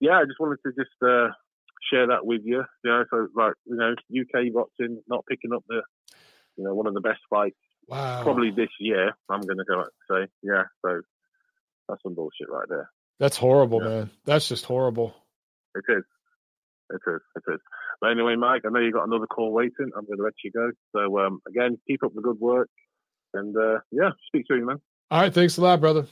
[0.00, 1.30] yeah, I just wanted to just uh,
[1.86, 2.64] share that with you.
[2.82, 5.82] You know, so like you know, UK boxing not picking up the
[6.56, 7.54] You know, one of the best fights
[7.86, 8.22] wow.
[8.22, 9.12] probably this year.
[9.28, 10.64] I'm going to go and say, yeah.
[10.84, 11.00] So
[11.88, 12.90] that's some bullshit right there.
[13.18, 13.88] That's horrible, yeah.
[13.88, 14.10] man.
[14.24, 15.14] That's just horrible.
[15.74, 16.04] It is.
[16.90, 17.20] It is.
[17.36, 17.60] It is.
[18.00, 19.90] But anyway, Mike, I know you got another call waiting.
[19.96, 20.70] I'm going to let you go.
[20.94, 22.68] So um, again, keep up the good work,
[23.32, 24.80] and uh, yeah, speak to you soon, man.
[25.10, 26.06] All right, thanks a lot, brother.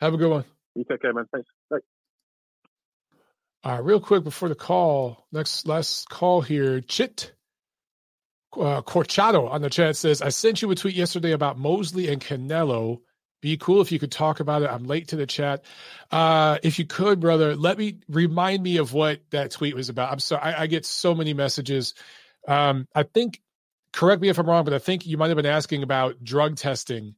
[0.00, 0.44] Have a good one.
[0.74, 1.26] You take care, man.
[1.32, 1.48] Thanks.
[1.70, 1.78] Bye.
[3.64, 7.32] All right, real quick before the call, next last call here, Chit
[8.54, 12.22] uh, Corchado on the chat says, "I sent you a tweet yesterday about Mosley and
[12.22, 13.00] Canelo."
[13.40, 14.70] Be cool if you could talk about it.
[14.70, 15.64] I'm late to the chat.
[16.10, 20.10] Uh, if you could, brother, let me remind me of what that tweet was about.
[20.10, 21.94] I'm sorry, I, I get so many messages.
[22.48, 23.40] Um, I think,
[23.92, 26.56] correct me if I'm wrong, but I think you might have been asking about drug
[26.56, 27.14] testing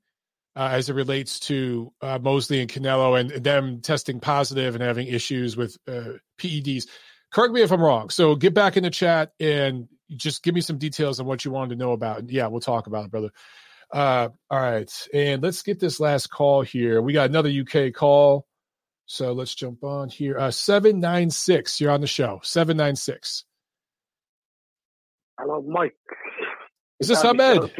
[0.57, 5.07] uh, as it relates to uh, Mosley and Canelo and them testing positive and having
[5.07, 6.89] issues with uh, PEDs.
[7.31, 8.11] Correct me if I'm wrong.
[8.11, 9.86] So get back in the chat and
[10.16, 12.28] just give me some details on what you wanted to know about.
[12.28, 13.31] Yeah, we'll talk about it, brother.
[13.93, 17.01] Uh, all right, and let's get this last call here.
[17.01, 18.47] We got another UK call,
[19.06, 20.39] so let's jump on here.
[20.39, 22.40] Uh, seven nine six, you're on the show.
[22.43, 23.44] Seven nine six.
[25.40, 25.94] Hello, Mike.
[27.01, 27.73] Is this Ahmed?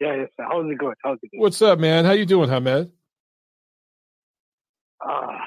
[0.00, 0.28] Yeah, yes.
[0.36, 0.44] Sir.
[0.48, 0.94] How's it going?
[1.02, 1.40] How's it going?
[1.40, 2.04] What's up, man?
[2.04, 2.92] How you doing, Ahmed?
[5.02, 5.38] Ah, uh,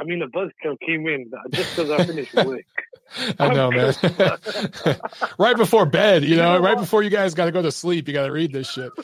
[0.00, 2.64] I mean, the buzzkill came in just as I finished work.
[3.38, 3.94] I know, man.
[5.38, 8.14] right before bed, you know, right before you guys got to go to sleep, you
[8.14, 8.92] got to read this shit.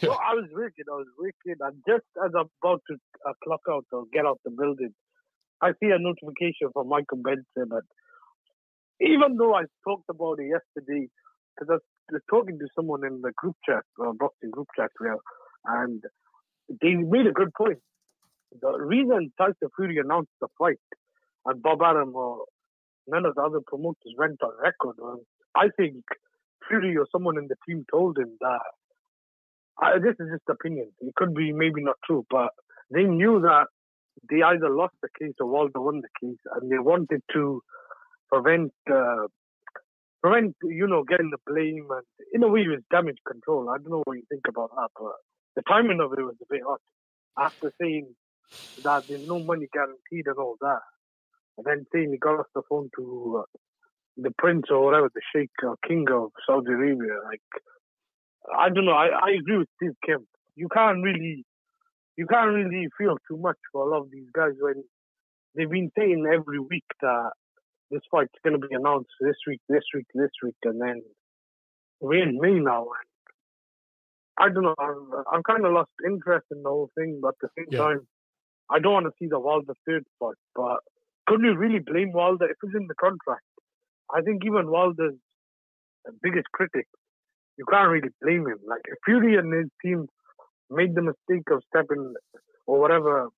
[0.00, 0.84] So I was working.
[0.92, 2.96] I was working, and just as I'm about to
[3.26, 4.92] uh, clock out or get out the building,
[5.62, 7.72] I see a notification from Michael Benson.
[7.72, 7.82] And
[9.00, 11.08] even though I talked about it yesterday,
[11.56, 15.16] because I was talking to someone in the group chat, uh, boxing group chat, here,
[15.64, 16.02] and
[16.68, 17.78] they made a good point.
[18.60, 20.80] The reason Tyson Fury announced the fight
[21.46, 22.44] and Bob Arum or
[23.06, 25.20] none of the other promoters went on record was,
[25.54, 26.02] I think
[26.68, 28.60] Fury or someone in the team told him that.
[29.78, 30.90] I, this is just opinion.
[31.00, 32.48] It could be maybe not true, but
[32.90, 33.66] they knew that
[34.30, 37.62] they either lost the case or Wilder won the case, and they wanted to
[38.32, 39.26] prevent uh,
[40.22, 43.68] prevent you know getting the blame and in a way it was damage control.
[43.68, 45.12] I don't know what you think about that, but
[45.56, 46.78] the timing of it was a bit odd.
[47.38, 48.14] After saying
[48.82, 50.80] that there's no money guaranteed and all that.
[51.56, 53.58] And then saying he got off the phone to uh,
[54.16, 57.18] the prince or whatever, the sheikh or king of Saudi Arabia.
[57.24, 57.40] Like,
[58.56, 58.92] I don't know.
[58.92, 60.26] I, I agree with Steve Kemp.
[60.54, 61.44] You can't really,
[62.16, 64.84] you can't really feel too much for a lot of these guys when
[65.54, 67.30] they've been saying every week that
[67.90, 71.02] this fight's going to be announced this week, this week, this week, and then
[72.00, 72.82] we're in May now.
[72.82, 73.08] And
[74.38, 74.74] I don't know.
[74.78, 77.78] I'm, I'm kind of lost interest in the whole thing, but at the same yeah.
[77.78, 78.00] time,
[78.70, 80.80] I don't want to see the Wilder third fight, but
[81.26, 83.44] could we really blame Wilder if it's in the contract?
[84.14, 85.14] I think even Wilder's
[86.22, 86.86] biggest critic,
[87.58, 88.58] you can't really blame him.
[88.66, 90.06] Like if Fury and his team
[90.70, 92.14] made the mistake of stepping
[92.66, 93.28] or whatever,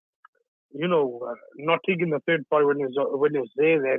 [0.72, 3.80] you know, uh, not taking the third fight when it was when it was there,
[3.80, 3.98] then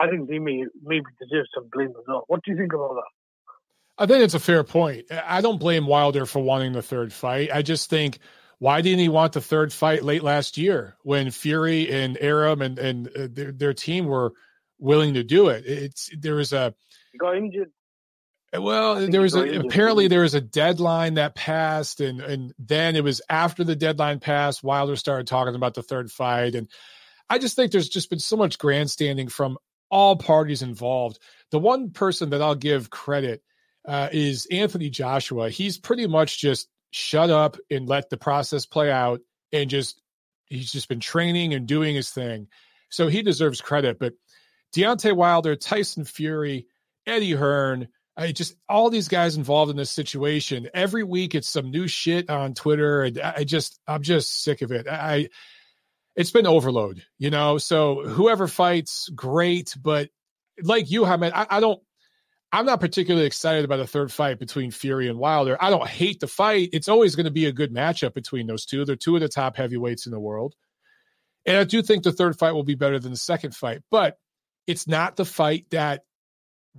[0.00, 2.24] I think they may maybe deserve some blame as well.
[2.26, 3.10] What do you think about that?
[3.98, 5.06] I think it's a fair point.
[5.12, 7.50] I don't blame Wilder for wanting the third fight.
[7.52, 8.18] I just think
[8.62, 12.78] why didn't he want the third fight late last year when Fury and Arum and
[12.78, 14.34] and uh, their, their team were
[14.78, 15.64] willing to do it?
[15.66, 16.72] It's there was a
[17.10, 17.72] he got injured.
[18.56, 23.02] Well, there was a, apparently there was a deadline that passed, and and then it
[23.02, 24.62] was after the deadline passed.
[24.62, 26.70] Wilder started talking about the third fight, and
[27.28, 29.58] I just think there's just been so much grandstanding from
[29.90, 31.18] all parties involved.
[31.50, 33.42] The one person that I'll give credit
[33.88, 35.50] uh, is Anthony Joshua.
[35.50, 39.20] He's pretty much just shut up and let the process play out
[39.52, 40.00] and just
[40.46, 42.46] he's just been training and doing his thing.
[42.90, 43.98] So he deserves credit.
[43.98, 44.14] But
[44.76, 46.66] Deontay Wilder, Tyson Fury,
[47.06, 50.68] Eddie Hearn, I just all these guys involved in this situation.
[50.74, 54.70] Every week it's some new shit on Twitter, and I just I'm just sick of
[54.70, 54.86] it.
[54.86, 55.30] I
[56.14, 57.56] it's been overload, you know.
[57.56, 60.10] So whoever fights, great, but
[60.62, 61.82] like you, Ahmed, I, I don't
[62.52, 65.56] I'm not particularly excited about a third fight between Fury and Wilder.
[65.58, 66.68] I don't hate the fight.
[66.74, 68.84] It's always going to be a good matchup between those two.
[68.84, 70.54] They're two of the top heavyweights in the world.
[71.46, 74.18] And I do think the third fight will be better than the second fight, but
[74.66, 76.02] it's not the fight that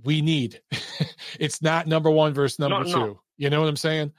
[0.02, 0.60] we need.
[1.40, 2.98] it's not number one versus number no, two.
[2.98, 3.20] No.
[3.36, 4.12] You know what I'm saying?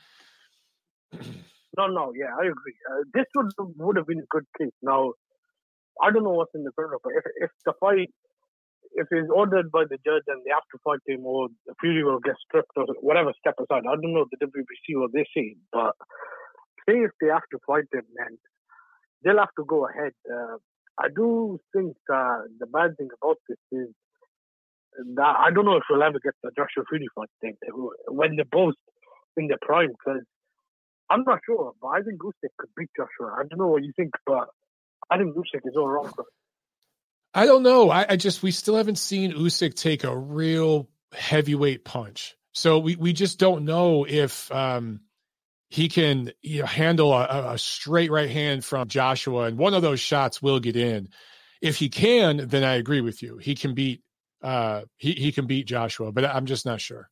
[1.14, 2.76] no, no, yeah, I agree.
[2.92, 4.74] Uh, this would would have been a good case.
[4.82, 5.14] Now,
[6.02, 7.14] I don't know what's in the third fight.
[7.16, 8.10] If if the fight
[8.96, 11.48] if he's ordered by the judge and they have to fight him or
[11.80, 13.84] Fury will get stripped or whatever, step aside.
[13.88, 15.96] I don't know the WBC what they say, but
[16.88, 18.38] say if they have to fight him, then
[19.24, 20.14] they'll have to go ahead.
[20.26, 20.58] Uh,
[20.98, 23.90] I do think uh, the bad thing about this is
[25.16, 27.56] that, I don't know if we'll ever get the Joshua Fury fight thing
[28.08, 28.76] when they're both
[29.36, 30.24] in their prime because
[31.10, 33.36] I'm not sure, but I think Usyk could beat Joshua.
[33.36, 34.48] I don't know what you think, but
[35.12, 36.12] I think Usyk is all wrong.
[37.36, 37.90] I don't know.
[37.90, 42.96] I, I just we still haven't seen Usyk take a real heavyweight punch, so we
[42.96, 45.02] we just don't know if um,
[45.70, 49.82] he can you know, handle a, a straight right hand from Joshua, and one of
[49.82, 51.10] those shots will get in.
[51.62, 53.38] If he can, then I agree with you.
[53.38, 54.02] He can beat
[54.42, 57.10] uh, he he can beat Joshua, but I'm just not sure.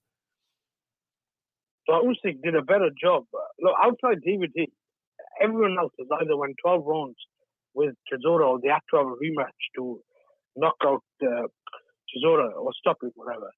[1.85, 3.25] So Usyk did a better job.
[3.59, 4.53] Look, outside David
[5.41, 7.17] everyone else has either won 12 rounds
[7.73, 9.99] with Chisora or they to have a rematch to
[10.55, 11.47] knock out uh,
[12.09, 13.49] Chisora or stop it, whatever.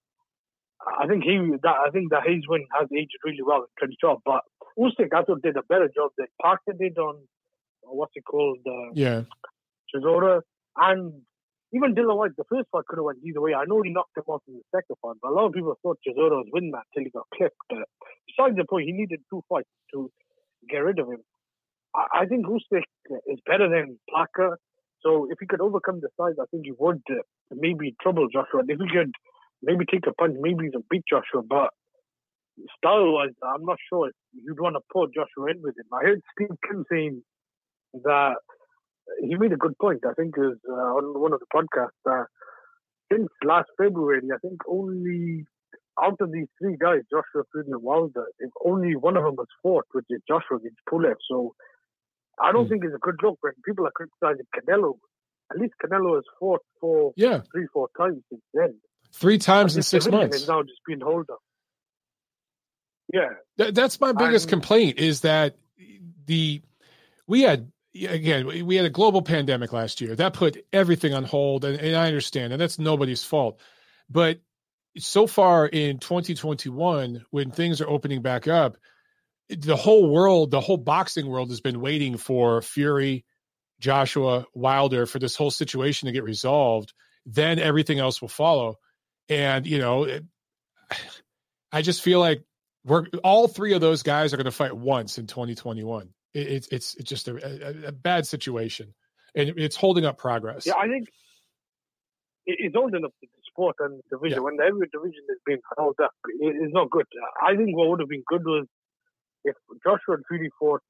[1.00, 4.22] I think he that I think that his win has aged really well in 2012.
[4.26, 4.42] But
[4.78, 7.16] Usyk, I thought did a better job than Parker did on
[7.82, 8.60] what's it called?
[8.68, 9.24] Uh, yeah,
[9.94, 10.42] Chisora
[10.78, 11.22] and
[11.74, 13.54] even Dillian Whyte, the first fight could have went either way.
[13.54, 15.78] I know he knocked him off in the second fight, but a lot of people
[15.82, 17.58] thought Chisora was winning that till he got clipped.
[17.70, 17.88] But
[18.28, 20.12] besides the point, he needed two fights to
[20.70, 21.20] get rid of him.
[21.96, 22.84] I, I think Usyk
[23.28, 24.60] is better than Parker.
[25.06, 27.22] So if he could overcome the size, I think he would uh,
[27.52, 28.62] maybe trouble Joshua.
[28.62, 29.12] And if he could
[29.62, 31.44] maybe take a punch, maybe he beat Joshua.
[31.48, 31.70] But
[32.78, 35.86] style-wise, I'm not sure if you'd want to put Joshua in with him.
[35.94, 37.22] I heard Steve Kim saying
[38.04, 38.38] that
[39.22, 40.02] he made a good point.
[40.10, 42.02] I think is uh, on one of the podcasts.
[42.10, 42.26] Uh,
[43.12, 45.46] since last February, I think only
[46.02, 49.48] out of these three guys, Joshua, Fury, and Wilder, if only one of them was
[49.62, 51.16] fought, which is Joshua against Pulev.
[51.30, 51.54] So
[52.42, 52.70] I don't mm.
[52.70, 54.96] think it's a good look when people are criticizing Canelo.
[55.52, 57.42] At least Canelo has fought for yeah.
[57.52, 58.76] three, four times since then.
[59.14, 60.48] Three times in six months.
[60.48, 61.40] Now just being hold up.
[63.14, 65.56] Yeah, Th- that's my biggest complaint is that
[66.26, 66.62] the
[67.28, 67.72] we had
[68.04, 71.96] again, we had a global pandemic last year that put everything on hold, and, and,
[71.96, 73.60] I understand, and that's nobody's fault.
[74.10, 74.40] But
[74.98, 78.78] so far in 2021, when things are opening back up,
[79.50, 83.26] the whole world, the whole boxing world has been waiting for Fury,
[83.80, 86.94] Joshua, Wilder for this whole situation to get resolved.
[87.26, 88.76] Then everything else will follow.
[89.30, 90.24] And, you know, it,
[91.72, 92.44] I just feel like
[92.84, 96.96] we're all three of those guys are going to fight once in 2021 it's it's
[96.96, 98.94] it's just a, a, a, bad situation,
[99.36, 100.66] and it's holding up progress.
[100.66, 101.08] Yeah, I think
[102.46, 104.40] it's holding up the sport and division.
[104.40, 104.44] Yeah.
[104.44, 107.06] When every division is being held up, it's not good.
[107.42, 108.68] I think what would have been good was
[109.46, 110.82] if Joshua and Fury fought.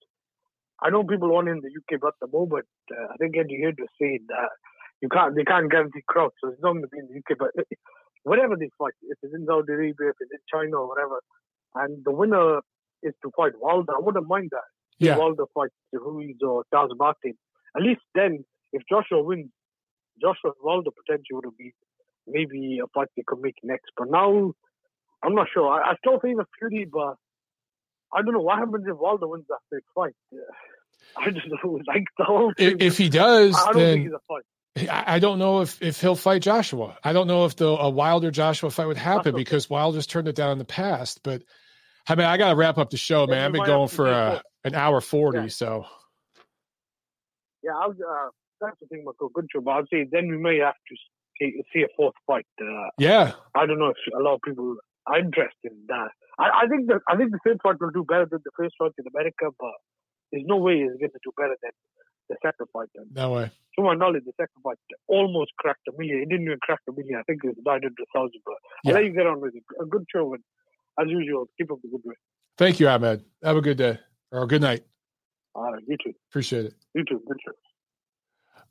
[0.84, 3.62] I know people want in the UK, but at the moment, uh, I think Eddie
[3.62, 4.50] Hearn was saying that
[5.02, 7.38] you can't, they can't guarantee crowds, so it's not going to be in the UK.
[7.40, 7.52] But
[8.24, 11.22] whatever they fight, if it's in Saudi Arabia, if it's in China or whatever,
[11.76, 12.60] and the winner
[13.04, 14.68] is to fight Wilder, I wouldn't mind that
[15.00, 15.18] yeah.
[15.18, 17.34] Wilder fights Ruiz or Charles Martin.
[17.76, 19.52] At least then, if Joshua wins,
[20.22, 21.74] Joshua Wilder potentially would have been
[22.28, 23.92] maybe a fight they could make next.
[23.98, 24.54] But now,
[25.24, 25.70] I'm not sure.
[25.70, 27.16] I, I still favor Fury, but
[28.16, 30.16] I don't know what happens if Wilder wins that big fight.
[31.18, 32.78] I just know, like the whole thing.
[32.80, 33.94] If he does, I don't then...
[33.94, 34.44] think he's a fight.
[35.08, 36.98] I don't know if, if he'll fight Joshua.
[37.02, 40.36] I don't know if the a Wilder Joshua fight would happen because Wilder's turned it
[40.36, 41.22] down in the past.
[41.24, 41.44] But
[42.10, 43.46] I mean, I got to wrap up the show, man.
[43.46, 45.48] I've been going for a, an hour 40 yeah.
[45.48, 45.86] so
[47.64, 48.30] yeah I was, uh,
[48.60, 50.96] that's the thing about good job i'd say then we may have to
[51.40, 54.76] see, see a fourth fight uh, yeah i don't know if a lot of people
[55.08, 58.06] are interested in that I, I think that i think the third fight will do
[58.08, 59.78] better than the first fight in america but
[60.32, 61.72] there's no way it's going to do better than
[62.30, 64.78] the second fight then no way to my knowledge the second fight
[65.08, 68.32] almost cracked a million it didn't even crack a million i think it was 900000
[68.46, 68.92] but yeah.
[68.92, 70.44] i'll let you get on with it a good show and
[71.00, 72.18] as usual keep up the good work
[72.58, 74.00] thank you ahmed have a good day
[74.36, 74.84] or good night.
[75.54, 76.14] All right, you too.
[76.30, 76.74] Appreciate it.
[76.94, 77.22] You too.
[77.28, 77.56] Good trip.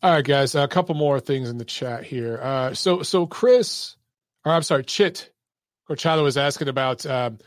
[0.02, 0.54] All right, guys.
[0.54, 2.38] A couple more things in the chat here.
[2.42, 3.96] Uh, so, so Chris,
[4.44, 5.30] or I'm sorry, Chit
[5.88, 7.04] Corchado was asking about.
[7.06, 7.38] Um,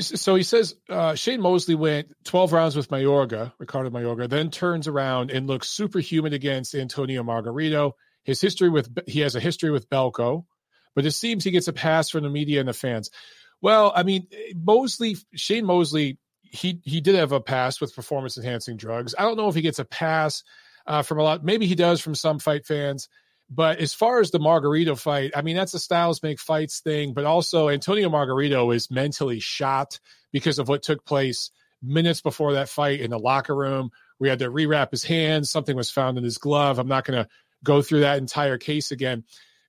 [0.00, 4.88] so he says uh, Shane Mosley went 12 rounds with Mayorga, Ricardo Mayorga, then turns
[4.88, 7.92] around and looks superhuman against Antonio Margarito.
[8.24, 10.44] His history with he has a history with BALCO,
[10.94, 13.10] but it seems he gets a pass from the media and the fans.
[13.60, 16.18] Well, I mean, Mosley, Shane Mosley
[16.52, 19.14] he he did have a pass with performance enhancing drugs.
[19.18, 20.44] I don't know if he gets a pass
[20.86, 21.44] uh, from a lot.
[21.44, 23.08] Maybe he does from some fight fans.
[23.54, 27.12] But as far as the Margarito fight, I mean that's a styles make fights thing.
[27.12, 30.00] But also Antonio Margarito is mentally shot
[30.32, 31.50] because of what took place
[31.82, 33.90] minutes before that fight in the locker room.
[34.18, 35.50] We had to rewrap his hands.
[35.50, 36.78] Something was found in his glove.
[36.78, 37.28] I'm not going to
[37.62, 39.24] go through that entire case again.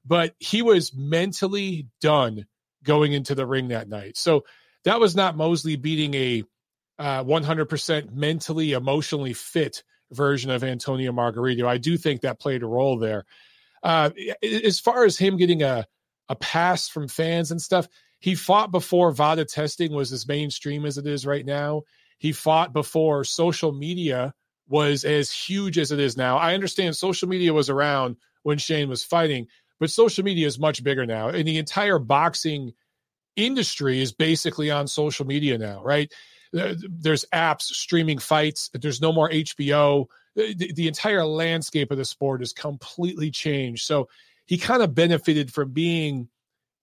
[0.06, 2.46] But he was mentally done
[2.84, 4.18] going into the ring that night.
[4.18, 4.44] So
[4.86, 6.44] that was not Mosley beating a
[7.00, 11.66] uh, 100% mentally, emotionally fit version of Antonio Margarito.
[11.66, 13.26] I do think that played a role there.
[13.84, 14.10] Uh,
[14.42, 15.86] as far as him getting a
[16.30, 17.88] a pass from fans and stuff.
[18.20, 21.84] He fought before VADA testing was as mainstream as it is right now.
[22.18, 24.34] He fought before social media
[24.68, 26.38] was as huge as it is now.
[26.38, 29.48] I understand social media was around when Shane was fighting,
[29.80, 31.30] but social media is much bigger now.
[31.30, 32.74] And the entire boxing
[33.36, 36.12] industry is basically on social media now, right?
[36.54, 38.70] There's apps streaming fights.
[38.74, 40.06] There's no more HBO.
[40.36, 43.86] The, the entire landscape of the sport has completely changed.
[43.86, 44.10] So
[44.46, 46.30] he kind of benefited from being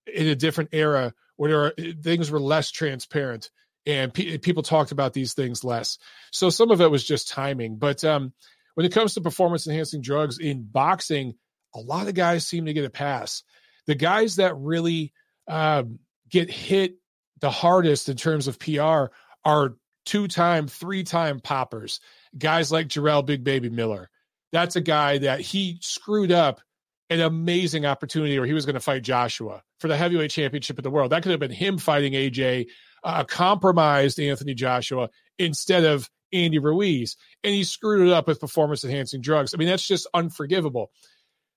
[0.07, 1.73] in a different era where
[2.03, 3.51] things were less transparent
[3.87, 5.99] and pe- people talked about these things less.
[6.31, 7.77] So some of it was just timing.
[7.77, 8.33] But um,
[8.75, 11.35] when it comes to performance enhancing drugs in boxing,
[11.75, 13.43] a lot of guys seem to get a pass.
[13.87, 15.13] The guys that really
[15.49, 15.99] um,
[16.29, 16.97] get hit
[17.41, 19.07] the hardest in terms of PR
[19.45, 19.75] are
[20.05, 22.01] two time, three time poppers.
[22.37, 24.11] Guys like Jarrell Big Baby Miller.
[24.53, 26.61] That's a guy that he screwed up
[27.09, 30.85] an amazing opportunity where he was going to fight Joshua for the heavyweight championship of
[30.85, 31.11] the world.
[31.11, 32.69] That could have been him fighting AJ,
[33.03, 37.17] uh, compromised Anthony Joshua instead of Andy Ruiz.
[37.43, 39.53] And he screwed it up with performance enhancing drugs.
[39.53, 40.93] I mean, that's just unforgivable.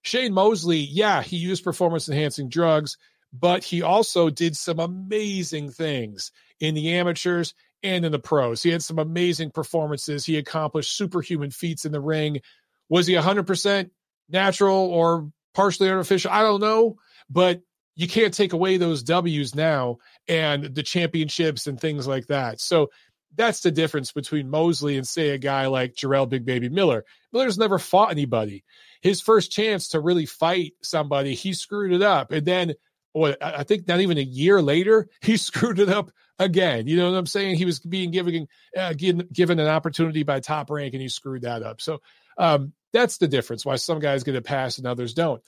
[0.01, 2.97] Shane Mosley, yeah, he used performance enhancing drugs,
[3.31, 7.53] but he also did some amazing things in the amateurs
[7.83, 8.63] and in the pros.
[8.63, 10.25] He had some amazing performances.
[10.25, 12.41] He accomplished superhuman feats in the ring.
[12.89, 13.89] Was he 100%
[14.29, 16.31] natural or partially artificial.
[16.31, 16.97] I don't know,
[17.29, 17.61] but
[17.95, 22.59] you can't take away those W's now and the championships and things like that.
[22.59, 22.89] So
[23.35, 27.05] that's the difference between Mosley and say a guy like Jarrell Big Baby Miller.
[27.31, 28.63] Miller's never fought anybody.
[29.01, 32.31] His first chance to really fight somebody, he screwed it up.
[32.31, 32.73] And then
[33.13, 36.87] what I think not even a year later, he screwed it up again.
[36.87, 37.55] You know what I'm saying?
[37.55, 41.63] He was being given uh, given, an opportunity by top rank and he screwed that
[41.63, 41.79] up.
[41.79, 42.01] So
[42.37, 45.41] um, that's the difference why some guys get a pass and others don't.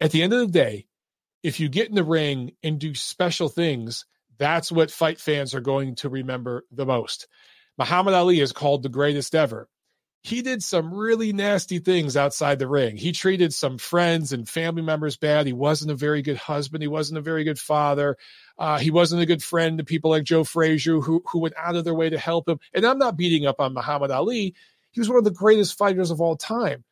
[0.00, 0.86] At the end of the day,
[1.42, 4.04] if you get in the ring and do special things,
[4.38, 7.26] that's what fight fans are going to remember the most.
[7.76, 9.68] Muhammad Ali is called the greatest ever.
[10.28, 12.98] He did some really nasty things outside the ring.
[12.98, 15.46] He treated some friends and family members bad.
[15.46, 16.82] He wasn't a very good husband.
[16.82, 18.18] He wasn't a very good father.
[18.58, 21.76] Uh, he wasn't a good friend to people like Joe Frazier who, who went out
[21.76, 22.58] of their way to help him.
[22.74, 24.54] And I'm not beating up on Muhammad Ali.
[24.90, 26.84] He was one of the greatest fighters of all time.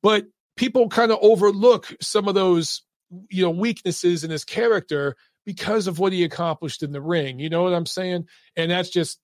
[0.00, 0.26] But
[0.56, 2.82] people kind of overlook some of those,
[3.28, 7.40] you know, weaknesses in his character because of what he accomplished in the ring.
[7.40, 8.28] You know what I'm saying?
[8.54, 9.18] And that's just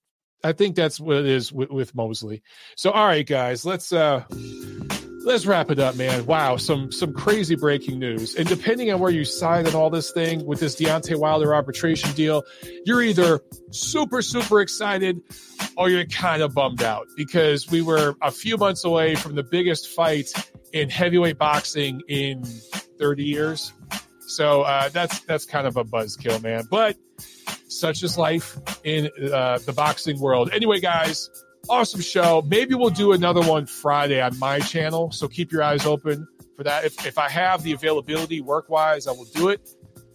[0.44, 2.42] I think that's what it is with, with Mosley.
[2.76, 4.24] So all right, guys, let's uh
[5.24, 6.26] let's wrap it up, man.
[6.26, 8.34] Wow, some some crazy breaking news.
[8.34, 12.12] And depending on where you side on all this thing with this Deontay Wilder arbitration
[12.12, 12.42] deal,
[12.84, 13.40] you're either
[13.70, 15.20] super super excited
[15.76, 19.44] or you're kind of bummed out because we were a few months away from the
[19.44, 20.28] biggest fight
[20.72, 22.44] in heavyweight boxing in
[22.98, 23.72] 30 years.
[24.20, 26.64] So uh, that's that's kind of a buzzkill, man.
[26.70, 26.96] But
[27.68, 30.50] such is life in uh, the boxing world.
[30.52, 31.30] Anyway, guys,
[31.68, 32.42] awesome show.
[32.46, 35.10] Maybe we'll do another one Friday on my channel.
[35.12, 36.84] So keep your eyes open for that.
[36.84, 39.68] If, if I have the availability work wise, I will do it.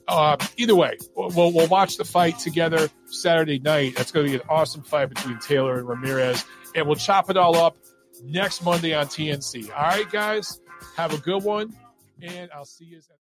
[0.08, 3.96] Uh, either way, we'll, we'll watch the fight together Saturday night.
[3.98, 6.46] That's going to be an awesome fight between Taylor and Ramirez.
[6.76, 7.76] And we'll chop it all up
[8.24, 9.70] next Monday on TNC.
[9.70, 10.62] All right, guys,
[10.96, 11.76] have a good one.
[12.22, 13.02] And I'll see you.